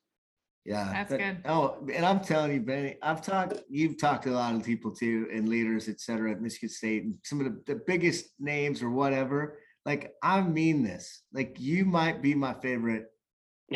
Yeah, 0.66 0.92
that's 0.92 1.14
good. 1.14 1.38
Oh, 1.46 1.78
and 1.94 2.04
I'm 2.04 2.20
telling 2.20 2.52
you, 2.52 2.60
Benny, 2.60 2.96
I've 3.00 3.22
talked, 3.22 3.54
you've 3.70 3.96
talked 3.96 4.24
to 4.24 4.32
a 4.32 4.34
lot 4.34 4.54
of 4.54 4.62
people 4.64 4.90
too, 4.90 5.28
and 5.32 5.48
leaders, 5.48 5.88
et 5.88 5.98
cetera, 5.98 6.32
at 6.32 6.42
Michigan 6.42 6.68
State, 6.68 7.04
and 7.04 7.14
some 7.24 7.40
of 7.40 7.46
the, 7.46 7.72
the 7.72 7.80
biggest 7.86 8.34
names 8.38 8.82
or 8.82 8.90
whatever 8.90 9.56
like 9.84 10.12
I 10.22 10.40
mean 10.40 10.82
this. 10.82 11.22
Like 11.32 11.56
you 11.58 11.84
might 11.84 12.22
be 12.22 12.34
my 12.34 12.54
favorite. 12.54 13.06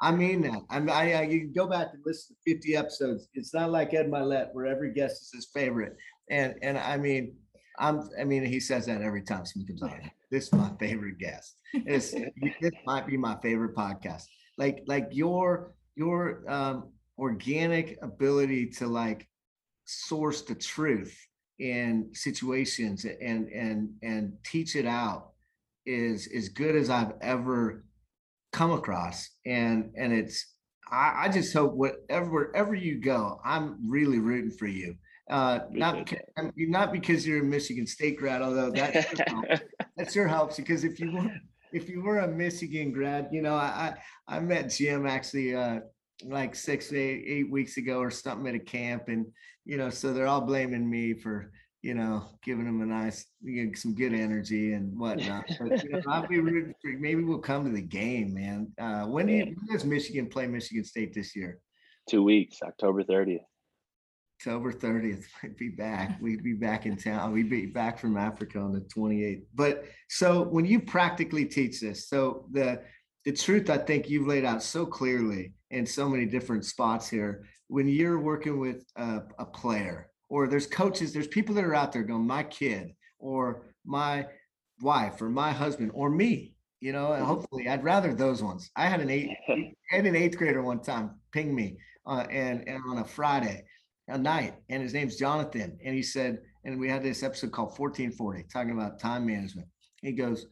I 0.00 0.12
mean 0.12 0.42
that. 0.42 0.60
I 0.70 0.78
mean, 0.78 0.90
I, 0.90 1.12
I 1.12 1.22
you 1.22 1.40
can 1.40 1.52
go 1.52 1.66
back 1.66 1.88
and 1.92 2.02
listen 2.06 2.36
to 2.36 2.54
50 2.54 2.76
episodes. 2.76 3.28
It's 3.34 3.52
not 3.52 3.70
like 3.70 3.94
Ed 3.94 4.10
Mylett 4.10 4.52
where 4.52 4.66
every 4.66 4.92
guest 4.92 5.22
is 5.22 5.30
his 5.34 5.48
favorite. 5.52 5.96
And 6.30 6.54
and 6.62 6.78
I 6.78 6.96
mean, 6.96 7.34
I'm, 7.78 8.08
I 8.20 8.24
mean, 8.24 8.44
he 8.44 8.60
says 8.60 8.86
that 8.86 9.02
every 9.02 9.22
time 9.22 9.46
Smith 9.46 9.68
comes 9.68 9.82
on. 9.82 10.10
This 10.30 10.48
is 10.48 10.52
my 10.52 10.70
favorite 10.78 11.16
guest. 11.16 11.56
This, 11.86 12.14
this 12.60 12.72
might 12.84 13.06
be 13.06 13.16
my 13.16 13.38
favorite 13.40 13.74
podcast. 13.74 14.24
Like, 14.58 14.82
like 14.86 15.08
your, 15.10 15.72
your 15.96 16.44
um, 16.46 16.90
organic 17.18 17.96
ability 18.02 18.66
to 18.72 18.88
like 18.88 19.26
source 19.86 20.42
the 20.42 20.54
truth 20.54 21.18
in 21.58 22.10
situations 22.12 23.04
and, 23.04 23.48
and, 23.48 23.90
and 24.02 24.32
teach 24.44 24.76
it 24.76 24.86
out 24.86 25.32
is 25.86 26.28
as 26.34 26.48
good 26.48 26.76
as 26.76 26.90
I've 26.90 27.12
ever 27.20 27.84
come 28.52 28.70
across. 28.72 29.28
And, 29.46 29.90
and 29.96 30.12
it's, 30.12 30.54
I, 30.90 31.24
I 31.24 31.28
just 31.28 31.52
hope 31.52 31.74
whatever, 31.74 32.30
wherever 32.30 32.74
you 32.74 33.00
go, 33.00 33.40
I'm 33.44 33.78
really 33.86 34.18
rooting 34.18 34.50
for 34.50 34.66
you. 34.66 34.94
Uh, 35.30 35.60
not 35.70 35.98
because, 36.06 36.52
not 36.56 36.92
because 36.92 37.26
you're 37.26 37.42
a 37.42 37.44
Michigan 37.44 37.86
State 37.86 38.16
grad, 38.16 38.40
although 38.40 38.70
that 38.70 39.62
that 39.96 40.10
sure 40.10 40.26
helps 40.26 40.56
because 40.56 40.84
if 40.84 40.98
you 40.98 41.12
were 41.12 41.30
if 41.72 41.88
you 41.88 42.02
were 42.02 42.20
a 42.20 42.28
Michigan 42.28 42.92
grad, 42.92 43.28
you 43.30 43.42
know, 43.42 43.54
I 43.54 43.94
I 44.26 44.40
met 44.40 44.70
Jim 44.70 45.06
actually 45.06 45.54
uh, 45.54 45.80
like 46.24 46.54
six 46.54 46.92
eight 46.92 47.24
eight 47.26 47.50
weeks 47.50 47.76
ago 47.76 47.98
or 47.98 48.10
something 48.10 48.46
at 48.48 48.54
a 48.54 48.58
camp, 48.58 49.04
and 49.08 49.26
you 49.64 49.76
know, 49.76 49.90
so 49.90 50.12
they're 50.12 50.26
all 50.26 50.40
blaming 50.40 50.88
me 50.88 51.14
for 51.14 51.52
you 51.82 51.94
know 51.94 52.24
giving 52.42 52.64
them 52.64 52.80
a 52.80 52.86
nice 52.86 53.26
you 53.42 53.66
know, 53.66 53.72
some 53.74 53.94
good 53.94 54.12
energy 54.12 54.72
and 54.72 54.98
whatnot. 54.98 55.44
But 55.60 55.84
you 55.84 55.90
know, 55.90 56.02
I'll 56.08 56.26
be 56.26 56.40
rooting 56.40 56.74
for 56.82 56.90
maybe 56.98 57.22
we'll 57.22 57.38
come 57.38 57.64
to 57.64 57.70
the 57.70 57.82
game, 57.82 58.34
man. 58.34 58.72
Uh, 58.78 59.06
when 59.06 59.26
do 59.26 59.32
you, 59.32 59.44
when 59.44 59.66
does 59.72 59.84
Michigan 59.84 60.28
play 60.28 60.46
Michigan 60.46 60.84
State 60.84 61.14
this 61.14 61.36
year? 61.36 61.58
Two 62.08 62.22
weeks, 62.22 62.58
October 62.62 63.04
30th. 63.04 63.40
October 64.40 64.72
30th, 64.72 65.24
we'd 65.42 65.56
be 65.56 65.68
back. 65.68 66.18
We'd 66.20 66.42
be 66.42 66.54
back 66.54 66.86
in 66.86 66.96
town. 66.96 67.32
We'd 67.32 67.50
be 67.50 67.66
back 67.66 67.98
from 67.98 68.16
Africa 68.16 68.58
on 68.60 68.72
the 68.72 68.80
28th. 68.80 69.42
But 69.54 69.84
so 70.08 70.42
when 70.42 70.64
you 70.64 70.80
practically 70.80 71.44
teach 71.44 71.80
this, 71.80 72.08
so 72.08 72.46
the 72.52 72.82
the 73.24 73.32
truth 73.32 73.68
I 73.68 73.78
think 73.78 74.08
you've 74.08 74.26
laid 74.26 74.44
out 74.44 74.62
so 74.62 74.86
clearly 74.86 75.52
in 75.70 75.86
so 75.86 76.08
many 76.08 76.26
different 76.26 76.64
spots 76.64 77.08
here. 77.08 77.44
When 77.68 77.88
you're 77.88 78.20
working 78.20 78.58
with 78.58 78.84
a, 78.96 79.22
a 79.38 79.44
player, 79.44 80.10
or 80.28 80.46
there's 80.46 80.66
coaches, 80.66 81.12
there's 81.12 81.26
people 81.26 81.54
that 81.54 81.64
are 81.64 81.74
out 81.74 81.92
there 81.92 82.02
going, 82.02 82.26
my 82.26 82.42
kid, 82.42 82.92
or 83.18 83.62
my 83.84 84.26
wife, 84.80 85.20
or 85.20 85.28
my 85.28 85.52
husband, 85.52 85.90
or 85.94 86.10
me. 86.10 86.54
You 86.80 86.92
know, 86.92 87.12
and 87.12 87.24
hopefully, 87.24 87.68
I'd 87.68 87.82
rather 87.82 88.14
those 88.14 88.42
ones. 88.42 88.70
I 88.76 88.86
had 88.86 89.00
an 89.00 89.10
eight, 89.10 89.30
had 89.90 90.06
an 90.06 90.14
eighth 90.14 90.38
grader 90.38 90.62
one 90.62 90.80
time 90.80 91.16
ping 91.32 91.52
me, 91.52 91.76
uh, 92.06 92.24
and 92.30 92.68
and 92.68 92.80
on 92.88 92.98
a 92.98 93.04
Friday, 93.04 93.64
a 94.06 94.16
night, 94.16 94.54
and 94.68 94.80
his 94.80 94.94
name's 94.94 95.16
Jonathan. 95.16 95.76
And 95.84 95.94
he 95.94 96.02
said, 96.02 96.38
and 96.64 96.78
we 96.78 96.88
had 96.88 97.02
this 97.02 97.22
episode 97.22 97.50
called 97.50 97.70
1440, 97.78 98.44
talking 98.52 98.72
about 98.72 99.00
time 99.00 99.26
management. 99.26 99.66
He 100.02 100.12
goes, 100.12 100.46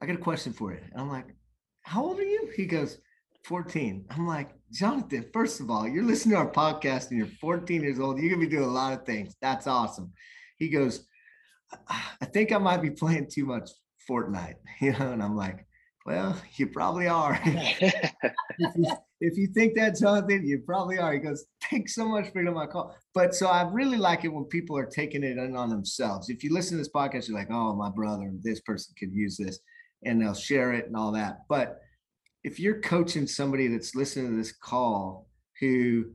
I 0.00 0.06
got 0.06 0.16
a 0.16 0.20
question 0.20 0.52
for 0.52 0.72
you. 0.72 0.80
And 0.92 1.00
I'm 1.00 1.08
like, 1.08 1.34
How 1.82 2.04
old 2.04 2.18
are 2.18 2.24
you? 2.24 2.50
He 2.54 2.66
goes, 2.66 2.98
14. 3.44 4.06
I'm 4.10 4.26
like, 4.26 4.50
Jonathan, 4.72 5.24
first 5.32 5.60
of 5.60 5.70
all, 5.70 5.88
you're 5.88 6.04
listening 6.04 6.34
to 6.34 6.42
our 6.42 6.50
podcast 6.50 7.10
and 7.10 7.18
you're 7.18 7.28
14 7.40 7.82
years 7.82 7.98
old. 7.98 8.18
You're 8.18 8.30
gonna 8.30 8.46
be 8.46 8.50
doing 8.50 8.68
a 8.68 8.72
lot 8.72 8.92
of 8.92 9.06
things. 9.06 9.34
That's 9.40 9.66
awesome. 9.66 10.12
He 10.58 10.68
goes, 10.68 11.06
I 11.88 12.24
think 12.26 12.52
I 12.52 12.58
might 12.58 12.82
be 12.82 12.90
playing 12.90 13.28
too 13.30 13.46
much 13.46 13.70
Fortnite, 14.08 14.56
you 14.80 14.92
know, 14.92 15.12
and 15.12 15.22
I'm 15.22 15.36
like, 15.36 15.66
well, 16.06 16.40
you 16.56 16.68
probably 16.68 17.06
are. 17.06 17.38
if 17.44 19.36
you 19.36 19.46
think 19.48 19.74
that, 19.74 19.98
Jonathan, 19.98 20.46
you 20.46 20.60
probably 20.64 20.98
are. 20.98 21.12
He 21.12 21.18
goes, 21.18 21.44
thanks 21.70 21.94
so 21.94 22.08
much 22.08 22.32
for 22.32 22.42
my 22.42 22.66
call. 22.66 22.96
But 23.14 23.34
so 23.34 23.48
I 23.48 23.70
really 23.70 23.98
like 23.98 24.24
it 24.24 24.32
when 24.32 24.44
people 24.44 24.78
are 24.78 24.86
taking 24.86 25.22
it 25.22 25.38
on 25.38 25.68
themselves. 25.68 26.30
If 26.30 26.42
you 26.42 26.54
listen 26.54 26.78
to 26.78 26.82
this 26.82 26.92
podcast, 26.92 27.28
you're 27.28 27.36
like, 27.36 27.50
oh, 27.50 27.74
my 27.74 27.90
brother, 27.90 28.32
this 28.42 28.60
person 28.62 28.94
could 28.98 29.12
use 29.12 29.36
this, 29.36 29.58
and 30.04 30.20
they'll 30.20 30.32
share 30.32 30.72
it 30.72 30.86
and 30.86 30.96
all 30.96 31.12
that. 31.12 31.40
But 31.46 31.78
if 32.44 32.60
you're 32.60 32.80
coaching 32.80 33.26
somebody 33.26 33.68
that's 33.68 33.94
listening 33.94 34.30
to 34.30 34.36
this 34.36 34.52
call 34.52 35.28
who 35.60 36.12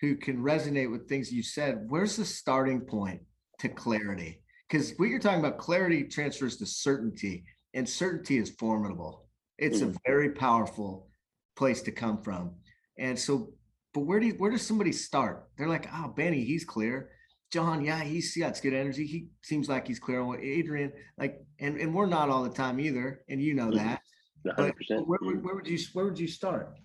who 0.00 0.16
can 0.16 0.38
resonate 0.38 0.90
with 0.90 1.08
things 1.08 1.32
you 1.32 1.42
said, 1.42 1.84
where's 1.88 2.16
the 2.16 2.24
starting 2.24 2.80
point 2.80 3.20
to 3.58 3.68
clarity? 3.68 4.42
Because 4.68 4.92
what 4.96 5.08
you're 5.08 5.18
talking 5.18 5.40
about, 5.40 5.58
clarity 5.58 6.04
transfers 6.04 6.56
to 6.58 6.66
certainty, 6.66 7.44
and 7.74 7.88
certainty 7.88 8.38
is 8.38 8.50
formidable. 8.50 9.26
It's 9.56 9.80
mm. 9.80 9.92
a 9.92 9.98
very 10.06 10.30
powerful 10.30 11.08
place 11.56 11.82
to 11.82 11.90
come 11.90 12.22
from. 12.22 12.52
And 12.96 13.18
so, 13.18 13.50
but 13.92 14.02
where 14.02 14.20
do 14.20 14.26
you, 14.26 14.34
where 14.34 14.52
does 14.52 14.64
somebody 14.64 14.92
start? 14.92 15.48
They're 15.56 15.68
like, 15.68 15.88
oh, 15.92 16.12
Bennie, 16.16 16.44
he's 16.44 16.64
clear. 16.64 17.10
John, 17.50 17.84
yeah, 17.84 18.00
he's 18.04 18.36
got 18.36 18.60
good 18.62 18.74
energy. 18.74 19.06
He 19.06 19.28
seems 19.42 19.68
like 19.68 19.88
he's 19.88 19.98
clear 19.98 20.20
on 20.20 20.28
what 20.28 20.40
Adrian, 20.40 20.92
like, 21.18 21.40
and, 21.58 21.76
and 21.80 21.92
we're 21.92 22.06
not 22.06 22.28
all 22.28 22.44
the 22.44 22.50
time 22.50 22.78
either. 22.78 23.22
And 23.28 23.42
you 23.42 23.54
know 23.54 23.72
that. 23.72 24.02
100%. 24.46 24.72
Where, 24.88 25.18
where, 25.20 25.36
mm. 25.36 25.42
where 25.42 25.54
would 25.54 25.68
you 25.68 25.78
where 25.92 26.04
would 26.04 26.18
you 26.18 26.28
start? 26.28 26.78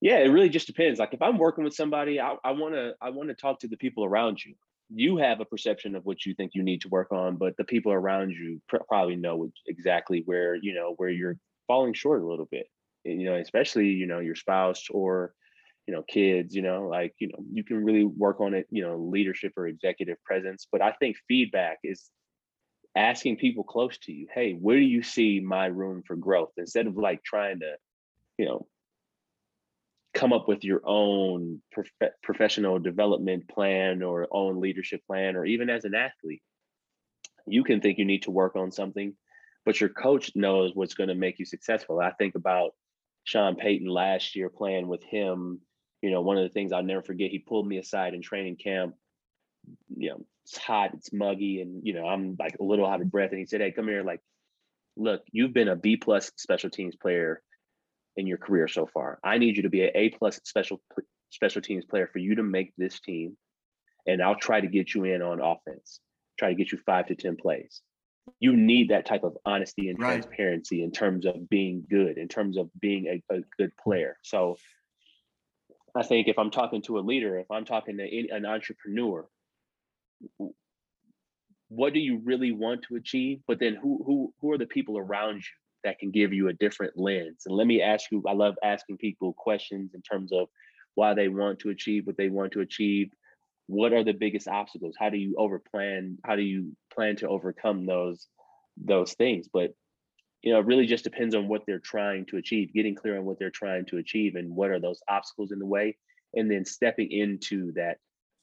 Yeah, 0.00 0.18
it 0.18 0.28
really 0.28 0.48
just 0.48 0.66
depends. 0.66 0.98
Like 0.98 1.14
if 1.14 1.22
I'm 1.22 1.38
working 1.38 1.62
with 1.62 1.74
somebody, 1.74 2.18
I 2.18 2.34
want 2.44 2.74
to 2.74 2.94
I 3.00 3.10
want 3.10 3.28
to 3.28 3.34
talk 3.34 3.60
to 3.60 3.68
the 3.68 3.76
people 3.76 4.04
around 4.04 4.44
you. 4.44 4.54
You 4.94 5.16
have 5.18 5.40
a 5.40 5.44
perception 5.44 5.94
of 5.94 6.04
what 6.04 6.26
you 6.26 6.34
think 6.34 6.52
you 6.54 6.62
need 6.62 6.82
to 6.82 6.88
work 6.88 7.12
on, 7.12 7.36
but 7.36 7.56
the 7.56 7.64
people 7.64 7.92
around 7.92 8.32
you 8.32 8.60
pr- 8.68 8.84
probably 8.88 9.16
know 9.16 9.50
exactly 9.66 10.22
where 10.26 10.56
you 10.56 10.74
know 10.74 10.94
where 10.96 11.08
you're 11.08 11.38
falling 11.66 11.94
short 11.94 12.22
a 12.22 12.26
little 12.26 12.48
bit 12.50 12.66
eh, 13.06 13.12
you 13.12 13.24
know, 13.24 13.36
especially, 13.36 13.86
you 13.86 14.06
know, 14.06 14.18
your 14.18 14.34
spouse 14.34 14.88
or, 14.90 15.32
you 15.86 15.94
know, 15.94 16.02
kids, 16.02 16.54
you 16.54 16.62
know, 16.62 16.88
like, 16.88 17.14
you 17.18 17.28
know, 17.28 17.38
you 17.52 17.64
can 17.64 17.84
really 17.84 18.04
work 18.04 18.40
on 18.40 18.54
it, 18.54 18.66
you 18.70 18.82
know, 18.82 18.96
leadership 18.96 19.52
or 19.56 19.66
executive 19.66 20.16
presence. 20.24 20.66
But 20.70 20.82
I 20.82 20.92
think 20.92 21.16
feedback 21.28 21.78
is 21.84 22.10
asking 22.94 23.36
people 23.36 23.64
close 23.64 23.96
to 23.98 24.12
you, 24.12 24.26
hey, 24.34 24.52
where 24.52 24.76
do 24.76 24.82
you 24.82 25.02
see 25.02 25.40
my 25.40 25.66
room 25.66 26.02
for 26.06 26.16
growth? 26.16 26.52
Instead 26.56 26.86
of 26.86 26.96
like 26.96 27.22
trying 27.22 27.60
to, 27.60 27.74
you 28.38 28.44
know, 28.44 28.66
come 30.14 30.32
up 30.32 30.46
with 30.46 30.62
your 30.62 30.82
own 30.84 31.62
prof- 31.72 32.12
professional 32.22 32.78
development 32.78 33.48
plan 33.48 34.02
or 34.02 34.28
own 34.30 34.60
leadership 34.60 35.00
plan, 35.06 35.36
or 35.36 35.46
even 35.46 35.70
as 35.70 35.84
an 35.84 35.94
athlete, 35.94 36.42
you 37.46 37.64
can 37.64 37.80
think 37.80 37.98
you 37.98 38.04
need 38.04 38.22
to 38.22 38.30
work 38.30 38.54
on 38.56 38.70
something, 38.70 39.14
but 39.64 39.80
your 39.80 39.88
coach 39.88 40.30
knows 40.34 40.72
what's 40.74 40.94
going 40.94 41.08
to 41.08 41.14
make 41.14 41.38
you 41.38 41.46
successful. 41.46 41.98
I 41.98 42.10
think 42.12 42.34
about 42.34 42.72
Sean 43.24 43.56
Payton 43.56 43.88
last 43.88 44.36
year 44.36 44.50
playing 44.50 44.86
with 44.86 45.02
him, 45.02 45.60
you 46.02 46.10
know, 46.10 46.20
one 46.20 46.36
of 46.36 46.42
the 46.42 46.50
things 46.50 46.72
I'll 46.72 46.82
never 46.82 47.02
forget, 47.02 47.30
he 47.30 47.38
pulled 47.38 47.66
me 47.66 47.78
aside 47.78 48.12
in 48.12 48.20
training 48.20 48.56
camp. 48.56 48.94
You 49.96 50.10
know, 50.10 50.26
it's 50.44 50.56
hot, 50.56 50.94
it's 50.94 51.12
muggy, 51.12 51.60
and 51.60 51.86
you 51.86 51.94
know, 51.94 52.06
I'm 52.06 52.36
like 52.38 52.56
a 52.60 52.64
little 52.64 52.86
out 52.86 53.00
of 53.00 53.10
breath. 53.10 53.30
And 53.30 53.38
he 53.38 53.46
said, 53.46 53.60
Hey, 53.60 53.72
come 53.72 53.88
here, 53.88 54.02
like, 54.02 54.20
look, 54.96 55.22
you've 55.32 55.52
been 55.52 55.68
a 55.68 55.76
B 55.76 55.96
plus 55.96 56.30
special 56.36 56.70
teams 56.70 56.96
player 56.96 57.42
in 58.16 58.26
your 58.26 58.38
career 58.38 58.68
so 58.68 58.86
far. 58.86 59.18
I 59.24 59.38
need 59.38 59.56
you 59.56 59.62
to 59.62 59.70
be 59.70 59.84
an 59.84 59.90
A 59.94 60.10
plus 60.10 60.40
special 60.44 60.80
special 61.30 61.62
teams 61.62 61.84
player 61.84 62.08
for 62.12 62.18
you 62.18 62.36
to 62.36 62.42
make 62.42 62.72
this 62.76 63.00
team. 63.00 63.36
And 64.06 64.22
I'll 64.22 64.36
try 64.36 64.60
to 64.60 64.66
get 64.66 64.94
you 64.94 65.04
in 65.04 65.22
on 65.22 65.40
offense, 65.40 66.00
try 66.38 66.48
to 66.48 66.54
get 66.54 66.72
you 66.72 66.78
five 66.84 67.06
to 67.06 67.14
10 67.14 67.36
plays 67.36 67.80
you 68.40 68.56
need 68.56 68.90
that 68.90 69.06
type 69.06 69.24
of 69.24 69.36
honesty 69.44 69.88
and 69.88 69.98
right. 69.98 70.22
transparency 70.22 70.82
in 70.82 70.90
terms 70.90 71.26
of 71.26 71.48
being 71.48 71.84
good, 71.88 72.18
in 72.18 72.28
terms 72.28 72.56
of 72.56 72.70
being 72.80 73.06
a, 73.06 73.34
a, 73.34 73.40
good 73.58 73.72
player. 73.76 74.16
So 74.22 74.56
I 75.94 76.02
think 76.02 76.28
if 76.28 76.38
I'm 76.38 76.50
talking 76.50 76.82
to 76.82 76.98
a 76.98 77.00
leader, 77.00 77.38
if 77.38 77.50
I'm 77.50 77.64
talking 77.64 77.98
to 77.98 78.04
any, 78.04 78.28
an 78.30 78.46
entrepreneur, 78.46 79.26
what 81.68 81.94
do 81.94 82.00
you 82.00 82.20
really 82.24 82.52
want 82.52 82.82
to 82.88 82.96
achieve? 82.96 83.40
But 83.46 83.58
then 83.58 83.74
who 83.74 84.02
who 84.04 84.34
who 84.40 84.52
are 84.52 84.58
the 84.58 84.66
people 84.66 84.98
around 84.98 85.36
you 85.36 85.42
that 85.84 85.98
can 85.98 86.10
give 86.10 86.32
you 86.32 86.48
a 86.48 86.52
different 86.52 86.96
lens? 86.96 87.42
And 87.46 87.56
let 87.56 87.66
me 87.66 87.82
ask 87.82 88.10
you, 88.10 88.22
I 88.28 88.32
love 88.32 88.56
asking 88.62 88.98
people 88.98 89.32
questions 89.32 89.92
in 89.94 90.02
terms 90.02 90.32
of 90.32 90.48
why 90.94 91.14
they 91.14 91.28
want 91.28 91.60
to 91.60 91.70
achieve 91.70 92.06
what 92.06 92.16
they 92.16 92.28
want 92.28 92.52
to 92.52 92.60
achieve 92.60 93.10
what 93.66 93.92
are 93.92 94.04
the 94.04 94.12
biggest 94.12 94.48
obstacles 94.48 94.94
how 94.98 95.08
do 95.08 95.16
you 95.16 95.34
overplan 95.38 96.16
how 96.24 96.36
do 96.36 96.42
you 96.42 96.76
plan 96.92 97.16
to 97.16 97.28
overcome 97.28 97.86
those 97.86 98.26
those 98.76 99.14
things 99.14 99.48
but 99.52 99.74
you 100.42 100.52
know 100.52 100.58
it 100.58 100.66
really 100.66 100.86
just 100.86 101.04
depends 101.04 101.34
on 101.34 101.48
what 101.48 101.62
they're 101.66 101.78
trying 101.78 102.26
to 102.26 102.36
achieve 102.36 102.72
getting 102.74 102.94
clear 102.94 103.16
on 103.16 103.24
what 103.24 103.38
they're 103.38 103.50
trying 103.50 103.84
to 103.86 103.98
achieve 103.98 104.34
and 104.34 104.54
what 104.54 104.70
are 104.70 104.80
those 104.80 105.00
obstacles 105.08 105.52
in 105.52 105.58
the 105.58 105.66
way 105.66 105.96
and 106.34 106.50
then 106.50 106.64
stepping 106.64 107.10
into 107.10 107.72
that 107.72 107.98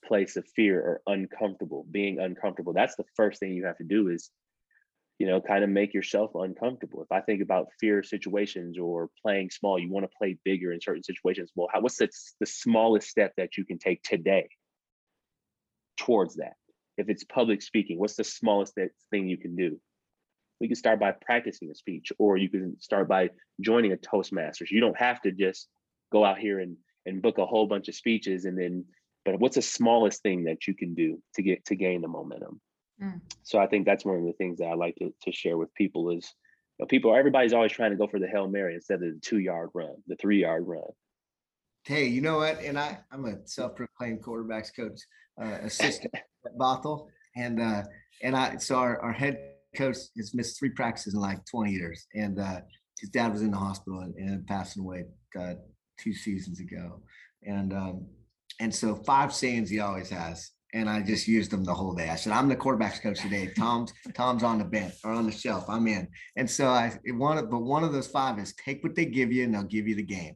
place 0.05 0.35
of 0.35 0.45
fear 0.55 0.79
or 0.79 1.01
uncomfortable 1.13 1.85
being 1.91 2.19
uncomfortable 2.19 2.73
that's 2.73 2.95
the 2.95 3.05
first 3.15 3.39
thing 3.39 3.53
you 3.53 3.65
have 3.65 3.77
to 3.77 3.83
do 3.83 4.07
is 4.07 4.31
you 5.17 5.27
know 5.27 5.41
kind 5.41 5.63
of 5.63 5.69
make 5.69 5.93
yourself 5.93 6.31
uncomfortable 6.35 7.03
if 7.03 7.11
i 7.11 7.19
think 7.19 7.41
about 7.41 7.67
fear 7.79 8.01
situations 8.01 8.77
or 8.77 9.09
playing 9.21 9.49
small 9.49 9.77
you 9.77 9.91
want 9.91 10.03
to 10.03 10.17
play 10.17 10.37
bigger 10.45 10.71
in 10.71 10.79
certain 10.81 11.03
situations 11.03 11.51
well 11.55 11.67
how, 11.71 11.81
what's 11.81 11.97
the, 11.97 12.09
the 12.39 12.45
smallest 12.45 13.07
step 13.09 13.33
that 13.37 13.57
you 13.57 13.65
can 13.65 13.77
take 13.77 14.01
today 14.03 14.47
towards 15.99 16.37
that. 16.37 16.53
If 16.97 17.09
it's 17.09 17.23
public 17.23 17.61
speaking, 17.61 17.99
what's 17.99 18.15
the 18.15 18.23
smallest 18.23 18.73
thing 19.11 19.27
you 19.27 19.37
can 19.37 19.55
do? 19.55 19.79
We 20.59 20.67
can 20.67 20.75
start 20.75 20.99
by 20.99 21.11
practicing 21.11 21.69
a 21.69 21.75
speech, 21.75 22.11
or 22.17 22.37
you 22.37 22.49
can 22.49 22.79
start 22.79 23.07
by 23.07 23.29
joining 23.61 23.93
a 23.93 23.97
Toastmasters. 23.97 24.71
You 24.71 24.81
don't 24.81 24.97
have 24.97 25.21
to 25.21 25.31
just 25.31 25.67
go 26.11 26.25
out 26.25 26.39
here 26.39 26.59
and, 26.59 26.75
and 27.05 27.21
book 27.21 27.37
a 27.37 27.45
whole 27.45 27.67
bunch 27.67 27.87
of 27.87 27.95
speeches 27.95 28.45
and 28.45 28.57
then, 28.57 28.85
but 29.25 29.39
what's 29.39 29.55
the 29.55 29.61
smallest 29.61 30.21
thing 30.21 30.45
that 30.45 30.67
you 30.67 30.73
can 30.73 30.93
do 30.93 31.21
to 31.35 31.41
get 31.41 31.65
to 31.65 31.75
gain 31.75 32.01
the 32.01 32.07
momentum? 32.07 32.61
Mm. 33.01 33.21
So 33.43 33.59
I 33.59 33.67
think 33.67 33.85
that's 33.85 34.05
one 34.05 34.17
of 34.17 34.23
the 34.23 34.33
things 34.33 34.59
that 34.59 34.67
I 34.67 34.73
like 34.73 34.95
to, 34.95 35.13
to 35.23 35.31
share 35.31 35.57
with 35.57 35.73
people 35.73 36.09
is 36.11 36.33
you 36.77 36.83
know, 36.83 36.87
people, 36.87 37.15
everybody's 37.15 37.53
always 37.53 37.71
trying 37.71 37.91
to 37.91 37.97
go 37.97 38.07
for 38.07 38.19
the 38.19 38.27
Hail 38.27 38.47
Mary 38.47 38.75
instead 38.75 38.95
of 38.95 39.13
the 39.13 39.19
two 39.21 39.39
yard 39.39 39.69
run, 39.73 39.95
the 40.07 40.15
three 40.15 40.41
yard 40.41 40.63
run. 40.67 40.83
Hey, 41.85 42.05
you 42.05 42.21
know 42.21 42.37
what? 42.37 42.61
And 42.61 42.77
I, 42.77 42.99
I'm 43.11 43.25
a 43.25 43.47
self-proclaimed 43.47 44.21
quarterbacks 44.21 44.75
coach, 44.75 44.99
uh, 45.41 45.57
assistant 45.63 46.13
at 46.45 46.57
Bothell. 46.57 47.07
And, 47.35 47.61
uh, 47.61 47.83
and 48.21 48.35
I, 48.35 48.57
so 48.57 48.75
our, 48.75 48.99
our 48.99 49.13
head 49.13 49.39
coach 49.75 49.97
has 50.17 50.33
missed 50.33 50.59
three 50.59 50.69
practices 50.69 51.13
in 51.13 51.19
like 51.19 51.45
20 51.45 51.71
years. 51.71 52.05
And, 52.13 52.39
uh, 52.39 52.61
his 52.99 53.09
dad 53.09 53.31
was 53.31 53.41
in 53.41 53.51
the 53.51 53.57
hospital 53.57 54.01
and, 54.01 54.13
and 54.15 54.45
passed 54.45 54.77
away, 54.77 55.05
uh, 55.39 55.53
two 55.97 56.13
seasons 56.13 56.59
ago. 56.59 57.01
And, 57.43 57.71
um, 57.71 58.05
and 58.59 58.73
so 58.73 58.95
five 58.95 59.33
sayings 59.33 59.69
he 59.69 59.79
always 59.79 60.09
has. 60.09 60.51
And 60.71 60.87
I 60.87 61.01
just 61.01 61.27
used 61.27 61.49
them 61.49 61.63
the 61.63 61.73
whole 61.73 61.95
day. 61.95 62.09
I 62.09 62.15
said, 62.15 62.31
I'm 62.31 62.47
the 62.47 62.55
quarterbacks 62.55 63.01
coach 63.01 63.19
today. 63.21 63.51
Tom's, 63.57 63.91
Tom's 64.13 64.43
on 64.43 64.59
the 64.59 64.65
bench 64.65 64.93
or 65.03 65.11
on 65.11 65.25
the 65.25 65.31
shelf. 65.31 65.65
I'm 65.67 65.87
in. 65.87 66.07
And 66.35 66.47
so 66.47 66.67
I, 66.67 66.95
wanted, 67.07 67.49
but 67.49 67.63
one 67.63 67.83
of 67.83 67.91
those 67.91 68.05
five 68.05 68.37
is 68.37 68.53
take 68.53 68.83
what 68.83 68.93
they 68.93 69.05
give 69.05 69.31
you 69.31 69.45
and 69.45 69.55
they'll 69.55 69.63
give 69.63 69.87
you 69.87 69.95
the 69.95 70.03
game 70.03 70.35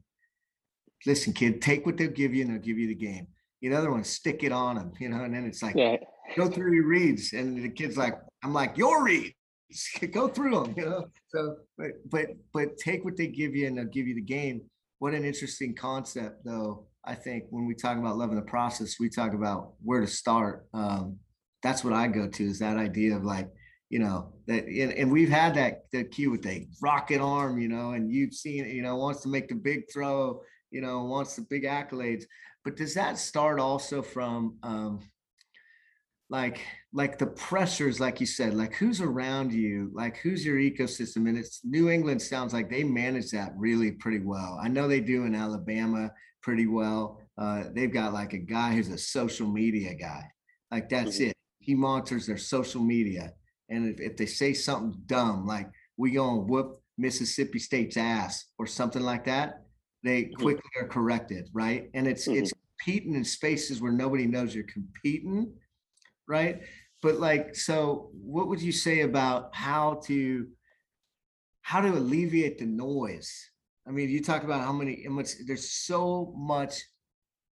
listen, 1.06 1.32
kid, 1.32 1.60
take 1.60 1.86
what 1.86 1.96
they'll 1.96 2.10
give 2.10 2.34
you 2.34 2.42
and 2.44 2.52
they'll 2.52 2.62
give 2.62 2.78
you 2.78 2.88
the 2.88 2.94
game. 2.94 3.26
The 3.60 3.74
other 3.74 3.90
one, 3.90 4.04
stick 4.04 4.42
it 4.42 4.52
on 4.52 4.76
them, 4.76 4.92
you 5.00 5.08
know, 5.08 5.24
and 5.24 5.34
then 5.34 5.44
it's 5.46 5.62
like, 5.62 5.74
Yeah. 5.76 5.96
go 6.36 6.48
through 6.48 6.74
your 6.74 6.86
reads. 6.86 7.32
And 7.32 7.62
the 7.64 7.70
kid's 7.70 7.96
like, 7.96 8.14
I'm 8.42 8.52
like, 8.52 8.76
your 8.76 9.02
reads, 9.04 9.34
go 10.12 10.28
through 10.28 10.64
them, 10.64 10.74
you 10.76 10.84
know? 10.84 11.06
So, 11.28 11.56
but, 11.78 11.92
but, 12.10 12.26
but 12.52 12.76
take 12.76 13.04
what 13.04 13.16
they 13.16 13.26
give 13.26 13.54
you 13.54 13.66
and 13.66 13.78
they'll 13.78 13.86
give 13.86 14.06
you 14.06 14.14
the 14.14 14.20
game. 14.20 14.62
What 14.98 15.14
an 15.14 15.24
interesting 15.24 15.74
concept 15.74 16.44
though. 16.44 16.86
I 17.06 17.14
think 17.14 17.44
when 17.50 17.66
we 17.66 17.74
talk 17.74 17.98
about 17.98 18.16
loving 18.16 18.36
the 18.36 18.42
process, 18.42 18.98
we 18.98 19.08
talk 19.08 19.34
about 19.34 19.74
where 19.82 20.00
to 20.00 20.06
start. 20.06 20.66
Um, 20.72 21.18
that's 21.62 21.84
what 21.84 21.92
I 21.92 22.06
go 22.08 22.28
to 22.28 22.44
is 22.44 22.58
that 22.58 22.76
idea 22.76 23.16
of 23.16 23.24
like, 23.24 23.48
you 23.90 23.98
know, 23.98 24.32
that, 24.46 24.64
and, 24.64 24.92
and 24.92 25.12
we've 25.12 25.28
had 25.28 25.54
that, 25.54 25.84
the 25.92 26.04
cue 26.04 26.30
with 26.30 26.42
the 26.42 26.66
rocket 26.82 27.20
arm, 27.20 27.58
you 27.58 27.68
know, 27.68 27.90
and 27.90 28.10
you've 28.10 28.34
seen, 28.34 28.64
it, 28.64 28.72
you 28.72 28.82
know, 28.82 28.96
wants 28.96 29.20
to 29.22 29.28
make 29.28 29.48
the 29.48 29.54
big 29.54 29.84
throw, 29.92 30.40
you 30.70 30.80
know, 30.80 31.04
wants 31.04 31.36
the 31.36 31.42
big 31.42 31.64
accolades. 31.64 32.24
But 32.64 32.76
does 32.76 32.94
that 32.94 33.18
start 33.18 33.60
also 33.60 34.02
from 34.02 34.56
um, 34.62 35.00
like 36.30 36.60
like 36.92 37.18
the 37.18 37.26
pressures, 37.26 38.00
like 38.00 38.20
you 38.20 38.26
said, 38.26 38.54
like 38.54 38.74
who's 38.74 39.00
around 39.00 39.52
you, 39.52 39.90
like 39.94 40.16
who's 40.18 40.44
your 40.44 40.56
ecosystem? 40.56 41.28
And 41.28 41.36
it's 41.36 41.60
New 41.64 41.90
England 41.90 42.22
sounds 42.22 42.52
like 42.52 42.70
they 42.70 42.82
manage 42.82 43.30
that 43.30 43.52
really 43.56 43.92
pretty 43.92 44.20
well. 44.20 44.58
I 44.62 44.68
know 44.68 44.88
they 44.88 45.00
do 45.00 45.24
in 45.24 45.34
Alabama 45.34 46.10
pretty 46.44 46.66
well. 46.66 47.18
Uh, 47.38 47.64
they've 47.72 47.92
got 47.92 48.12
like 48.12 48.34
a 48.34 48.38
guy 48.38 48.74
who's 48.74 48.90
a 48.90 48.98
social 48.98 49.48
media 49.48 49.94
guy. 49.94 50.22
Like 50.70 50.90
that's 50.90 51.18
Mhm. 51.18 51.28
it. 51.30 51.36
He 51.58 51.74
monitors 51.74 52.26
their 52.26 52.36
social 52.36 52.82
media. 52.82 53.32
And 53.70 53.88
if, 53.88 53.98
if 53.98 54.16
they 54.18 54.26
say 54.26 54.52
something 54.52 55.00
dumb, 55.06 55.46
like 55.46 55.70
we 55.96 56.10
gonna 56.10 56.42
whoop 56.42 56.82
Mississippi 56.98 57.58
State's 57.58 57.96
ass 57.96 58.44
or 58.58 58.66
something 58.66 59.02
like 59.02 59.24
that, 59.24 59.64
they 60.02 60.24
Mhm. 60.24 60.34
quickly 60.34 60.70
are 60.76 60.86
corrected, 60.86 61.48
right? 61.54 61.90
And 61.94 62.06
it's 62.06 62.28
it's 62.28 62.52
competing 62.78 63.14
in 63.14 63.24
spaces 63.24 63.80
where 63.80 63.92
nobody 63.92 64.26
knows 64.26 64.54
you're 64.54 64.64
competing, 64.64 65.50
right? 66.28 66.60
But 67.00 67.20
like, 67.20 67.56
so 67.56 68.10
what 68.12 68.48
would 68.48 68.60
you 68.60 68.72
say 68.72 69.00
about 69.00 69.54
how 69.54 69.94
to 70.08 70.50
how 71.62 71.80
to 71.80 71.88
alleviate 71.88 72.58
the 72.58 72.66
noise? 72.66 73.50
I 73.86 73.90
mean, 73.90 74.08
you 74.08 74.22
talk 74.22 74.44
about 74.44 74.62
how 74.64 74.72
many 74.72 75.04
how 75.04 75.10
much 75.12 75.32
there's 75.46 75.70
so 75.70 76.32
much 76.36 76.82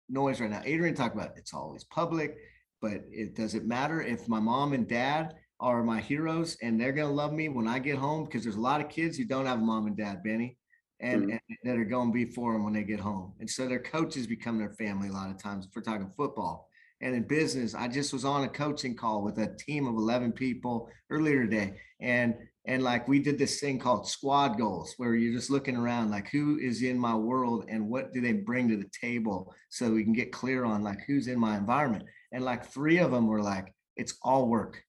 noise 0.09 0.41
right 0.41 0.49
now. 0.49 0.61
Adrian 0.65 0.95
talked 0.95 1.15
about 1.15 1.37
it's 1.37 1.53
always 1.53 1.83
public, 1.85 2.37
but 2.81 3.01
it 3.11 3.35
does 3.35 3.55
it 3.55 3.65
matter 3.65 4.01
if 4.01 4.27
my 4.27 4.39
mom 4.39 4.73
and 4.73 4.87
dad 4.87 5.35
are 5.59 5.83
my 5.83 5.99
heroes 5.99 6.57
and 6.61 6.79
they're 6.79 6.91
gonna 6.91 7.11
love 7.11 7.33
me 7.33 7.49
when 7.49 7.67
I 7.67 7.79
get 7.79 7.97
home? 7.97 8.25
Because 8.25 8.43
there's 8.43 8.55
a 8.57 8.61
lot 8.61 8.81
of 8.81 8.89
kids 8.89 9.17
who 9.17 9.25
don't 9.25 9.45
have 9.45 9.59
a 9.59 9.63
mom 9.63 9.87
and 9.87 9.97
dad, 9.97 10.21
Bennie, 10.23 10.57
and, 10.99 11.23
Mhm. 11.23 11.31
and 11.31 11.57
that 11.63 11.77
are 11.77 11.85
gonna 11.85 12.11
be 12.11 12.25
for 12.25 12.53
them 12.53 12.63
when 12.63 12.73
they 12.73 12.83
get 12.83 12.99
home. 12.99 13.33
And 13.39 13.49
so 13.49 13.67
their 13.67 13.81
coaches 13.81 14.27
become 14.27 14.57
their 14.57 14.73
family 14.73 15.09
a 15.09 15.13
lot 15.13 15.31
of 15.31 15.37
times 15.37 15.65
if 15.65 15.71
we're 15.75 15.81
talking 15.81 16.11
football. 16.15 16.69
And 17.01 17.15
in 17.15 17.23
business, 17.23 17.75
I 17.75 17.87
just 17.87 18.11
was 18.11 18.25
on 18.25 18.43
a 18.43 18.49
coaching 18.49 18.95
call 18.95 19.23
with 19.23 19.37
a 19.37 19.55
team 19.55 19.87
of 19.87 19.95
11 19.95 20.31
people 20.31 20.89
earlier 21.09 21.43
today. 21.43 21.75
And 22.01 22.35
and 22.65 22.83
like 22.83 23.07
we 23.07 23.19
did 23.19 23.37
this 23.37 23.61
thing 23.61 23.79
called 23.79 24.09
squad 24.09 24.57
goals 24.57 24.93
where 24.97 25.15
you're 25.15 25.33
just 25.33 25.49
looking 25.49 25.77
around 25.77 26.11
like 26.11 26.27
who 26.29 26.57
is 26.59 26.83
in 26.83 26.99
my 26.99 27.15
world 27.15 27.65
and 27.69 27.87
what 27.87 28.11
do 28.11 28.19
they 28.19 28.33
bring 28.33 28.67
to 28.67 28.75
the 28.75 28.89
table 28.99 29.53
so 29.69 29.89
we 29.89 30.03
can 30.03 30.11
get 30.11 30.33
clear 30.33 30.65
on 30.65 30.83
like 30.83 30.99
who's 31.07 31.27
in 31.27 31.39
my 31.39 31.57
environment? 31.57 32.03
And 32.33 32.43
like 32.43 32.65
three 32.65 32.97
of 32.97 33.11
them 33.11 33.27
were 33.27 33.41
like 33.41 33.73
it's 33.95 34.15
all 34.21 34.47
work. 34.47 34.81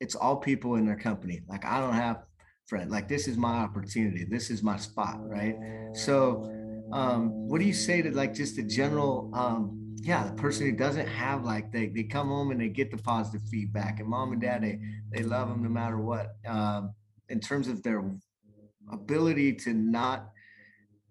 It's 0.00 0.14
all 0.14 0.36
people 0.36 0.74
in 0.74 0.84
their 0.84 0.98
company. 0.98 1.40
Like 1.48 1.64
i 1.64 1.80
don't 1.80 1.94
have 1.94 2.24
friend 2.66 2.90
like 2.90 3.08
this 3.08 3.28
is 3.28 3.36
my 3.36 3.54
opportunity. 3.54 4.24
This 4.24 4.50
is 4.50 4.62
my 4.62 4.76
spot 4.76 5.18
right? 5.22 5.56
So 5.94 6.50
um 6.92 7.30
what 7.48 7.60
do 7.60 7.64
you 7.66 7.72
say 7.72 8.02
to 8.02 8.10
like 8.10 8.34
just 8.34 8.56
the 8.56 8.62
general 8.62 9.30
um 9.32 9.81
yeah 10.02 10.24
the 10.24 10.32
person 10.32 10.66
who 10.66 10.72
doesn't 10.72 11.06
have 11.06 11.44
like 11.44 11.72
they 11.72 11.86
they 11.86 12.02
come 12.02 12.28
home 12.28 12.50
and 12.50 12.60
they 12.60 12.68
get 12.68 12.90
the 12.90 12.96
positive 12.96 13.40
feedback 13.48 14.00
and 14.00 14.08
mom 14.08 14.32
and 14.32 14.42
dad 14.42 14.62
they 14.62 14.78
they 15.12 15.22
love 15.22 15.48
them 15.48 15.62
no 15.62 15.68
matter 15.68 15.98
what. 15.98 16.36
Um 16.46 16.94
in 17.28 17.40
terms 17.40 17.68
of 17.68 17.82
their 17.82 18.04
ability 18.92 19.54
to 19.54 19.72
not 19.72 20.28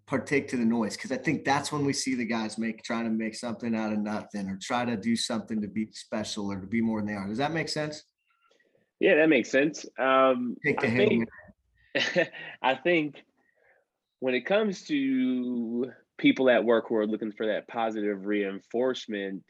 partake 0.06 0.48
to 0.50 0.58
the 0.58 0.66
noise 0.66 0.98
because 0.98 1.12
i 1.12 1.18
think 1.18 1.46
that's 1.46 1.72
when 1.72 1.86
we 1.86 1.94
see 1.94 2.16
the 2.16 2.26
guys 2.26 2.58
make 2.58 2.84
trying 2.84 3.06
to 3.06 3.10
make 3.10 3.34
something 3.34 3.74
out 3.74 3.94
of 3.94 4.00
nothing 4.00 4.50
or 4.50 4.60
try 4.62 4.84
to 4.84 4.98
do 4.98 5.16
something 5.16 5.62
to 5.62 5.68
be 5.68 5.88
special 5.94 6.52
or 6.52 6.60
to 6.60 6.68
be 6.68 6.82
more 6.82 7.00
than 7.00 7.08
they 7.08 7.14
are. 7.14 7.28
Does 7.28 7.38
that 7.38 7.54
make 7.54 7.70
sense? 7.70 8.04
Yeah, 9.00 9.16
that 9.16 9.30
makes 9.30 9.50
sense. 9.50 9.86
Um, 9.98 10.58
take 10.64 10.80
the 10.80 10.88
I 10.88 10.98
think, 10.98 11.30
I 12.62 12.76
think 12.76 13.24
when 14.20 14.36
it 14.36 14.46
comes 14.46 14.84
to 14.84 15.92
people 16.22 16.49
at 16.51 16.63
work 16.63 16.86
who 16.88 16.95
are 16.95 17.07
looking 17.07 17.32
for 17.32 17.47
that 17.47 17.67
positive 17.67 18.26
reinforcement, 18.26 19.43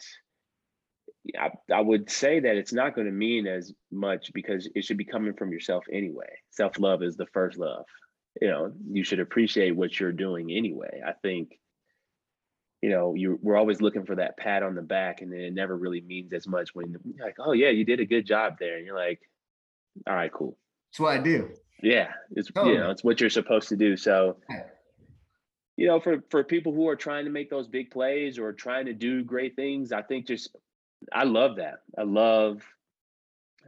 I, 1.38 1.52
I 1.72 1.82
would 1.82 2.10
say 2.10 2.40
that 2.40 2.56
it's 2.56 2.74
not 2.74 2.96
going 2.96 3.08
to 3.08 3.14
mean 3.14 3.46
as 3.46 3.74
much 3.92 4.32
because 4.34 4.68
it 4.74 4.86
should 4.86 4.98
be 4.98 5.06
coming 5.06 5.34
from 5.34 5.52
yourself 5.52 5.84
anyway. 5.92 6.30
Self 6.50 6.80
love 6.80 7.04
is 7.04 7.18
the 7.18 7.28
first 7.28 7.58
love. 7.58 7.86
You 8.42 8.48
know, 8.48 8.72
you 8.90 9.04
should 9.04 9.20
appreciate 9.20 9.76
what 9.76 10.00
you're 10.00 10.14
doing 10.14 10.50
anyway. 10.52 11.02
I 11.06 11.12
think, 11.22 11.60
you 12.82 12.90
know, 12.90 13.14
you 13.14 13.38
we're 13.44 13.58
always 13.58 13.82
looking 13.82 14.06
for 14.06 14.16
that 14.16 14.38
pat 14.38 14.64
on 14.64 14.74
the 14.74 14.82
back, 14.82 15.22
and 15.22 15.32
then 15.32 15.42
it 15.42 15.54
never 15.54 15.78
really 15.78 16.02
means 16.02 16.32
as 16.32 16.48
much 16.48 16.70
when 16.74 16.90
you're 16.90 17.26
like, 17.26 17.36
oh 17.40 17.52
yeah, 17.52 17.70
you 17.70 17.84
did 17.84 18.00
a 18.00 18.06
good 18.06 18.26
job 18.26 18.56
there, 18.60 18.78
and 18.78 18.86
you're 18.86 18.96
like, 18.96 19.20
all 20.08 20.16
right, 20.16 20.32
cool. 20.32 20.58
that's 20.90 21.02
what 21.02 21.12
i 21.12 21.22
do 21.22 21.52
Yeah, 21.84 22.14
it's 22.32 22.50
you 22.56 22.78
know 22.78 22.90
it's 22.90 23.04
what 23.04 23.20
you're 23.20 23.30
supposed 23.30 23.68
to 23.70 23.76
do. 23.76 23.98
So. 23.98 24.38
You 25.82 25.88
know, 25.88 26.00
for 26.00 26.24
for 26.30 26.44
people 26.44 26.74
who 26.74 26.88
are 26.90 26.96
trying 26.96 27.26
to 27.26 27.32
make 27.32 27.50
those 27.50 27.68
big 27.68 27.90
plays 27.90 28.38
or 28.38 28.54
trying 28.54 28.86
to 28.86 28.94
do 28.94 29.24
great 29.24 29.56
things, 29.56 29.92
I 29.92 30.04
think 30.04 30.28
just 30.28 30.56
I 31.12 31.24
love 31.24 31.56
that. 31.56 31.82
I 31.98 32.04
love 32.04 32.62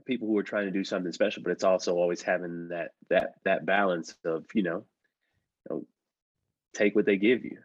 people 0.05 0.27
who 0.27 0.37
are 0.37 0.43
trying 0.43 0.65
to 0.65 0.71
do 0.71 0.83
something 0.83 1.11
special, 1.11 1.41
but 1.41 1.51
it's 1.51 1.63
also 1.63 1.95
always 1.95 2.21
having 2.21 2.67
that 2.67 2.91
that 3.09 3.33
that 3.45 3.65
balance 3.65 4.13
of 4.25 4.45
you 4.53 4.61
know, 4.61 4.85
you 5.67 5.75
know 5.75 5.85
take 6.75 6.95
what 6.95 7.07
they 7.07 7.17
give 7.17 7.43
you. 7.43 7.57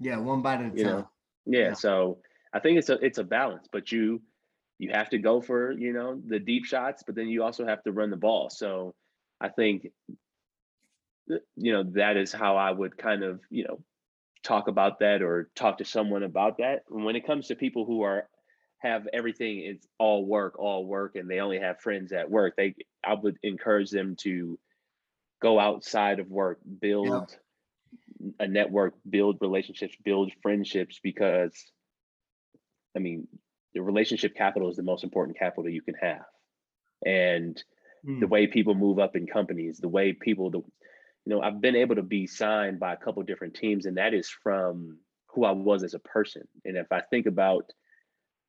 yeah 0.00 0.18
one 0.18 0.42
bite 0.42 0.60
at 0.60 0.74
a 0.74 0.76
You 0.76 0.84
time 0.84 0.92
know, 0.92 1.08
yeah, 1.46 1.60
Yeah. 1.60 1.72
So 1.72 2.18
I 2.52 2.60
think 2.60 2.76
it's 2.76 2.90
a 2.90 2.98
it's 3.02 3.16
a 3.16 3.24
balance, 3.24 3.68
but 3.72 3.90
you 3.90 4.20
you 4.78 4.90
have 4.92 5.08
to 5.10 5.18
go 5.18 5.40
for 5.40 5.72
you 5.72 5.94
know 5.94 6.20
the 6.26 6.38
deep 6.38 6.66
shots, 6.66 7.02
but 7.06 7.14
then 7.14 7.28
you 7.28 7.42
also 7.42 7.64
have 7.64 7.82
to 7.84 7.92
run 7.92 8.10
the 8.10 8.18
ball. 8.18 8.50
So 8.50 8.94
I 9.40 9.48
think 9.48 9.86
you 11.26 11.72
know 11.72 11.84
that 11.94 12.18
is 12.18 12.32
how 12.32 12.58
I 12.58 12.70
would 12.70 12.98
kind 12.98 13.24
of 13.24 13.40
you 13.48 13.64
know 13.64 13.80
talk 14.44 14.68
about 14.68 15.00
that 15.00 15.22
or 15.22 15.50
talk 15.56 15.78
to 15.78 15.86
someone 15.86 16.22
about 16.24 16.58
that. 16.58 16.84
When 16.88 17.16
it 17.16 17.26
comes 17.26 17.48
to 17.48 17.56
people 17.56 17.86
who 17.86 18.02
are 18.02 18.28
have 18.78 19.08
everything, 19.12 19.60
it's 19.60 19.88
all 19.98 20.26
work, 20.26 20.58
all 20.58 20.86
work, 20.86 21.16
and 21.16 21.30
they 21.30 21.40
only 21.40 21.58
have 21.60 21.80
friends 21.80 22.12
at 22.12 22.30
work. 22.30 22.56
They 22.56 22.76
I 23.04 23.14
would 23.14 23.38
encourage 23.42 23.90
them 23.90 24.16
to 24.20 24.58
go 25.42 25.60
outside 25.60 26.20
of 26.20 26.30
work, 26.30 26.60
build 26.80 27.38
a 28.38 28.46
network, 28.46 28.94
build 29.08 29.38
relationships, 29.40 29.96
build 30.04 30.32
friendships 30.42 31.00
because 31.02 31.72
I 32.96 33.00
mean, 33.00 33.28
the 33.72 33.82
relationship 33.82 34.34
capital 34.34 34.68
is 34.70 34.76
the 34.76 34.82
most 34.82 35.04
important 35.04 35.38
capital 35.38 35.68
you 35.68 35.82
can 35.82 35.94
have. 35.94 36.24
And 37.06 37.62
the 38.18 38.26
Mm. 38.26 38.28
way 38.28 38.46
people 38.48 38.74
move 38.74 38.98
up 38.98 39.16
in 39.16 39.26
companies, 39.26 39.78
the 39.78 39.88
way 39.88 40.12
people, 40.14 40.50
the, 40.50 40.62
you 41.24 41.34
know, 41.34 41.40
I've 41.40 41.60
been 41.60 41.76
able 41.76 41.96
to 41.96 42.02
be 42.02 42.26
signed 42.26 42.78
by 42.78 42.92
a 42.92 42.98
couple 42.98 43.22
different 43.22 43.54
teams, 43.54 43.86
and 43.86 43.96
that 43.96 44.14
is 44.14 44.28
from 44.28 44.98
who 45.28 45.44
I 45.44 45.52
was 45.52 45.82
as 45.82 45.94
a 45.94 45.98
person. 45.98 46.42
And 46.64 46.76
if 46.76 46.92
I 46.92 47.00
think 47.00 47.26
about, 47.26 47.72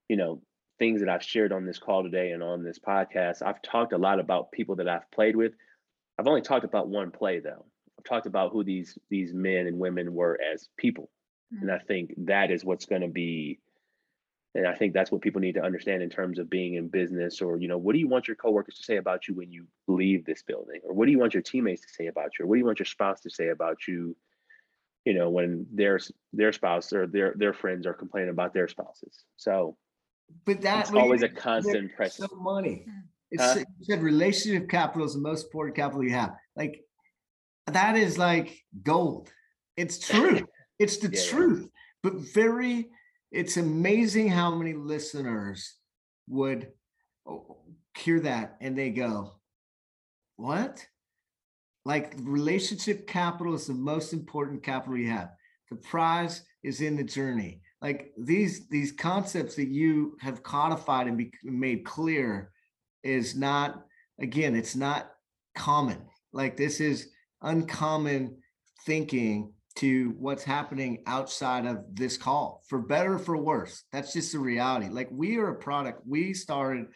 you 0.10 0.18
know, 0.18 0.42
things 0.78 1.00
that 1.00 1.10
I've 1.10 1.24
shared 1.24 1.54
on 1.54 1.66
this 1.66 1.80
call 1.80 2.04
today 2.04 2.32
and 2.32 2.44
on 2.44 2.64
this 2.64 2.80
podcast, 2.80 3.42
I've 3.42 3.62
talked 3.62 3.94
a 3.94 3.98
lot 3.98 4.20
about 4.20 4.52
people 4.52 4.76
that 4.78 4.90
I've 4.90 5.10
played 5.12 5.36
with. 5.36 5.54
I've 6.20 6.28
only 6.28 6.42
talked 6.42 6.66
about 6.66 6.90
one 6.90 7.12
play 7.12 7.40
though. 7.40 7.66
I've 7.98 8.06
talked 8.06 8.26
about 8.26 8.52
who 8.52 8.64
these 8.64 8.98
these 9.10 9.34
men 9.34 9.68
and 9.68 9.80
women 9.80 10.14
were 10.14 10.40
as 10.54 10.68
people. 10.78 11.10
And 11.52 11.70
mm-hmm. 11.70 11.76
I 11.76 11.80
think 11.80 12.14
that 12.26 12.52
is 12.52 12.66
what's 12.66 12.86
going 12.86 13.02
to 13.02 13.08
be 13.08 13.60
And 14.56 14.66
I 14.66 14.74
think 14.74 14.94
that's 14.94 15.12
what 15.12 15.22
people 15.22 15.42
need 15.42 15.56
to 15.56 15.62
understand 15.64 16.02
in 16.02 16.10
terms 16.10 16.40
of 16.40 16.50
being 16.50 16.76
in 16.76 16.88
business 16.88 17.42
or, 17.42 17.58
you 17.58 17.68
know, 17.68 17.78
what 17.78 17.92
do 17.92 18.00
you 18.00 18.08
want 18.08 18.28
your 18.30 18.38
coworkers 18.38 18.76
to 18.78 18.84
say 18.84 18.96
about 18.96 19.28
you 19.28 19.36
when 19.36 19.52
you 19.52 19.68
leave 19.88 20.26
this 20.26 20.44
building? 20.44 20.80
Or 20.86 20.94
what 20.94 21.06
do 21.08 21.12
you 21.12 21.20
want 21.20 21.34
your 21.34 21.44
teammates 21.44 21.82
to 21.82 21.90
say 21.90 22.08
about 22.08 22.32
you? 22.40 22.46
Or 22.46 22.48
what 22.48 22.56
do 22.56 22.60
you 22.60 22.66
want 22.66 22.80
your 22.80 22.86
spouse 22.86 23.20
to 23.22 23.30
say 23.30 23.50
about 23.50 23.86
you, 23.86 24.16
you 25.04 25.14
know, 25.14 25.30
when 25.30 25.68
their 25.74 26.00
their 26.32 26.54
spouse 26.54 26.94
or 26.94 27.06
their 27.06 27.34
their 27.38 27.54
friends 27.54 27.86
are 27.86 27.94
complaining 27.94 28.30
about 28.30 28.54
their 28.54 28.70
spouses. 28.70 29.26
So 29.36 29.76
But 30.46 30.62
that's 30.62 30.92
always 30.94 31.22
a 31.22 31.30
constant 31.30 31.94
press. 31.94 32.16
So 32.16 32.28
money. 32.38 32.86
Mm. 32.88 33.02
It's 33.32 33.44
Huh? 33.44 33.60
you 33.80 33.86
said 33.86 34.02
relationship 34.02 34.70
capital 34.70 35.06
is 35.06 35.16
the 35.16 35.20
most 35.20 35.48
important 35.48 35.76
capital 35.76 36.02
you 36.04 36.12
have. 36.12 36.34
Like 36.56 36.82
that 37.68 37.98
is 37.98 38.18
like 38.18 38.64
gold. 38.84 39.30
It's 39.76 40.00
true. 40.00 40.48
It's 40.78 40.98
the 40.98 41.10
Yeah, 41.10 41.20
yeah. 41.22 41.30
truth. 41.30 41.70
But 42.04 42.16
very, 42.16 42.90
it's 43.36 43.58
amazing 43.58 44.30
how 44.30 44.56
many 44.56 44.74
listeners 44.74 45.76
would 46.28 46.72
hear 47.98 48.22
that 48.22 48.56
and 48.62 48.78
they 48.78 48.90
go, 48.90 49.34
What? 50.38 50.86
Like 51.84 52.16
relationship 52.22 53.08
capital 53.08 53.54
is 53.54 53.68
the 53.68 53.74
most 53.74 54.14
important 54.14 54.64
capital 54.64 54.98
you 54.98 55.10
have. 55.10 55.32
The 55.70 55.76
prize 55.76 56.44
is 56.64 56.82
in 56.82 56.96
the 56.96 57.04
journey. 57.04 57.62
Like 57.82 58.14
these 58.18 58.68
these 58.70 58.94
concepts 58.94 59.56
that 59.56 59.68
you 59.68 60.16
have 60.22 60.42
codified 60.42 61.08
and 61.08 61.18
be, 61.18 61.32
made 61.44 61.84
clear 61.84 62.52
is 63.04 63.36
not 63.36 63.86
again 64.20 64.56
it's 64.56 64.76
not 64.76 65.12
common 65.56 66.02
like 66.34 66.58
this 66.58 66.80
is 66.80 67.10
uncommon 67.42 68.38
thinking 68.86 69.54
to 69.78 70.16
what's 70.18 70.44
happening 70.44 71.04
outside 71.06 71.66
of 71.66 71.84
this 71.94 72.18
call 72.18 72.64
for 72.68 72.80
better 72.80 73.16
or 73.16 73.20
for 73.20 73.38
worse. 73.38 73.84
That's 73.92 74.14
just 74.14 74.32
the 74.32 74.40
reality. 74.40 74.88
Like 74.90 75.10
we 75.12 75.38
are 75.38 75.50
a 75.50 75.56
product. 75.56 76.02
We 76.06 76.34
started 76.34 76.88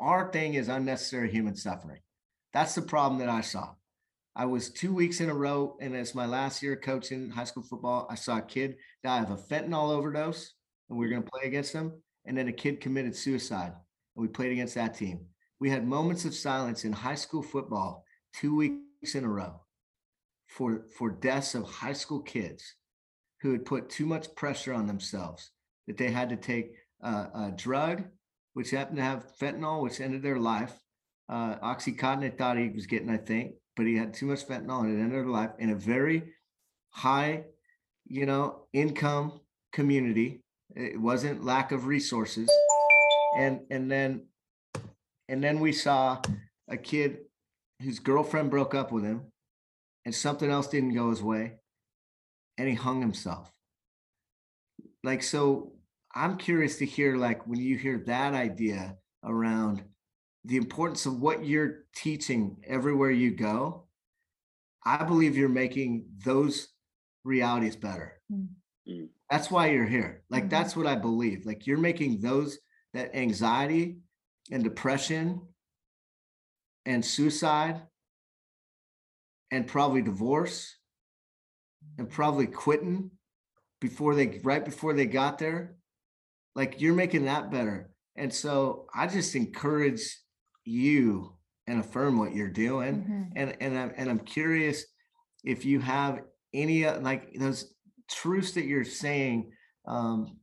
our 0.00 0.30
thing 0.30 0.54
is 0.54 0.68
unnecessary 0.68 1.30
human 1.30 1.56
suffering. 1.56 2.00
That's 2.52 2.74
the 2.74 2.82
problem 2.82 3.20
that 3.20 3.28
i 3.28 3.40
saw. 3.40 3.70
I 4.34 4.44
was 4.44 4.70
two 4.70 4.92
weeks 4.94 5.20
in 5.20 5.30
a 5.30 5.34
row 5.34 5.76
and 5.80 5.94
it's 5.94 6.14
my 6.14 6.26
last 6.26 6.62
year 6.62 6.76
coaching 6.76 7.30
high 7.30 7.44
school 7.44 7.62
football 7.62 8.06
i 8.10 8.14
saw 8.14 8.36
a 8.36 8.42
kid 8.42 8.76
die 9.02 9.22
of 9.22 9.30
a 9.30 9.36
fentanyl 9.36 9.90
overdose 9.90 10.52
and 10.90 10.98
we 10.98 11.06
are 11.06 11.08
going 11.08 11.22
to 11.22 11.30
play 11.30 11.44
against 11.44 11.72
them 11.72 12.02
and 12.26 12.36
then 12.36 12.48
a 12.48 12.52
kid 12.52 12.80
committed 12.80 13.16
suicide 13.16 13.72
and 13.72 14.22
we 14.22 14.28
played 14.28 14.52
against 14.52 14.74
that 14.74 14.94
team. 14.94 15.20
We 15.58 15.70
had 15.70 15.86
moments 15.86 16.26
of 16.26 16.34
silence 16.34 16.84
in 16.84 16.92
high 16.92 17.14
school 17.14 17.42
football 17.42 18.04
two 18.34 18.54
weeks 18.54 19.14
in 19.14 19.24
a 19.24 19.28
row 19.28 19.60
for 20.56 20.86
for 20.96 21.10
deaths 21.10 21.54
of 21.54 21.64
high 21.64 21.92
school 21.92 22.20
kids 22.20 22.74
who 23.42 23.52
had 23.52 23.64
put 23.64 23.90
too 23.90 24.06
much 24.06 24.34
pressure 24.34 24.72
on 24.72 24.86
themselves 24.86 25.50
that 25.86 25.96
they 25.96 26.10
had 26.10 26.28
to 26.30 26.36
take 26.36 26.72
uh, 27.02 27.26
a 27.34 27.52
drug 27.54 28.04
which 28.54 28.70
happened 28.70 28.96
to 28.96 29.02
have 29.02 29.36
fentanyl 29.38 29.82
which 29.82 30.00
ended 30.00 30.22
their 30.22 30.38
life. 30.38 30.72
Uh, 31.28 31.56
oxycontin 31.56 32.20
they 32.20 32.30
thought 32.30 32.56
he 32.56 32.68
was 32.68 32.86
getting 32.86 33.10
i 33.10 33.16
think 33.16 33.54
but 33.74 33.84
he 33.84 33.96
had 33.96 34.14
too 34.14 34.26
much 34.26 34.46
fentanyl 34.46 34.84
and 34.84 34.96
it 34.96 35.02
ended 35.02 35.12
their 35.12 35.26
life 35.26 35.50
in 35.58 35.70
a 35.70 35.74
very 35.74 36.22
high 36.90 37.44
you 38.06 38.26
know 38.26 38.66
income 38.72 39.40
community. 39.76 40.40
It 40.74 41.00
wasn't 41.00 41.44
lack 41.44 41.70
of 41.70 41.86
resources. 41.86 42.50
And 43.38 43.60
and 43.70 43.90
then 43.90 44.26
and 45.28 45.44
then 45.44 45.60
we 45.60 45.72
saw 45.72 46.20
a 46.68 46.76
kid 46.76 47.18
whose 47.82 47.98
girlfriend 47.98 48.50
broke 48.50 48.74
up 48.74 48.90
with 48.90 49.04
him 49.04 49.30
and 50.06 50.14
something 50.14 50.48
else 50.50 50.68
didn't 50.68 50.94
go 50.94 51.10
his 51.10 51.22
way 51.22 51.58
and 52.56 52.68
he 52.68 52.74
hung 52.74 53.00
himself. 53.00 53.52
Like, 55.02 55.22
so 55.22 55.72
I'm 56.14 56.38
curious 56.38 56.78
to 56.78 56.86
hear, 56.86 57.16
like, 57.16 57.46
when 57.46 57.60
you 57.60 57.76
hear 57.76 57.98
that 58.06 58.32
idea 58.32 58.96
around 59.24 59.84
the 60.44 60.56
importance 60.56 61.04
of 61.06 61.20
what 61.20 61.44
you're 61.44 61.86
teaching 61.94 62.56
everywhere 62.64 63.10
you 63.10 63.32
go, 63.32 63.88
I 64.84 65.04
believe 65.04 65.36
you're 65.36 65.48
making 65.48 66.06
those 66.24 66.68
realities 67.24 67.74
better. 67.76 68.20
Mm. 68.32 68.46
Mm. 68.88 69.08
That's 69.28 69.50
why 69.50 69.70
you're 69.70 69.86
here. 69.86 70.22
Like, 70.30 70.44
Mhm. 70.44 70.50
that's 70.50 70.76
what 70.76 70.86
I 70.86 70.94
believe. 70.94 71.44
Like, 71.44 71.66
you're 71.66 71.78
making 71.78 72.20
those, 72.20 72.58
that 72.94 73.14
anxiety 73.14 73.98
and 74.52 74.62
depression 74.62 75.40
and 76.84 77.04
suicide 77.04 77.82
and 79.50 79.66
probably 79.66 80.02
divorce 80.02 80.76
and 81.98 82.10
probably 82.10 82.46
quitting 82.46 83.10
before 83.80 84.14
they 84.14 84.40
right 84.42 84.64
before 84.64 84.92
they 84.94 85.06
got 85.06 85.38
there 85.38 85.76
like 86.54 86.80
you're 86.80 86.94
making 86.94 87.26
that 87.26 87.50
better. 87.50 87.90
And 88.16 88.32
so 88.32 88.86
i 88.94 89.06
just 89.06 89.34
encourage 89.34 90.02
you 90.64 91.34
and 91.66 91.80
affirm 91.80 92.18
what 92.18 92.34
you're 92.34 92.48
doing. 92.48 93.04
Mhm. 93.04 93.32
and 93.36 93.56
and 93.60 93.78
I'm, 93.78 93.92
and 93.96 94.10
I'm 94.10 94.18
curious 94.20 94.84
if 95.44 95.64
you 95.64 95.80
have 95.80 96.22
any 96.54 96.84
uh, 96.86 97.00
like 97.00 97.34
those 97.38 97.74
truths 98.10 98.52
that 98.52 98.64
you're 98.64 98.84
saying 98.84 99.50
um 99.86 100.38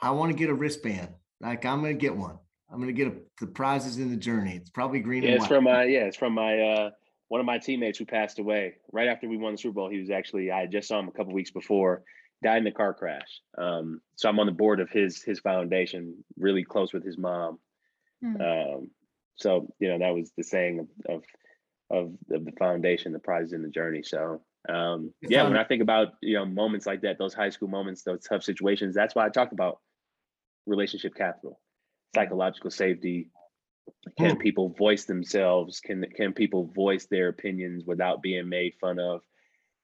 i 0.00 0.10
want 0.10 0.30
to 0.32 0.38
get 0.38 0.50
a 0.50 0.54
wristband. 0.54 1.08
Like 1.40 1.64
i'm 1.64 1.80
gonna 1.82 1.94
get 1.94 2.16
one. 2.16 2.38
I'm 2.70 2.80
gonna 2.80 2.92
get 2.92 3.08
a, 3.08 3.14
the 3.40 3.46
prizes 3.48 3.98
in 3.98 4.10
the 4.10 4.16
journey. 4.16 4.56
It's 4.56 4.70
probably 4.70 5.00
green 5.00 5.22
Yeah, 5.22 5.30
and 5.30 5.36
it's 5.36 5.42
white. 5.42 5.56
from 5.56 5.64
my 5.64 5.84
yeah, 5.84 6.04
it's 6.04 6.16
from 6.16 6.32
my 6.34 6.58
uh 6.58 6.90
one 7.32 7.40
of 7.40 7.46
my 7.46 7.56
teammates 7.56 7.98
who 7.98 8.04
passed 8.04 8.38
away 8.38 8.74
right 8.92 9.08
after 9.08 9.26
we 9.26 9.38
won 9.38 9.52
the 9.52 9.58
Super 9.58 9.72
Bowl. 9.72 9.88
He 9.88 9.98
was 9.98 10.10
actually 10.10 10.50
I 10.50 10.66
just 10.66 10.86
saw 10.86 11.00
him 11.00 11.08
a 11.08 11.12
couple 11.12 11.32
weeks 11.32 11.50
before, 11.50 12.02
died 12.44 12.58
in 12.58 12.66
a 12.66 12.72
car 12.72 12.92
crash. 12.92 13.40
Um, 13.56 14.02
so 14.16 14.28
I'm 14.28 14.38
on 14.38 14.44
the 14.44 14.52
board 14.52 14.80
of 14.80 14.90
his 14.90 15.22
his 15.22 15.40
foundation, 15.40 16.22
really 16.36 16.62
close 16.62 16.92
with 16.92 17.02
his 17.02 17.16
mom. 17.16 17.58
Hmm. 18.22 18.38
Um, 18.38 18.90
so 19.36 19.72
you 19.78 19.88
know 19.88 19.98
that 20.00 20.14
was 20.14 20.30
the 20.36 20.44
saying 20.44 20.80
of 20.80 20.88
of 21.08 21.22
of, 21.88 22.12
of 22.36 22.44
the 22.44 22.52
foundation, 22.58 23.14
the 23.14 23.18
prize 23.18 23.54
in 23.54 23.62
the 23.62 23.70
journey. 23.70 24.02
So 24.02 24.42
um, 24.68 25.14
yeah, 25.22 25.44
when 25.44 25.56
I 25.56 25.64
think 25.64 25.80
about 25.80 26.08
you 26.20 26.34
know 26.34 26.44
moments 26.44 26.84
like 26.84 27.00
that, 27.00 27.16
those 27.16 27.32
high 27.32 27.48
school 27.48 27.68
moments, 27.68 28.02
those 28.02 28.24
tough 28.24 28.42
situations, 28.42 28.94
that's 28.94 29.14
why 29.14 29.24
I 29.24 29.30
talk 29.30 29.52
about 29.52 29.78
relationship 30.66 31.14
capital, 31.14 31.58
psychological 32.14 32.70
safety. 32.70 33.30
Can 34.18 34.36
Hmm. 34.36 34.40
people 34.40 34.68
voice 34.68 35.04
themselves? 35.04 35.80
Can 35.80 36.04
can 36.14 36.32
people 36.32 36.64
voice 36.66 37.06
their 37.06 37.28
opinions 37.28 37.84
without 37.84 38.22
being 38.22 38.48
made 38.48 38.74
fun 38.76 38.98
of? 38.98 39.22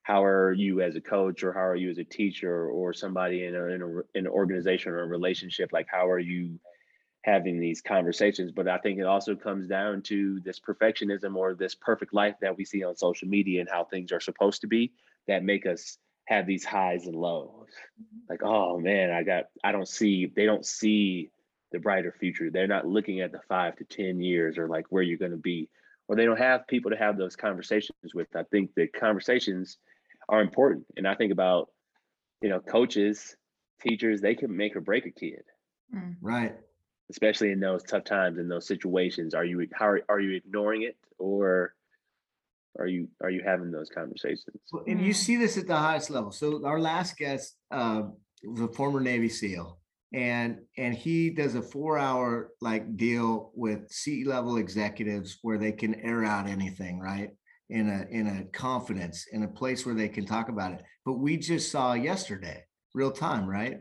How 0.03 0.25
are 0.25 0.53
you 0.53 0.81
as 0.81 0.97
a 0.97 1.01
coach, 1.01 1.43
or 1.43 1.53
how 1.53 1.67
are 1.67 1.77
you 1.77 1.91
as 1.91 1.99
a 1.99 2.05
teacher, 2.05 2.69
or 2.69 2.93
somebody 2.93 3.45
in 3.45 3.55
a, 3.55 3.65
in, 3.67 3.83
a, 3.83 3.89
in 4.15 4.27
an 4.27 4.29
organization 4.29 4.93
or 4.93 5.03
a 5.03 5.07
relationship? 5.07 5.71
Like, 5.73 5.87
how 5.91 6.09
are 6.09 6.19
you 6.19 6.59
having 7.23 7.61
these 7.61 7.83
conversations? 7.83 8.53
But 8.53 8.69
I 8.69 8.79
think 8.79 8.99
it 8.99 9.07
also 9.07 9.37
comes 9.37 9.67
down 9.67 10.03
to 10.03 10.41
this 10.41 10.61
perfectionism 10.61 11.37
or 11.37 11.55
this 11.55 11.75
perfect 11.75 12.15
life 12.15 12.37
that 12.41 12.57
we 12.57 12.65
see 12.65 12.85
on 12.85 12.97
social 12.97 13.29
media 13.29 13.61
and 13.61 13.69
how 13.69 13.85
things 13.85 14.13
are 14.13 14.21
supposed 14.21 14.63
to 14.63 14.67
be 14.67 14.93
that 15.27 15.45
make 15.45 15.67
us 15.67 15.99
have 16.25 16.47
these 16.47 16.65
highs 16.65 17.07
and 17.07 17.17
lows. 17.17 17.69
Like, 18.31 18.43
oh 18.43 18.79
man, 18.79 19.11
I 19.11 19.25
got, 19.25 19.47
I 19.63 19.73
don't 19.73 19.89
see, 19.89 20.33
they 20.35 20.47
don't 20.47 20.65
see 20.65 21.31
the 21.73 21.79
brighter 21.79 22.15
future. 22.19 22.51
They're 22.51 22.67
not 22.67 22.87
looking 22.87 23.21
at 23.21 23.33
the 23.33 23.41
five 23.49 23.77
to 23.77 23.85
10 23.85 24.21
years 24.21 24.59
or 24.59 24.69
like 24.69 24.87
where 24.91 25.03
you're 25.03 25.19
going 25.19 25.33
to 25.33 25.37
be, 25.37 25.69
or 26.09 26.17
they 26.17 26.25
don't 26.25 26.39
have 26.39 26.67
people 26.67 26.91
to 26.91 26.97
have 26.97 27.17
those 27.17 27.37
conversations 27.37 28.15
with. 28.15 28.29
I 28.35 28.43
think 28.45 28.71
the 28.75 28.87
conversations 28.87 29.79
are 30.29 30.41
important. 30.41 30.87
And 30.97 31.07
I 31.07 31.15
think 31.15 31.33
about, 31.33 31.71
you 32.41 32.49
know, 32.49 32.61
coaches, 32.61 33.37
teachers, 33.83 34.21
they 34.21 34.35
can 34.35 34.57
make 34.57 34.77
or 34.77 34.81
break 34.81 35.07
a 35.07 35.11
kid, 35.11 35.43
Mm. 35.95 36.17
right 36.21 36.55
especially 37.11 37.51
in 37.53 37.59
those 37.59 37.83
tough 37.85 38.05
times, 38.05 38.37
in 38.39 38.49
those 38.49 38.67
situations. 38.67 39.33
Are 39.33 39.43
you, 39.43 39.67
how 39.73 39.87
are, 39.87 40.03
are 40.11 40.21
you 40.21 40.37
ignoring 40.37 40.83
it 40.83 40.95
or 41.17 41.75
are 42.79 42.87
you, 42.87 43.09
are 43.23 43.31
you 43.31 43.41
having 43.43 43.71
those 43.71 43.89
conversations? 43.89 44.45
Well, 44.71 44.85
and 44.87 45.01
you 45.01 45.13
Mm. 45.13 45.17
see 45.17 45.37
this 45.37 45.57
at 45.57 45.67
the 45.67 45.75
highest 45.77 46.11
level. 46.11 46.31
So 46.33 46.67
our 46.67 46.79
last 46.79 47.17
guest 47.17 47.57
uh, 47.71 48.03
was 48.45 48.61
a 48.61 48.69
former 48.69 49.01
Navy 49.01 49.31
SEAL, 49.31 49.79
and 50.13 50.61
and 50.77 50.95
he 50.95 51.31
does 51.31 51.55
a 51.55 51.63
four-hour 51.63 52.51
like 52.61 52.97
deal 52.97 53.53
with 53.55 53.91
C-level 53.91 54.57
executives 54.57 55.39
where 55.43 55.59
they 55.59 55.73
can 55.73 55.95
air 55.97 56.25
out 56.25 56.47
anything, 56.47 56.99
right? 56.99 57.31
In 57.69 57.89
a 57.89 58.07
in 58.11 58.27
a 58.27 58.45
confidence, 58.57 59.27
in 59.33 59.43
a 59.43 59.49
place 59.49 59.85
where 59.85 59.95
they 59.95 60.09
can 60.09 60.25
talk 60.25 60.49
about 60.49 60.73
it. 60.73 60.83
But 61.05 61.15
we 61.15 61.37
just 61.37 61.71
saw 61.71 61.93
yesterday, 61.93 62.65
real 62.95 63.11
time, 63.11 63.47
right? 63.47 63.81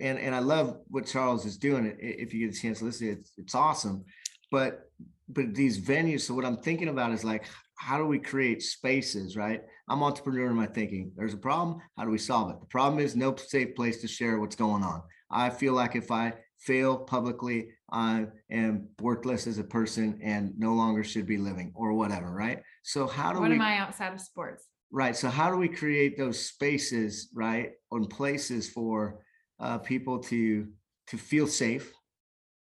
And 0.00 0.18
and 0.18 0.34
I 0.34 0.40
love 0.40 0.76
what 0.88 1.06
Charles 1.06 1.46
is 1.46 1.56
doing. 1.56 1.96
If 1.98 2.34
you 2.34 2.46
get 2.46 2.56
a 2.56 2.60
chance 2.60 2.80
to 2.80 2.84
listen, 2.84 3.08
it's 3.08 3.32
it's 3.38 3.54
awesome. 3.54 4.04
But 4.50 4.90
but 5.28 5.54
these 5.54 5.80
venues. 5.80 6.22
So 6.22 6.34
what 6.34 6.44
I'm 6.44 6.58
thinking 6.58 6.88
about 6.88 7.12
is 7.12 7.24
like, 7.24 7.46
how 7.76 7.96
do 7.96 8.04
we 8.04 8.18
create 8.18 8.62
spaces, 8.62 9.36
right? 9.36 9.62
I'm 9.88 10.02
entrepreneur 10.02 10.50
in 10.50 10.56
my 10.56 10.66
thinking. 10.66 11.12
There's 11.16 11.34
a 11.34 11.38
problem. 11.38 11.80
How 11.96 12.04
do 12.04 12.10
we 12.10 12.18
solve 12.18 12.50
it? 12.50 12.60
The 12.60 12.66
problem 12.66 13.02
is 13.02 13.16
no 13.16 13.34
safe 13.34 13.74
place 13.74 14.00
to 14.02 14.08
share 14.08 14.38
what's 14.38 14.56
going 14.56 14.82
on. 14.82 15.02
I 15.30 15.50
feel 15.50 15.72
like 15.74 15.96
if 15.96 16.10
I 16.10 16.34
fail 16.58 16.98
publicly, 16.98 17.68
I 17.90 18.26
am 18.50 18.88
worthless 19.00 19.46
as 19.46 19.58
a 19.58 19.64
person 19.64 20.18
and 20.22 20.52
no 20.58 20.74
longer 20.74 21.04
should 21.04 21.26
be 21.26 21.36
living 21.36 21.72
or 21.74 21.92
whatever, 21.92 22.30
right? 22.30 22.62
So 22.82 23.06
how 23.06 23.32
do 23.32 23.40
What 23.40 23.50
we 23.50 23.58
What 23.58 23.66
am 23.66 23.72
I 23.72 23.78
outside 23.78 24.12
of 24.12 24.20
sports? 24.20 24.66
right? 24.90 25.16
So 25.16 25.28
how 25.28 25.50
do 25.50 25.56
we 25.56 25.68
create 25.68 26.16
those 26.16 26.38
spaces, 26.46 27.28
right, 27.34 27.72
on 27.90 28.06
places 28.06 28.70
for 28.70 29.20
uh, 29.60 29.78
people 29.78 30.18
to 30.20 30.68
to 31.08 31.18
feel 31.18 31.46
safe 31.46 31.92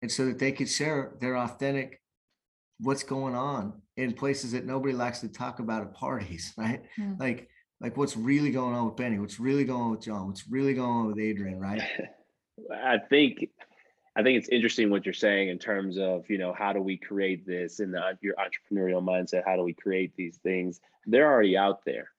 and 0.03 0.11
so 0.11 0.27
that 0.27 0.39
they 0.39 0.53
could 0.53 0.69
share 0.69 1.17
their 1.21 1.37
authentic 1.39 2.01
what's 2.81 3.03
going 3.03 3.35
on 3.35 3.81
in 3.97 4.13
places 4.13 4.53
that 4.53 4.67
nobody 4.67 4.93
likes 4.93 5.21
to 5.21 5.29
talk 5.29 5.59
about 5.61 5.83
at 5.83 5.95
parties, 5.95 6.53
right? 6.59 6.83
Mm. 6.99 7.19
Like 7.19 7.49
like 7.81 7.97
what's 7.97 8.17
really 8.17 8.51
going 8.51 8.75
on 8.75 8.87
with 8.87 8.97
Bennie, 8.97 9.21
what's 9.21 9.39
really 9.39 9.65
going 9.65 9.81
on 9.81 9.91
with 9.93 10.03
John, 10.03 10.27
what's 10.27 10.49
really 10.49 10.75
going 10.75 10.91
on 10.91 11.07
with 11.07 11.19
Adrian, 11.19 11.59
right? 11.61 11.83
I 12.73 12.99
think 12.99 13.49
I 14.17 14.23
think 14.23 14.39
it's 14.39 14.49
interesting 14.49 14.91
what 14.91 15.07
you're 15.07 15.13
saying 15.13 15.49
in 15.49 15.59
terms 15.59 15.99
of 15.99 16.29
you 16.29 16.39
know 16.39 16.53
how 16.53 16.73
do 16.73 16.81
we 16.81 16.97
create 16.97 17.47
this 17.47 17.81
in 17.81 17.93
the 17.93 18.19
your 18.21 18.35
entrepreneurial 18.35 19.03
mindset? 19.03 19.45
How 19.45 19.57
do 19.57 19.63
we 19.63 19.75
create 19.75 20.13
these 20.17 20.37
things? 20.39 20.81
They're 21.07 21.31
already 21.31 21.57
out 21.57 21.85
there. 21.85 22.11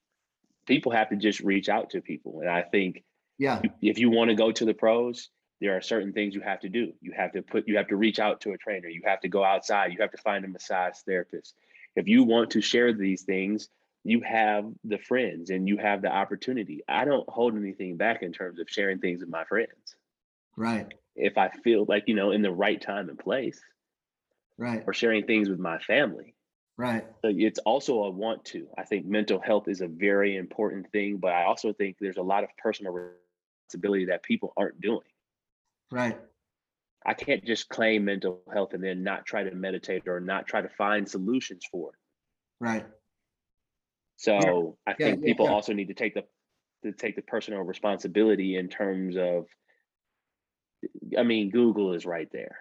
People 0.66 0.92
have 0.92 1.10
to 1.10 1.16
just 1.16 1.40
reach 1.42 1.68
out 1.68 1.92
to 1.92 2.02
people, 2.02 2.40
and 2.42 2.50
I 2.50 2.62
think 2.62 3.04
Yeah, 3.38 3.62
if 3.82 4.00
you 4.00 4.10
want 4.10 4.30
to 4.30 4.36
go 4.36 4.52
to 4.52 4.66
the 4.66 4.74
pros, 4.74 5.30
there 5.60 5.76
are 5.76 5.82
certain 5.82 6.14
things 6.14 6.36
you 6.36 6.42
have 6.42 6.62
to 6.62 6.70
do. 6.70 6.94
You 7.02 7.12
have 7.14 7.34
to 7.34 7.42
put 7.42 7.68
you 7.68 7.78
have 7.78 7.88
to 7.88 7.96
reach 7.96 8.20
out 8.20 8.42
to 8.42 8.52
a 8.52 8.58
trainer. 8.58 8.88
You 8.88 9.02
have 9.06 9.22
to 9.22 9.28
go 9.28 9.44
outside. 9.44 9.92
You 9.92 9.98
have 10.00 10.12
to 10.12 10.18
find 10.18 10.46
a 10.46 10.48
massage 10.48 10.98
therapist. 11.06 11.56
If 11.96 12.08
you 12.08 12.24
want 12.24 12.52
to 12.52 12.62
share 12.62 12.94
these 12.94 13.24
things, 13.24 13.68
you 14.04 14.22
have 14.22 14.66
the 14.84 14.98
friends 14.98 15.50
and 15.50 15.68
you 15.68 15.78
have 15.78 16.02
the 16.02 16.12
opportunity. 16.12 16.82
I 16.88 17.06
don't 17.06 17.28
hold 17.30 17.58
anything 17.58 17.98
back 17.98 18.24
in 18.24 18.32
terms 18.32 18.60
of 18.60 18.70
sharing 18.70 19.00
things 19.00 19.20
with 19.20 19.30
my 19.30 19.44
friends. 19.44 19.96
Right, 20.56 20.94
If 21.16 21.38
I 21.38 21.50
feel 21.50 21.86
like, 21.88 22.06
you 22.08 22.16
know, 22.16 22.32
in 22.32 22.42
the 22.42 22.52
right 22.52 22.82
time 22.82 23.10
and 23.10 23.20
place 23.20 23.62
right, 24.58 24.86
or 24.86 24.94
sharing 24.94 25.26
things 25.26 25.50
with 25.50 25.60
my 25.60 25.80
family. 25.80 26.36
right. 26.78 27.08
So 27.24 27.32
It's 27.36 27.60
also 27.62 28.04
a 28.04 28.12
want 28.12 28.46
to. 28.48 28.70
I 28.78 28.86
think 28.86 29.06
mental 29.08 29.40
health 29.42 29.68
is 29.68 29.82
a 29.82 29.88
very 29.88 30.38
important 30.38 30.92
thing, 30.92 31.18
but 31.20 31.34
I 31.34 31.46
also 31.46 31.74
think 31.74 31.98
there's 32.00 32.18
a 32.18 32.24
lot 32.24 32.44
of 32.46 32.52
personal 32.58 32.94
responsibility 32.94 34.06
that 34.08 34.24
people 34.24 34.54
aren't 34.58 34.82
doing. 34.82 35.08
Right. 35.92 36.20
I 37.06 37.14
can't 37.14 37.44
just 37.44 37.68
claim 37.68 38.06
mental 38.06 38.42
health 38.54 38.74
and 38.74 38.82
then 38.82 39.04
not 39.04 39.26
try 39.26 39.44
to 39.44 39.54
meditate 39.54 40.08
or 40.08 40.22
not 40.22 40.48
try 40.48 40.62
to 40.62 40.70
find 40.70 41.10
solutions 41.10 41.66
for 41.70 41.90
it. 41.90 42.00
Right. 42.60 42.86
So 44.18 44.78
I 44.86 44.94
Yeah, 44.98 45.04
think 45.04 45.24
yeah, 45.24 45.24
people 45.24 45.48
also 45.48 45.74
need 45.74 45.88
to 45.88 45.94
take 45.94 46.14
the 46.14 46.28
to 46.84 46.94
take 46.94 47.16
the 47.16 47.22
personal 47.22 47.62
responsibility 47.62 48.56
in 48.56 48.70
terms 48.70 49.18
of 49.18 49.48
I 51.18 51.24
mean, 51.24 51.50
Google 51.50 51.94
is 51.94 52.06
right 52.06 52.30
there. 52.32 52.58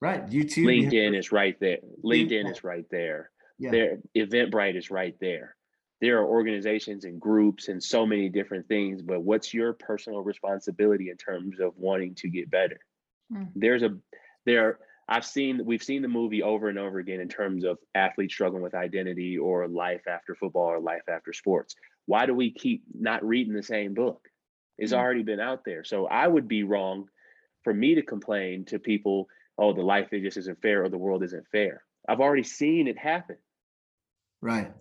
Right. 0.00 0.26
YouTube. 0.26 0.56
you 0.74 0.84
have- 0.84 0.92
LinkedIn 0.92 1.18
is 1.18 1.32
right 1.32 1.58
there. 1.60 1.78
LinkedIn 2.04 2.44
Yeah. 2.44 2.50
is 2.50 2.64
right 2.64 2.84
there. 2.90 3.30
Yeah. 3.58 3.70
There 3.70 3.98
Eventbrite 4.14 4.76
is 4.76 4.90
right 4.90 5.16
there. 5.20 5.56
There 6.02 6.18
are 6.18 6.26
organizations 6.26 7.06
and 7.06 7.18
groups 7.18 7.68
and 7.68 7.82
so 7.82 8.04
many 8.04 8.28
different 8.28 8.68
things, 8.68 9.00
but 9.00 9.22
what's 9.22 9.54
your 9.54 9.72
personal 9.72 10.22
responsibility 10.22 11.08
in 11.08 11.16
terms 11.16 11.58
of 11.58 11.74
wanting 11.78 12.14
to 12.16 12.28
get 12.28 12.50
better? 12.50 12.78
Mm. 13.32 13.50
There's 13.54 13.82
a 13.82 13.98
there 14.44 14.78
I've 15.08 15.24
seen 15.24 15.64
we've 15.64 15.82
seen 15.82 16.02
the 16.02 16.08
movie 16.08 16.42
over 16.42 16.68
and 16.68 16.78
over 16.78 16.98
again 16.98 17.20
in 17.20 17.28
terms 17.28 17.64
of 17.64 17.78
athletes 17.94 18.34
struggling 18.34 18.62
with 18.62 18.74
identity 18.74 19.38
or 19.38 19.66
life 19.68 20.06
after 20.06 20.34
football 20.34 20.66
or 20.66 20.80
life 20.80 21.08
after 21.08 21.32
sports. 21.32 21.74
Why 22.04 22.26
do 22.26 22.34
we 22.34 22.50
keep 22.52 22.82
not 22.92 23.24
reading 23.26 23.54
the 23.54 23.62
same 23.62 23.94
book? 23.94 24.28
It's 24.76 24.92
Mm. 24.92 24.98
already 24.98 25.22
been 25.22 25.40
out 25.40 25.64
there. 25.64 25.82
So 25.84 26.06
I 26.06 26.26
would 26.28 26.46
be 26.46 26.62
wrong 26.62 27.08
for 27.66 27.74
me 27.74 27.96
to 27.96 28.02
complain 28.02 28.64
to 28.64 28.78
people, 28.78 29.26
oh, 29.58 29.72
the 29.72 29.82
life 29.82 30.12
it 30.12 30.22
just 30.22 30.36
isn't 30.36 30.62
fair 30.62 30.84
or 30.84 30.88
the 30.88 30.96
world 30.96 31.24
isn't 31.24 31.48
fair. 31.50 31.82
I've 32.08 32.20
already 32.20 32.44
seen 32.44 32.86
it 32.86 32.96
happen. 32.96 33.38
Right. 34.40 34.72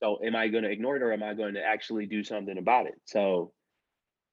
So 0.00 0.20
am 0.24 0.36
I 0.36 0.46
going 0.46 0.62
to 0.62 0.70
ignore 0.70 0.94
it 0.94 1.02
or 1.02 1.12
am 1.12 1.24
I 1.24 1.34
going 1.34 1.54
to 1.54 1.64
actually 1.64 2.06
do 2.06 2.22
something 2.22 2.56
about 2.56 2.86
it? 2.86 2.94
So 3.04 3.50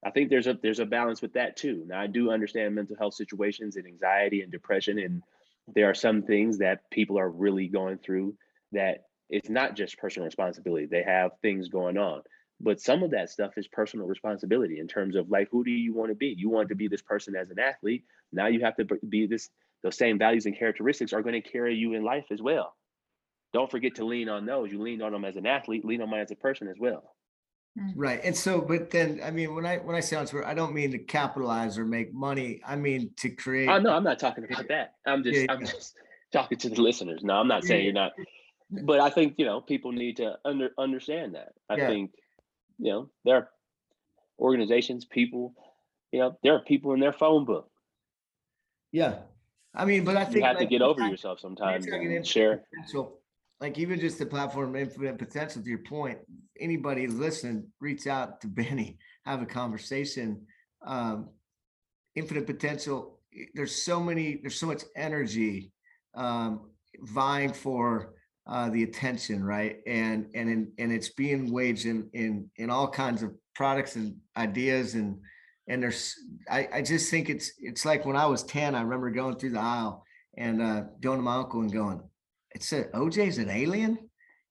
I 0.06 0.12
think 0.12 0.30
there's 0.30 0.46
a 0.46 0.56
there's 0.62 0.80
a 0.80 0.86
balance 0.86 1.24
with 1.24 1.34
that 1.34 1.58
too. 1.58 1.86
Now 1.88 2.00
I 2.00 2.06
do 2.06 2.30
understand 2.30 2.76
mental 2.76 2.98
health 3.00 3.16
situations 3.16 3.78
and 3.78 3.88
anxiety 3.88 4.42
and 4.42 4.52
depression 4.52 5.00
and 5.00 5.24
there 5.74 5.90
are 5.90 5.96
some 5.96 6.22
things 6.22 6.60
that 6.60 6.82
people 6.92 7.18
are 7.18 7.32
really 7.32 7.68
going 7.68 7.98
through 7.98 8.36
that 8.74 9.06
it's 9.32 9.50
not 9.50 9.76
just 9.76 9.98
personal 9.98 10.28
responsibility. 10.28 10.86
They 10.86 11.02
have 11.02 11.32
things 11.42 11.70
going 11.70 11.98
on. 11.98 12.22
But 12.62 12.80
some 12.80 13.04
of 13.04 13.12
that 13.12 13.30
stuff 13.30 13.58
is 13.58 13.68
personal 13.68 14.08
responsibility 14.08 14.80
in 14.80 14.88
terms 14.88 15.16
of 15.16 15.30
like 15.30 15.50
who 15.52 15.64
do 15.64 15.72
you 15.72 15.94
want 15.94 16.10
to 16.10 16.16
be? 16.16 16.34
You 16.38 16.50
want 16.50 16.70
to 16.70 16.76
be 16.76 16.88
this 16.88 17.02
person 17.02 17.36
as 17.36 17.50
an 17.50 17.60
athlete. 17.60 18.04
Now 18.32 18.48
you 18.48 18.62
have 18.62 18.76
to 18.78 18.86
be 19.08 19.28
this 19.28 19.50
those 19.84 19.98
same 19.98 20.18
values 20.18 20.46
and 20.46 20.58
characteristics 20.58 21.14
are 21.14 21.22
going 21.22 21.42
to 21.42 21.48
carry 21.48 21.76
you 21.76 21.94
in 21.94 22.04
life 22.04 22.26
as 22.32 22.42
well. 22.42 22.74
Don't 23.54 23.70
forget 23.70 23.96
to 23.96 24.06
lean 24.06 24.30
on 24.30 24.46
those. 24.46 24.72
You 24.72 24.82
leaned 24.82 25.04
on 25.04 25.12
them 25.12 25.26
as 25.26 25.36
an 25.36 25.46
athlete, 25.46 25.86
lean 25.86 26.02
on 26.02 26.10
them 26.10 26.20
as 26.20 26.32
a 26.32 26.36
person 26.36 26.68
as 26.68 26.78
well. 26.80 27.16
Mm-hmm. 27.78 28.00
Right. 28.00 28.22
And 28.24 28.36
so, 28.36 28.62
but 28.62 28.90
then, 28.90 29.20
I 29.24 29.32
mean, 29.32 29.54
when 29.54 29.66
I, 29.66 29.78
when 29.78 29.96
I 29.96 30.00
say 30.00 30.16
entrepreneur, 30.16 30.48
I 30.48 30.54
don't 30.54 30.74
mean 30.74 30.92
to 30.92 30.98
capitalize 30.98 31.78
or 31.78 31.86
make 31.86 32.14
money. 32.14 32.62
I 32.66 32.78
mean 32.78 33.12
to 33.18 33.30
create. 33.30 33.70
Oh 33.70 33.80
no, 33.80 33.92
I'm 33.92 34.04
not 34.04 34.18
talking 34.18 34.46
about 34.46 34.68
that. 34.70 34.94
I'm 35.06 35.24
just 35.24 35.42
Yeah, 35.42 35.48
I'm 35.50 35.66
just 35.66 35.94
talking 36.32 36.58
to 36.58 36.70
the 36.70 36.82
listeners. 36.82 37.22
No, 37.24 37.36
I'm 37.36 37.48
not 37.48 37.64
saying 37.66 37.84
you're 37.84 37.94
not, 37.94 38.14
but 38.70 39.02
I 39.02 39.10
think 39.10 39.36
you 39.38 39.46
know 39.46 39.60
people 39.62 39.92
need 39.92 40.18
to 40.18 40.38
under 40.46 40.70
understand 40.78 41.36
that. 41.36 41.50
I 41.70 41.76
Yeah. 41.76 41.88
think 41.88 42.12
you 42.80 42.92
know 42.92 43.10
there 43.24 43.36
are 43.38 43.50
organizations, 44.40 45.06
people, 45.06 45.54
you 46.12 46.20
know, 46.20 46.38
there 46.44 46.54
are 46.56 46.60
people 46.60 46.94
in 46.94 47.00
their 47.00 47.14
phone 47.14 47.46
book. 47.46 47.70
Yeah. 48.92 49.20
I 49.74 49.86
mean, 49.86 50.04
but 50.04 50.16
I 50.18 50.24
think 50.26 50.38
You 50.38 50.44
have 50.44 50.58
to 50.60 50.66
get 50.66 50.82
over 50.82 51.02
I- 51.04 51.10
yourself 51.10 51.40
sometimes 51.40 51.86
talking 51.86 52.16
and 52.16 52.26
share. 52.26 52.64
potential, 52.74 53.20
like 53.60 53.78
even 53.78 54.00
just 54.00 54.20
the 54.20 54.26
platform 54.26 54.76
infinite 54.76 55.18
potential 55.18 55.62
to 55.62 55.70
your 55.70 55.80
point 55.80 56.20
anybody 56.60 57.08
listening 57.08 57.68
reach 57.80 58.06
out 58.08 58.42
to 58.42 58.48
bennie 58.48 58.98
have 59.26 59.42
a 59.42 59.46
conversation 59.46 60.46
um 60.86 61.30
infinite 62.16 62.46
potential 62.46 63.20
there's 63.54 63.84
so 63.84 64.00
many 64.00 64.40
there's 64.42 64.60
so 64.60 64.68
much 64.68 64.84
energy 64.96 65.72
um 66.16 66.70
vying 67.02 67.52
for 67.54 68.14
uh 68.48 68.70
the 68.70 68.84
attention 68.84 69.44
right 69.44 69.78
and 69.88 70.28
and 70.36 70.50
in, 70.50 70.72
and 70.78 70.92
it's 70.92 71.10
being 71.10 71.52
waged 71.52 71.86
in 71.86 72.10
in 72.14 72.50
in 72.58 72.70
all 72.70 72.88
kinds 72.88 73.24
of 73.24 73.32
products 73.56 73.96
and 73.96 74.16
ideas 74.38 74.94
and 74.96 75.18
and 75.68 75.82
there's 75.82 76.16
I, 76.50 76.68
I 76.74 76.82
just 76.82 77.10
think 77.10 77.30
it's 77.30 77.54
it's 77.60 77.86
like 77.86 78.06
when 78.06 78.16
I 78.16 78.26
was 78.26 78.44
10, 78.44 78.76
I 78.76 78.82
remember 78.82 79.10
going 79.10 79.36
through 79.38 79.52
the 79.52 79.60
aisle 79.60 80.06
and 80.38 80.62
uh 80.62 80.84
going 81.02 81.18
to 81.18 81.24
my 81.24 81.36
uncle 81.36 81.62
and 81.62 81.72
going, 81.72 82.02
it 82.54 82.64
said 82.64 82.92
OJ's 82.94 83.38
an 83.38 83.50
alien. 83.50 83.98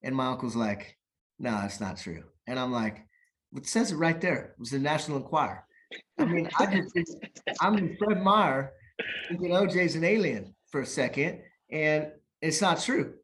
And 0.03 0.15
my 0.15 0.27
uncle's 0.27 0.57
like, 0.57 0.99
no, 1.39 1.63
it's 1.65 1.81
not 1.81 1.97
true. 1.97 2.25
And 2.47 2.59
I'm 2.59 2.71
like, 2.73 3.07
"Well, 3.51 3.63
it 3.63 3.67
says 3.67 3.91
it 3.91 3.97
right 3.97 4.21
there. 4.21 4.55
It 4.57 4.61
was 4.61 4.71
the 4.71 4.79
National 4.79 5.17
Enquirer. 5.17 5.65
I 6.19 6.25
mean, 6.27 6.49
I 6.59 6.67
just 6.67 7.17
I'm 7.61 7.79
in 7.79 7.97
Fred 7.97 8.23
Meyer 8.23 8.73
thinking 9.29 9.51
OJ's 9.51 9.95
an 9.97 10.05
alien 10.05 10.55
for 10.71 10.83
a 10.83 10.87
second, 10.87 11.41
and 11.71 12.09
it's 12.43 12.61
not 12.61 12.83
true. 12.83 13.15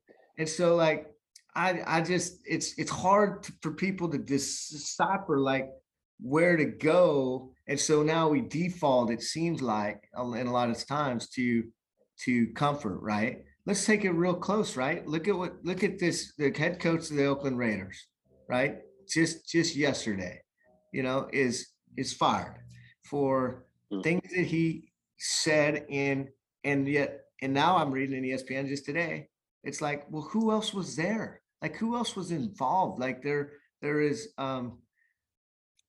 And 0.41 0.49
so 0.49 0.75
like 0.75 1.07
I 1.55 1.83
I 1.87 2.01
just 2.01 2.41
it's 2.47 2.79
it's 2.79 2.91
hard 2.91 3.43
to, 3.43 3.53
for 3.61 3.73
people 3.73 4.09
to 4.09 4.17
decipher 4.17 5.39
like 5.39 5.69
where 6.19 6.57
to 6.57 6.65
go. 6.65 7.53
And 7.69 7.79
so 7.79 8.03
now 8.03 8.29
we 8.31 8.41
default, 8.41 9.11
it 9.11 9.23
seems 9.23 9.61
like, 9.61 10.09
in 10.17 10.47
a 10.47 10.53
lot 10.53 10.71
of 10.71 10.87
times 10.87 11.29
to 11.37 11.65
to 12.25 12.47
comfort, 12.55 13.01
right? 13.03 13.45
Let's 13.67 13.85
take 13.85 14.07
it 14.07 14.13
real 14.13 14.35
close, 14.35 14.79
right? 14.79 15.07
Look 15.07 15.29
at 15.29 15.37
what 15.37 15.63
look 15.63 15.85
at 15.85 15.99
this, 15.99 16.33
the 16.39 16.51
head 16.57 16.81
coach 16.81 17.11
of 17.11 17.17
the 17.17 17.27
Oakland 17.27 17.59
Raiders, 17.59 18.07
right? 18.49 18.79
Just 19.07 19.47
just 19.47 19.77
yesterday, 19.77 20.41
you 20.91 21.03
know, 21.03 21.29
is 21.33 21.69
is 21.99 22.15
fired 22.15 22.57
for 23.05 23.67
Mm. 23.93 24.05
things 24.05 24.31
that 24.37 24.47
he 24.47 24.93
said 25.19 25.85
in 25.89 26.29
and 26.63 26.87
yet 26.87 27.25
and 27.43 27.53
now 27.53 27.77
I'm 27.77 27.91
reading 27.91 28.17
in 28.17 28.23
ESPN 28.23 28.69
just 28.69 28.85
today. 28.85 29.30
It's 29.65 29.81
like, 29.81 30.07
well, 30.11 30.23
who 30.23 30.51
else 30.51 30.73
was 30.73 30.97
there? 30.97 31.43
Like 31.61 31.77
who 31.77 31.97
else 31.97 32.17
was 32.17 32.31
involved? 32.31 32.99
Like 32.99 33.23
there 33.23 33.53
there 33.83 34.01
is 34.01 34.29
um 34.39 34.79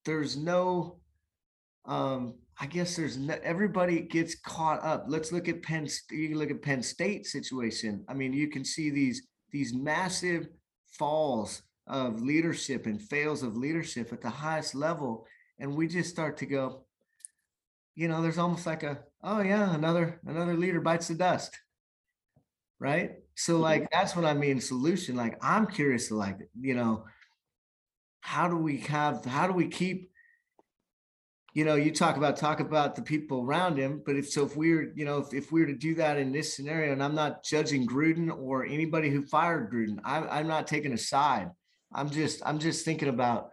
there's 0.06 0.38
no 0.38 1.00
um 1.86 2.36
i 2.60 2.66
guess 2.66 2.96
there's 2.96 3.18
no, 3.18 3.36
everybody 3.44 4.02
gets 4.02 4.36
caught 4.36 4.84
up 4.84 5.06
let's 5.08 5.32
look 5.32 5.48
at 5.48 5.64
penn 5.64 5.88
you 6.12 6.30
can 6.30 6.38
look 6.38 6.52
at 6.52 6.62
penn 6.62 6.82
state 6.82 7.26
situation 7.26 8.04
i 8.08 8.14
mean 8.14 8.34
you 8.34 8.48
can 8.48 8.64
see 8.64 8.90
these 8.90 9.28
these 9.52 9.74
massive 9.74 10.48
falls 10.92 11.64
of 11.88 12.22
leadership 12.22 12.86
and 12.86 13.02
fails 13.02 13.44
of 13.44 13.58
leadership 13.58 14.14
at 14.14 14.22
the 14.22 14.30
highest 14.30 14.76
level 14.76 15.26
and 15.60 15.76
we 15.76 15.88
just 15.88 16.10
start 16.10 16.38
to 16.38 16.46
go 16.46 16.86
you 17.96 18.08
know 18.08 18.22
there's 18.22 18.38
almost 18.38 18.66
like 18.66 18.84
a 18.84 19.00
oh 19.24 19.42
yeah 19.42 19.74
another 19.74 20.20
another 20.28 20.56
leader 20.56 20.80
bites 20.80 21.08
the 21.08 21.16
dust 21.16 21.58
right 22.80 23.14
so 23.42 23.58
Mhm. 23.58 23.62
like 23.62 23.92
that's 23.92 24.16
what 24.16 24.26
i 24.26 24.34
mean 24.34 24.60
solution 24.60 25.16
like 25.16 25.38
i'm 25.42 25.66
curious 25.66 26.08
to 26.10 26.16
like 26.16 26.38
you 26.60 26.76
know 26.76 27.06
how 28.22 28.48
do 28.48 28.56
we 28.56 28.78
have 28.78 29.26
how 29.26 29.48
do 29.48 29.54
we 29.54 29.68
keep 29.68 30.12
you 31.54 31.66
know 31.66 31.76
you 31.76 31.92
talk 31.92 32.18
about 32.18 32.38
talk 32.38 32.60
about 32.60 32.96
the 32.96 33.02
people 33.02 33.42
around 33.42 33.78
him 33.78 34.02
but 34.06 34.16
if 34.16 34.30
so 34.30 34.46
if 34.46 34.56
we're, 34.56 34.94
you 34.96 35.06
know 35.06 35.18
if, 35.18 35.34
if 35.34 35.52
we 35.52 35.62
were 35.62 35.68
to 35.68 35.76
do 35.76 35.96
that 35.96 36.18
in 36.18 36.32
this 36.32 36.56
scenario 36.56 36.94
and 36.94 37.04
i'm 37.04 37.16
not 37.16 37.44
judging 37.44 37.88
gruden 37.88 38.30
or 38.32 38.66
anybody 38.66 39.10
who 39.10 39.26
fired 39.26 39.72
gruden 39.72 40.00
I'm, 40.06 40.28
I'm 40.30 40.48
not 40.48 40.68
taking 40.68 40.94
a 40.94 40.98
side 40.98 41.50
i'm 41.94 42.10
just 42.10 42.42
i'm 42.46 42.60
just 42.60 42.86
thinking 42.86 43.10
about 43.10 43.52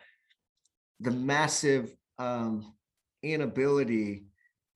the 1.01 1.11
massive 1.11 1.95
um 2.19 2.75
inability 3.23 4.25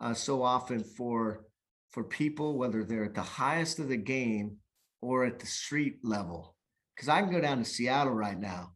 uh, 0.01 0.15
so 0.15 0.43
often 0.43 0.83
for 0.83 1.45
for 1.93 2.03
people, 2.03 2.57
whether 2.57 2.83
they're 2.83 3.05
at 3.05 3.15
the 3.15 3.21
highest 3.21 3.79
of 3.79 3.89
the 3.89 3.97
game 3.99 4.57
or 5.03 5.27
at 5.27 5.39
the 5.39 5.47
street 5.47 5.99
level. 6.03 6.57
Because 6.97 7.09
I 7.11 7.21
can 7.21 7.31
go 7.31 7.41
down 7.41 7.59
to 7.59 7.65
Seattle 7.65 8.15
right 8.15 8.39
now, 8.39 8.73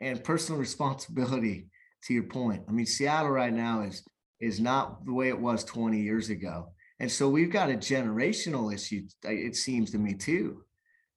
and 0.00 0.24
personal 0.24 0.60
responsibility. 0.68 1.68
To 2.04 2.14
your 2.14 2.22
point, 2.24 2.62
I 2.66 2.72
mean, 2.72 2.86
Seattle 2.86 3.30
right 3.30 3.52
now 3.52 3.82
is 3.82 4.02
is 4.40 4.58
not 4.58 5.04
the 5.04 5.12
way 5.12 5.28
it 5.28 5.38
was 5.38 5.64
20 5.64 6.00
years 6.00 6.30
ago, 6.30 6.72
and 6.98 7.12
so 7.12 7.28
we've 7.28 7.52
got 7.52 7.68
a 7.70 7.74
generational 7.74 8.72
issue. 8.72 9.02
uh, 9.26 9.30
It 9.30 9.54
seems 9.54 9.90
to 9.90 9.98
me 9.98 10.14
too. 10.14 10.64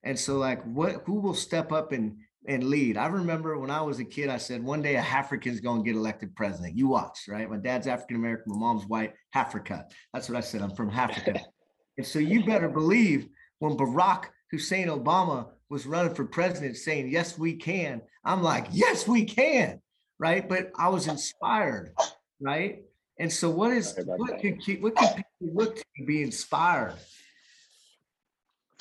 And 0.03 0.19
so, 0.19 0.37
like, 0.37 0.61
what 0.63 1.03
who 1.05 1.21
will 1.21 1.33
step 1.33 1.71
up 1.71 1.93
and 1.93 2.17
and 2.49 2.65
lead? 2.65 2.97
I 2.97 3.05
remember 3.07 3.57
when 3.57 3.71
I 3.71 3.81
was 3.81 3.99
a 3.99 4.03
kid, 4.05 4.27
I 4.29 4.37
said 4.37 4.61
one 4.61 4.81
day 4.81 4.95
a 4.95 4.99
African's 4.99 5.61
going 5.61 5.81
to 5.81 5.89
get 5.89 5.95
elected 5.97 6.35
president. 6.35 6.77
You 6.77 6.89
watch, 6.89 7.19
right? 7.29 7.49
My 7.49 7.57
dad's 7.57 7.87
African 7.87 8.17
American, 8.17 8.51
my 8.51 8.57
mom's 8.59 8.85
white, 8.85 9.13
Africa. 9.33 9.85
That's 10.13 10.27
what 10.27 10.37
I 10.37 10.41
said. 10.41 10.61
I'm 10.61 10.75
from 10.75 10.89
Africa. 10.89 11.39
and 11.97 12.05
so 12.05 12.19
you 12.19 12.43
better 12.45 12.67
believe 12.67 13.29
when 13.63 13.77
Barack 13.77 14.25
Hussein 14.51 14.87
Obama 14.87 15.47
was 15.69 15.85
running 15.85 16.13
for 16.13 16.25
president 16.25 16.75
saying, 16.75 17.07
Yes, 17.07 17.39
we 17.39 17.55
can, 17.55 18.01
I'm 18.25 18.43
like, 18.43 18.67
Yes, 18.71 19.07
we 19.07 19.23
can, 19.23 19.81
right? 20.19 20.47
But 20.47 20.71
I 20.77 20.89
was 20.89 21.07
inspired, 21.07 21.95
right? 22.41 22.83
And 23.19 23.31
so, 23.31 23.49
what 23.49 23.71
is 23.71 23.97
what 24.17 24.39
can, 24.39 24.57
keep 24.57 24.81
what 24.81 24.97
can 24.97 25.07
people 25.07 25.55
look 25.55 25.77
to 25.77 26.03
be 26.05 26.21
inspired? 26.23 26.95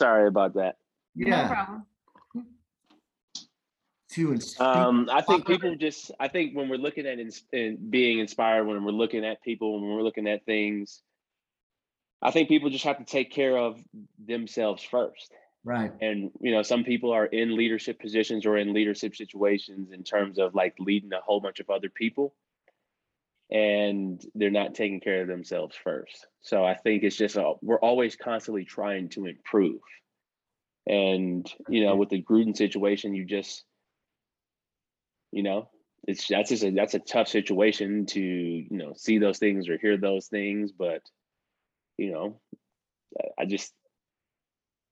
Sorry 0.00 0.26
about 0.26 0.54
that. 0.54 0.78
No 1.14 1.28
Yeah, 1.28 1.48
problem. 1.48 1.86
to 4.14 4.32
inspire. 4.32 4.88
Um, 4.88 5.08
I 5.12 5.22
think 5.22 5.46
people 5.46 5.76
just, 5.76 6.10
I 6.18 6.26
think 6.26 6.56
when 6.56 6.68
we're 6.68 6.76
looking 6.76 7.06
at 7.06 7.20
ins- 7.20 7.44
in 7.52 7.78
being 7.88 8.18
inspired, 8.18 8.64
when 8.64 8.82
we're 8.82 8.90
looking 8.90 9.24
at 9.24 9.42
people, 9.44 9.80
when 9.80 9.94
we're 9.94 10.02
looking 10.02 10.26
at 10.26 10.44
things, 10.44 11.02
I 12.22 12.30
think 12.30 12.48
people 12.48 12.70
just 12.70 12.84
have 12.84 12.98
to 12.98 13.04
take 13.04 13.32
care 13.32 13.56
of 13.56 13.80
themselves 14.24 14.82
first. 14.82 15.32
right. 15.64 15.92
And, 16.00 16.30
you 16.40 16.52
know, 16.52 16.62
some 16.62 16.84
people 16.84 17.12
are 17.12 17.26
in 17.26 17.56
leadership 17.56 18.00
positions 18.00 18.46
or 18.46 18.56
in 18.56 18.72
leadership 18.72 19.16
situations 19.16 19.90
in 19.92 20.04
terms 20.04 20.38
of 20.38 20.54
like 20.54 20.74
leading 20.78 21.12
a 21.12 21.20
whole 21.20 21.40
bunch 21.40 21.60
of 21.60 21.70
other 21.70 21.88
people. 21.88 22.34
And 23.50 24.24
they're 24.34 24.50
not 24.50 24.74
taking 24.74 25.00
care 25.00 25.22
of 25.22 25.28
themselves 25.28 25.76
first. 25.76 26.26
So 26.40 26.64
I 26.64 26.74
think 26.74 27.02
it's 27.02 27.16
just, 27.16 27.36
a, 27.36 27.54
we're 27.60 27.80
always 27.80 28.16
constantly 28.16 28.64
trying 28.64 29.10
to 29.10 29.26
improve. 29.26 29.80
And, 30.86 31.46
you 31.68 31.84
know, 31.84 31.96
with 31.96 32.08
the 32.08 32.22
Gruden 32.22 32.56
situation, 32.56 33.14
you 33.14 33.26
just, 33.26 33.64
you 35.32 35.42
know 35.42 35.68
it's 36.06 36.28
that's 36.28 36.50
just 36.50 36.62
a 36.62 36.70
that's 36.70 36.94
a 36.94 37.00
tough 37.00 37.26
situation 37.26 38.06
to 38.06 38.20
you 38.20 38.66
know 38.70 38.92
see 38.94 39.18
those 39.18 39.38
things 39.38 39.68
or 39.68 39.78
hear 39.78 39.96
those 39.96 40.26
things 40.28 40.70
but 40.70 41.02
you 41.98 42.12
know 42.12 42.40
I- 43.38 43.44
just 43.44 43.72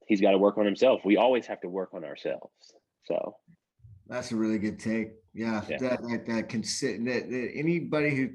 he's 0.07 0.20
got 0.20 0.32
to 0.32 0.38
work 0.38 0.59
on 0.59 0.66
himself 0.66 1.01
we 1.05 1.16
always 1.16 1.46
have 1.46 1.61
to 1.62 1.68
work 1.68 1.90
on 1.94 2.05
ourselves 2.05 2.74
so 3.05 3.36
That's 4.09 4.32
a 4.32 4.36
really 4.36 4.59
good 4.59 4.78
take. 4.78 5.11
Yeah, 5.34 5.62
Yeah. 5.68 5.78
that 5.78 6.03
that 6.09 6.26
that 6.26 6.48
can 6.48 6.62
sit. 6.64 7.05
That, 7.05 7.30
that 7.30 7.51
anybody 7.55 8.11
who 8.16 8.30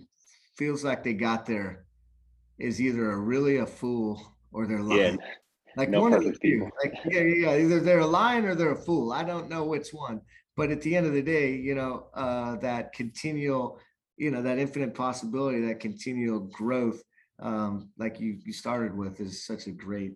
feels 0.57 0.84
like 0.86 1.03
they 1.03 1.13
got 1.13 1.45
there 1.45 1.86
is 2.57 2.80
either 2.80 3.11
a 3.11 3.20
really 3.20 3.57
a 3.57 3.66
fool 3.66 4.22
or 4.53 4.66
they're 4.68 4.80
yeah 4.80 5.11
lying. 5.11 5.20
Like 5.76 5.89
no 5.89 5.99
one 5.99 6.13
of 6.13 6.24
the 6.24 6.32
two. 6.41 6.72
Like 6.82 6.93
yeah, 7.11 7.22
yeah, 7.22 7.36
yeah. 7.43 7.63
Either 7.63 7.80
they're 7.82 7.99
a 7.99 8.07
lion 8.07 8.45
or 8.45 8.55
they're 8.55 8.72
a 8.72 8.84
fool. 8.88 9.11
I 9.11 9.24
don't 9.26 9.49
know 9.49 9.66
which 9.66 9.89
one. 9.91 10.22
But 10.55 10.72
at 10.72 10.82
the 10.82 10.95
end 10.95 11.05
of 11.05 11.11
the 11.13 11.22
day, 11.22 11.51
you 11.53 11.76
know, 11.76 12.07
uh, 12.13 12.55
that 12.68 12.93
continual, 12.93 13.78
you 14.16 14.32
know, 14.32 14.41
that 14.41 14.57
infinite 14.57 14.93
possibility, 14.95 15.59
that 15.68 15.82
continual 15.82 16.39
growth, 16.39 17.03
um, 17.40 17.90
like 17.98 18.20
you 18.20 18.38
you 18.46 18.54
started 18.54 18.96
with, 18.96 19.20
is 19.20 19.46
such 19.46 19.68
a 19.68 19.72
great 19.72 20.14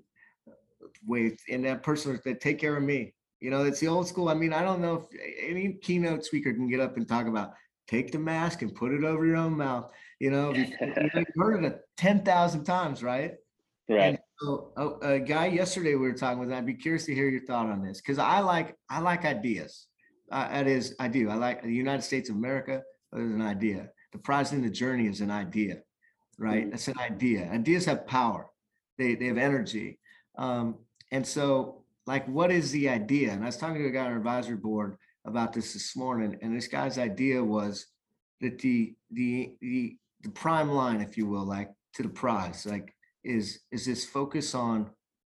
way. 1.06 1.38
And 1.50 1.66
that 1.66 1.84
person 1.84 2.20
that 2.24 2.42
take 2.42 2.60
care 2.60 2.78
of 2.78 2.84
me. 2.84 3.14
You 3.40 3.52
know, 3.52 3.64
it's 3.64 3.80
the 3.80 3.88
old 3.88 4.08
school. 4.08 4.28
I 4.28 4.34
mean, 4.34 4.52
I 4.52 4.64
don't 4.64 4.82
know 4.82 5.08
if 5.10 5.20
any 5.42 5.74
keynote 5.74 6.26
speaker 6.26 6.54
can 6.54 6.68
get 6.68 6.82
up 6.82 6.98
and 6.98 7.08
talk 7.08 7.26
about 7.26 7.54
take 7.88 8.12
the 8.12 8.20
mask 8.20 8.62
and 8.62 8.76
put 8.76 8.92
it 8.92 9.04
over 9.04 9.26
your 9.26 9.38
own 9.38 9.58
mouth. 9.58 9.90
You 10.20 10.32
know, 10.32 10.54
you 10.54 10.68
know, 10.82 11.10
you've 11.16 11.28
heard 11.38 11.64
it 11.64 11.82
ten 11.98 12.24
thousand 12.24 12.66
times, 12.66 13.02
right? 13.02 13.36
right 13.88 14.00
And 14.02 14.20
so 14.40 14.72
oh, 14.78 15.00
a 15.02 15.20
guy 15.20 15.48
yesterday 15.48 15.96
we 15.96 16.08
were 16.08 16.14
talking 16.14 16.40
with, 16.40 16.52
I'd 16.52 16.66
be 16.66 16.74
curious 16.74 17.06
to 17.06 17.16
hear 17.16 17.30
your 17.30 17.46
thought 17.46 17.68
on 17.68 17.82
this 17.82 18.02
because 18.02 18.20
I 18.20 18.40
like 18.40 18.76
I 18.90 19.00
like 19.00 19.26
ideas. 19.26 19.88
Uh, 20.32 20.48
that 20.50 20.68
is, 20.68 20.96
I 21.00 21.08
do. 21.08 21.30
I 21.30 21.36
like 21.36 21.64
the 21.64 21.74
United 21.74 22.04
States 22.04 22.30
of 22.30 22.36
America 22.36 22.84
is 23.14 23.32
an 23.32 23.42
idea. 23.42 23.90
The 24.12 24.20
prize 24.20 24.54
in 24.54 24.62
the 24.62 24.70
journey 24.70 25.08
is 25.08 25.22
an 25.22 25.32
idea, 25.32 25.82
right? 26.40 26.68
Mhm. 26.68 26.74
It's 26.74 26.88
an 26.88 27.00
idea. 27.00 27.50
Ideas 27.52 27.86
have 27.86 28.08
power. 28.08 28.50
They 28.98 29.16
they 29.16 29.28
have 29.28 29.38
energy. 29.38 30.00
Um, 30.38 30.80
and 31.12 31.26
so, 31.28 31.84
like, 32.08 32.28
what 32.28 32.52
is 32.52 32.72
the 32.72 32.90
idea? 32.90 33.32
And 33.34 33.44
I 33.44 33.48
was 33.48 33.58
talking 33.58 33.82
to 33.82 33.88
a 33.88 33.92
guy 33.92 34.06
on 34.06 34.12
our 34.14 34.18
advisory 34.18 34.58
board 34.58 34.98
about 35.26 35.54
this 35.54 35.74
this 35.74 35.96
morning, 35.96 36.38
and 36.42 36.56
this 36.56 36.68
guy's 36.68 36.98
idea 36.98 37.44
was 37.44 37.88
that 38.42 38.60
the 38.60 38.96
the 39.12 39.56
the 39.62 39.98
the 40.22 40.30
prime 40.32 40.72
line, 40.72 41.02
if 41.02 41.18
you 41.18 41.28
will, 41.28 41.46
like 41.46 41.72
to 41.96 42.04
the 42.04 42.10
prize, 42.10 42.66
like 42.66 42.94
is 43.24 43.62
is 43.72 43.86
this 43.86 44.06
focus 44.06 44.56
on 44.56 44.90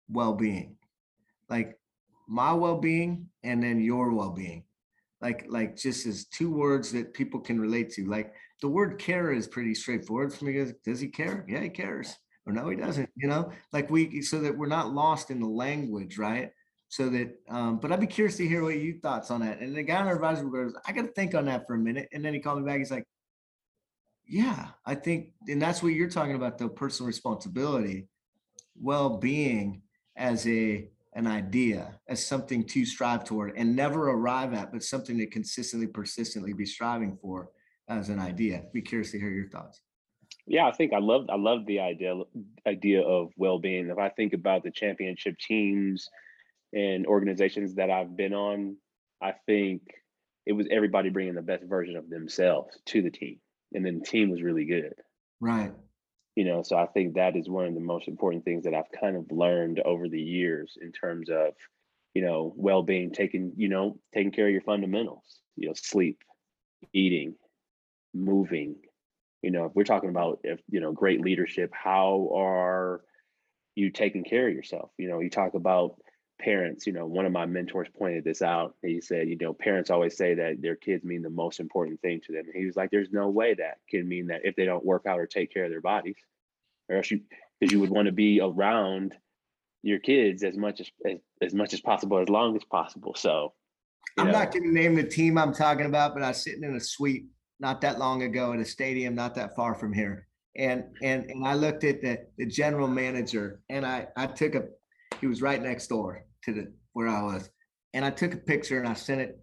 well-being 0.10 0.76
like 1.50 1.78
my 2.28 2.52
well-being 2.54 3.28
and 3.44 3.64
then 3.64 3.80
your 3.80 4.12
well-being 4.14 4.64
like 5.22 5.46
like 5.50 5.76
just 5.76 6.06
as 6.06 6.26
two 6.26 6.52
words 6.52 6.92
that 6.92 7.14
people 7.14 7.40
can 7.40 7.60
relate 7.60 7.90
to 7.92 8.06
like 8.06 8.34
the 8.62 8.68
word 8.68 9.00
care 9.00 9.32
is 9.32 9.48
pretty 9.48 9.74
straightforward 9.74 10.34
for 10.34 10.46
me. 10.46 10.72
Does- 10.84 11.00
he 11.00 11.08
care? 11.08 11.46
Yeah 11.48 11.62
he 11.62 11.70
cares. 11.70 12.16
Or 12.46 12.54
no 12.54 12.70
he 12.70 12.76
doesn't 12.76 13.10
you 13.16 13.28
know? 13.28 13.52
Like 13.74 13.90
we 13.90 14.22
so 14.22 14.40
that 14.40 14.58
we're 14.58 14.68
not 14.68 14.94
lost 14.94 15.32
in 15.32 15.40
the 15.40 15.48
language 15.48 16.18
right? 16.18 16.52
So 16.88 17.10
that 17.10 17.36
um 17.50 17.80
but 17.80 17.92
i'd 17.92 18.00
be 18.00 18.08
curious 18.08 18.38
to 18.38 18.48
hear 18.48 18.64
what 18.64 18.78
you 18.80 19.00
thoughts 19.02 19.32
on 19.32 19.42
that. 19.42 19.60
And 19.60 19.76
the 19.76 19.84
guy 19.84 19.98
on 19.98 20.08
our 20.08 20.16
advisory 20.16 20.50
board 20.50 20.74
i 20.88 20.92
gotta 20.92 21.10
think 21.10 21.36
on 21.36 21.46
that 21.46 21.68
for 21.68 21.76
a 21.76 21.80
minute. 21.80 22.10
And 22.14 22.24
then 22.26 22.34
he 22.34 22.40
called 22.40 22.60
me 22.60 22.66
back. 22.66 22.80
He's 22.80 22.92
like 22.92 23.06
yeah, 24.30 24.68
I 24.86 24.94
think, 24.94 25.32
and 25.48 25.60
that's 25.60 25.82
what 25.82 25.94
you're 25.94 26.08
talking 26.10 26.36
about, 26.36 26.60
the 26.60 26.70
personal 26.70 27.08
responsibility, 27.08 28.08
well-being 28.80 29.82
as 30.16 30.48
a 30.48 30.88
an 31.14 31.26
idea, 31.26 32.00
as 32.08 32.24
something 32.24 32.64
to 32.64 32.86
strive 32.86 33.24
toward 33.24 33.58
and 33.58 33.76
never 33.76 34.12
arrive 34.12 34.54
at, 34.54 34.72
but 34.72 34.84
something 34.84 35.18
to 35.18 35.26
consistently, 35.26 35.88
persistently 35.88 36.54
be 36.54 36.66
striving 36.66 37.18
for 37.20 37.50
as 37.90 38.10
an 38.10 38.20
idea. 38.20 38.64
Be 38.74 38.82
curious 38.82 39.12
to 39.12 39.20
hear 39.20 39.30
your 39.32 39.50
thoughts. 39.50 39.82
yeah 40.46 40.68
i 40.68 40.72
think 40.72 40.94
i 40.94 41.00
love 41.00 41.26
i 41.30 41.36
love 41.36 41.66
the 41.66 41.80
idea 41.80 42.14
idea 42.68 43.02
of 43.02 43.32
well-being 43.36 43.90
if 43.90 43.98
i 43.98 44.10
think 44.10 44.34
about 44.34 44.64
the 44.64 44.72
championship 44.72 45.36
teams 45.40 46.08
and 46.74 47.06
organizations 47.08 47.76
that 47.76 47.90
i've 47.90 48.16
been 48.16 48.34
on 48.34 48.76
i 49.22 49.32
think 49.48 49.82
it 50.46 50.54
was 50.54 50.68
everybody 50.72 51.10
bringing 51.10 51.36
the 51.36 51.42
best 51.42 51.64
version 51.64 51.96
of 51.98 52.10
themselves 52.10 52.78
to 52.86 53.02
the 53.02 53.10
team 53.12 53.38
and 53.74 53.84
then 53.86 54.00
the 54.00 54.06
team 54.06 54.30
was 54.30 54.42
really 54.42 54.66
good 54.66 54.94
Right. 55.42 55.74
you 56.36 56.46
know 56.46 56.62
so 56.64 56.78
i 56.78 56.86
think 56.94 57.16
that 57.16 57.36
is 57.36 57.50
one 57.50 57.66
of 57.66 57.74
the 57.74 57.80
most 57.94 58.08
important 58.08 58.46
things 58.46 58.64
that 58.66 58.74
i've 58.76 58.92
kind 59.02 59.16
of 59.16 59.26
learned 59.32 59.80
over 59.84 60.08
the 60.08 60.22
years 60.22 60.78
in 60.80 60.92
terms 60.92 61.30
of 61.30 61.54
you 62.14 62.22
know 62.22 62.54
well-being 62.56 63.12
taking 63.12 63.54
you 63.58 63.68
know 63.70 64.00
taking 64.14 64.32
care 64.32 64.46
of 64.48 64.52
your 64.54 64.62
fundamentals 64.62 65.26
you 65.56 65.68
know 65.68 65.74
sleep 65.76 66.20
eating 66.94 67.34
moving. 68.14 68.76
You 69.42 69.52
know 69.52 69.66
if 69.66 69.76
we're 69.76 69.84
talking 69.84 70.10
about 70.10 70.40
if 70.44 70.60
you 70.70 70.80
know 70.80 70.92
great 70.92 71.22
leadership 71.22 71.72
how 71.74 72.30
are 72.36 73.02
you 73.76 73.90
taking 73.90 74.24
care 74.24 74.48
of 74.48 74.54
yourself? 74.54 74.92
You 74.98 75.10
know 75.10 75.20
you 75.20 75.30
talk 75.30 75.54
about 75.54 75.96
parents 76.40 76.88
you 76.88 76.94
know 76.94 77.06
one 77.06 77.26
of 77.26 77.32
my 77.32 77.46
mentors 77.46 77.88
pointed 77.98 78.24
this 78.24 78.42
out. 78.42 78.76
He 78.82 79.02
said 79.02 79.30
you 79.30 79.38
know 79.38 79.54
parents 79.54 79.90
always 79.90 80.18
say 80.18 80.36
that 80.36 80.62
their 80.62 80.76
kids 80.76 81.04
mean 81.04 81.22
the 81.22 81.30
most 81.30 81.60
important 81.60 82.02
thing 82.02 82.22
to 82.26 82.34
them. 82.34 82.46
And 82.46 82.56
he 82.56 82.66
was 82.66 82.76
like 82.76 82.92
there's 82.92 83.12
no 83.12 83.30
way 83.30 83.54
that 83.56 83.78
can 83.90 84.08
mean 84.08 84.28
that 84.28 84.42
if 84.44 84.56
they 84.56 84.66
don't 84.66 84.86
work 84.86 85.06
out 85.08 85.20
or 85.20 85.28
take 85.28 85.54
care 85.54 85.66
of 85.66 85.72
their 85.72 85.82
bodies 85.82 86.18
or 86.90 86.98
else 86.98 87.12
you 87.12 87.22
because 87.60 87.72
you 87.72 87.80
would 87.80 87.90
want 87.90 88.08
to 88.08 88.12
be 88.12 88.42
around 88.42 89.16
your 89.84 90.00
kids 90.00 90.44
as 90.44 90.58
much 90.58 90.82
as, 90.82 90.92
as 91.06 91.18
as 91.42 91.54
much 91.54 91.74
as 91.74 91.82
possible 91.82 92.20
as 92.20 92.30
long 92.30 92.56
as 92.56 92.64
possible. 92.66 93.14
So 93.16 93.54
I'm 94.18 94.28
know, 94.28 94.34
not 94.34 94.52
going 94.52 94.64
to 94.64 94.74
name 94.74 94.96
the 94.96 95.04
team 95.04 95.38
I'm 95.38 95.54
talking 95.54 95.86
about, 95.86 96.14
but 96.14 96.24
I 96.24 96.30
was 96.30 96.44
sitting 96.44 96.64
in 96.64 96.76
a 96.76 96.80
suite 96.80 97.28
not 97.60 97.82
that 97.82 98.00
long 98.00 98.24
ago 98.24 98.54
at 98.54 98.60
a 98.60 98.66
stadium 98.66 99.16
not 99.16 99.36
that 99.36 99.56
far 99.56 99.76
from 99.76 99.94
here. 99.94 100.28
And 100.58 100.86
and 101.02 101.26
and 101.30 101.48
I 101.48 101.54
looked 101.54 101.84
at 101.84 102.02
the 102.02 102.26
the 102.38 102.46
general 102.46 102.88
manager 102.88 103.62
and 103.70 103.86
I 103.86 104.08
I 104.18 104.28
took 104.28 104.56
a 104.56 104.66
he 105.22 105.28
was 105.28 105.42
right 105.42 105.62
next 105.62 105.88
door 105.88 106.26
to 106.46 106.54
the 106.54 106.74
where 106.94 107.08
I 107.08 107.22
was. 107.22 107.50
And 107.94 108.06
I 108.06 108.12
took 108.12 108.34
a 108.34 108.38
picture 108.38 108.80
and 108.80 108.88
I 108.88 108.94
sent 108.94 109.22
it. 109.22 109.40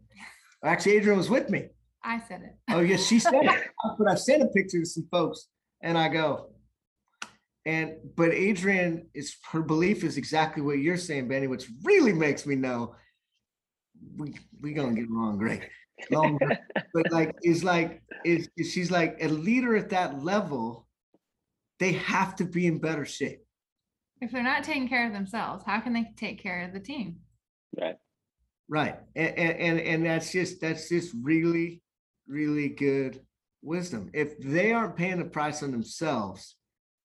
Actually, 0.64 0.96
Adrian 0.96 1.18
was 1.18 1.30
with 1.30 1.50
me. 1.50 1.68
I 2.02 2.20
said 2.28 2.42
it. 2.42 2.56
Oh, 2.70 2.80
yes, 2.80 3.06
she 3.06 3.18
said 3.18 3.34
it. 3.34 3.64
But 3.98 4.08
I 4.08 4.14
sent 4.14 4.42
a 4.42 4.46
picture 4.46 4.80
to 4.80 4.86
some 4.86 5.08
folks 5.10 5.48
and 5.82 5.98
I 5.98 6.08
go, 6.08 6.50
and 7.64 7.96
but 8.14 8.32
Adrian 8.32 9.08
is 9.14 9.36
her 9.50 9.62
belief 9.62 10.04
is 10.04 10.16
exactly 10.16 10.62
what 10.62 10.78
you're 10.78 10.96
saying, 10.96 11.28
Bennie, 11.28 11.48
which 11.48 11.66
really 11.82 12.12
makes 12.12 12.46
me 12.46 12.54
know 12.54 12.94
we 14.16 14.34
we 14.60 14.72
gonna 14.72 14.94
get 14.94 15.08
along 15.08 15.38
great. 15.38 15.62
Um, 16.14 16.38
but 16.94 17.11
like 17.11 17.34
is 17.42 17.64
like 17.64 18.03
is, 18.24 18.49
is 18.57 18.70
she's 18.72 18.90
like 18.90 19.18
a 19.20 19.28
leader 19.28 19.76
at 19.76 19.90
that 19.90 20.22
level 20.22 20.86
they 21.78 21.92
have 21.92 22.36
to 22.36 22.44
be 22.44 22.66
in 22.66 22.78
better 22.78 23.05
shape. 23.05 23.42
If 24.20 24.32
they're 24.32 24.42
not 24.42 24.64
taking 24.64 24.88
care 24.88 25.07
of 25.07 25.12
themselves, 25.12 25.64
how 25.66 25.80
can 25.80 25.92
they 25.92 26.11
take 26.16 26.42
care 26.42 26.62
of 26.62 26.72
the 26.72 26.80
team? 26.80 27.16
Right. 27.78 27.97
Right. 28.68 28.97
And, 29.14 29.38
and, 29.38 29.80
and 29.80 30.07
that's 30.07 30.32
just, 30.32 30.61
that's 30.61 30.88
just 30.88 31.14
really, 31.22 31.82
really 32.26 32.70
good 32.70 33.20
wisdom. 33.62 34.11
If 34.14 34.38
they 34.38 34.72
aren't 34.72 34.97
paying 34.97 35.18
the 35.18 35.26
price 35.26 35.62
on 35.62 35.70
themselves, 35.70 36.57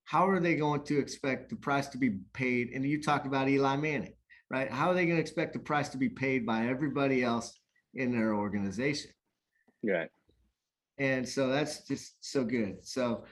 how 0.06 0.28
are 0.28 0.40
they 0.40 0.56
going 0.56 0.84
to 0.84 1.00
expect 1.00 1.50
the 1.50 1.56
price 1.58 1.88
to 1.90 1.98
be 1.98 2.20
paid? 2.34 2.70
And 2.74 2.86
you 2.86 3.02
talked 3.02 3.28
about 3.28 3.50
Eli 3.50 3.76
Manning, 3.76 4.14
right? 4.50 4.72
How 4.72 4.90
are 4.90 4.94
they 4.94 5.06
going 5.06 5.18
to 5.18 5.22
expect 5.22 5.54
the 5.54 5.60
price 5.60 5.90
to 5.90 5.98
be 5.98 6.10
paid 6.10 6.46
by 6.46 6.68
everybody 6.68 7.24
else 7.24 7.60
in 7.96 8.12
their 8.12 8.34
organization? 8.36 9.12
Right. 9.84 10.10
And 10.98 11.28
so 11.28 11.48
that's 11.48 11.88
just 11.88 12.16
so 12.22 12.44
good. 12.44 12.86
So 12.86 13.24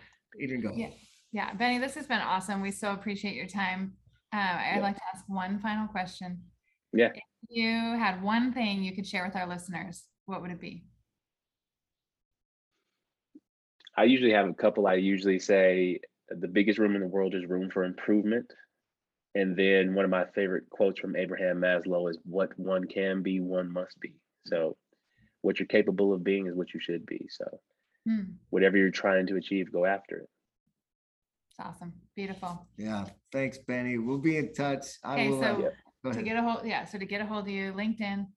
Adrian, 0.41 0.62
go. 0.62 0.72
Yeah. 0.76 0.89
Yeah, 1.32 1.53
Bennie, 1.53 1.78
this 1.78 1.93
has 1.93 2.07
been 2.07 2.22
awesome. 2.22 2.62
We 2.62 2.72
so 2.72 2.91
appreciate 2.91 3.36
your 3.36 3.45
time. 3.45 3.93
Uh, 4.34 4.38
I'd 4.38 4.76
Yeah. 4.78 4.82
like 4.82 4.95
to 4.95 5.01
ask 5.14 5.24
one 5.28 5.60
final 5.60 5.88
question. 5.88 6.43
Yeah. 6.91 7.12
If 7.14 7.22
you 7.49 7.72
had 7.97 8.24
one 8.24 8.51
thing 8.51 8.84
you 8.84 8.95
could 8.95 9.05
share 9.05 9.26
with 9.26 9.36
our 9.36 9.47
listeners, 9.47 10.07
what 10.26 10.41
would 10.41 10.51
it 10.51 10.60
be? 10.60 10.86
I 13.95 14.05
usually 14.05 14.32
have 14.32 14.49
a 14.49 14.53
couple. 14.53 14.88
I 14.88 14.95
usually 14.95 15.39
say 15.39 15.99
the 16.30 16.47
biggest 16.47 16.80
room 16.80 16.95
in 16.95 17.01
the 17.01 17.07
world 17.07 17.36
is 17.36 17.45
room 17.45 17.70
for 17.70 17.84
improvement. 17.84 18.51
And 19.36 19.55
then 19.55 19.93
one 19.93 20.05
of 20.05 20.12
my 20.12 20.26
favorite 20.34 20.70
quotes 20.70 20.99
from 20.99 21.16
Abraham 21.16 21.57
Maslow 21.57 22.10
is 22.10 22.18
what 22.24 22.57
one 22.57 22.86
can 22.86 23.22
be, 23.22 23.39
one 23.39 23.72
must 23.72 23.99
be. 23.99 24.16
So 24.46 24.78
what 25.42 25.60
you're 25.60 25.68
capable 25.68 26.14
of 26.14 26.24
being 26.24 26.48
is 26.48 26.56
what 26.56 26.74
you 26.74 26.80
should 26.80 27.06
be. 27.06 27.28
So 27.30 27.46
Hmm, 28.08 28.24
whatever 28.50 28.78
you're 28.78 28.92
trying 28.92 29.28
to 29.28 29.36
achieve, 29.36 29.72
go 29.72 29.86
after 29.86 30.18
it. 30.18 30.30
it's 31.52 31.60
awesome. 31.60 31.94
Beautiful. 32.16 32.66
Yeah. 32.78 33.06
Thanks, 33.32 33.58
Bennie. 33.58 33.98
We'll 33.98 34.18
be 34.20 34.38
in 34.38 34.54
touch. 34.54 34.86
I 35.04 35.14
Okay, 35.14 35.30
will. 35.30 35.44
uh, 35.44 35.56
so 35.56 35.62
Yeah. 35.64 35.70
go 36.04 36.12
to 36.14 36.24
get 36.24 36.38
a 36.38 36.42
hold, 36.42 36.66
yeah, 36.66 36.86
so 36.86 36.98
to 36.98 37.06
get 37.06 37.22
a 37.22 37.26
hold 37.26 37.44
of 37.44 37.50
you, 37.50 37.74
LinkedIn. 37.74 38.28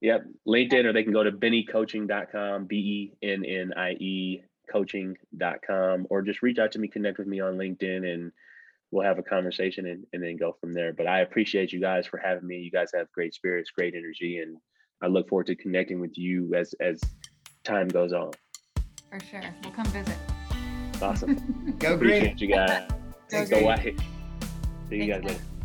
Yep. 0.00 0.24
LinkedIn, 0.46 0.84
or 0.84 0.92
they 0.92 1.04
can 1.04 1.12
go 1.12 1.22
to 1.22 1.32
benniecoaching.com, 1.32 2.66
B 2.66 2.76
E 2.76 3.26
N 3.26 3.44
N 3.44 3.72
I 3.76 3.92
E 3.92 4.42
coaching.com, 4.70 6.06
or 6.10 6.22
just 6.22 6.42
reach 6.42 6.58
out 6.58 6.72
to 6.72 6.78
me, 6.78 6.88
connect 6.88 7.18
with 7.18 7.26
me 7.28 7.40
on 7.40 7.56
LinkedIn, 7.56 8.04
and 8.12 8.32
we'll 8.90 9.04
have 9.04 9.18
a 9.18 9.22
conversation 9.22 9.86
and, 9.86 10.04
and 10.12 10.22
then 10.22 10.36
go 10.36 10.56
from 10.60 10.74
there. 10.74 10.92
But 10.92 11.06
I 11.06 11.20
appreciate 11.20 11.72
you 11.72 11.80
guys 11.80 12.06
for 12.06 12.18
having 12.18 12.46
me. 12.46 12.56
You 12.58 12.70
guys 12.70 12.90
have 12.94 13.10
great 13.12 13.34
spirits, 13.34 13.70
great 13.70 13.94
energy, 13.94 14.38
and 14.38 14.58
I 15.02 15.06
look 15.08 15.28
forward 15.28 15.46
to 15.46 15.56
connecting 15.56 16.00
with 16.00 16.16
you 16.16 16.54
as 16.54 16.74
as 16.80 17.00
time 17.64 17.88
goes 17.88 18.12
on. 18.12 18.30
For 19.10 19.20
sure. 19.20 19.42
We'll 19.62 19.72
come 19.72 19.86
visit. 19.86 20.16
Awesome. 21.02 21.74
Go 21.78 21.96
green. 21.96 22.36
you 22.38 22.46
guys. 22.48 22.88
Go 23.30 23.44
Go 23.44 23.48
Green. 23.48 23.64
White. 23.64 24.00
See 24.88 24.96
you 24.96 25.12
Thanks, 25.12 25.16
guys 25.16 25.24
later. 25.24 25.34
Yeah. 25.34 25.55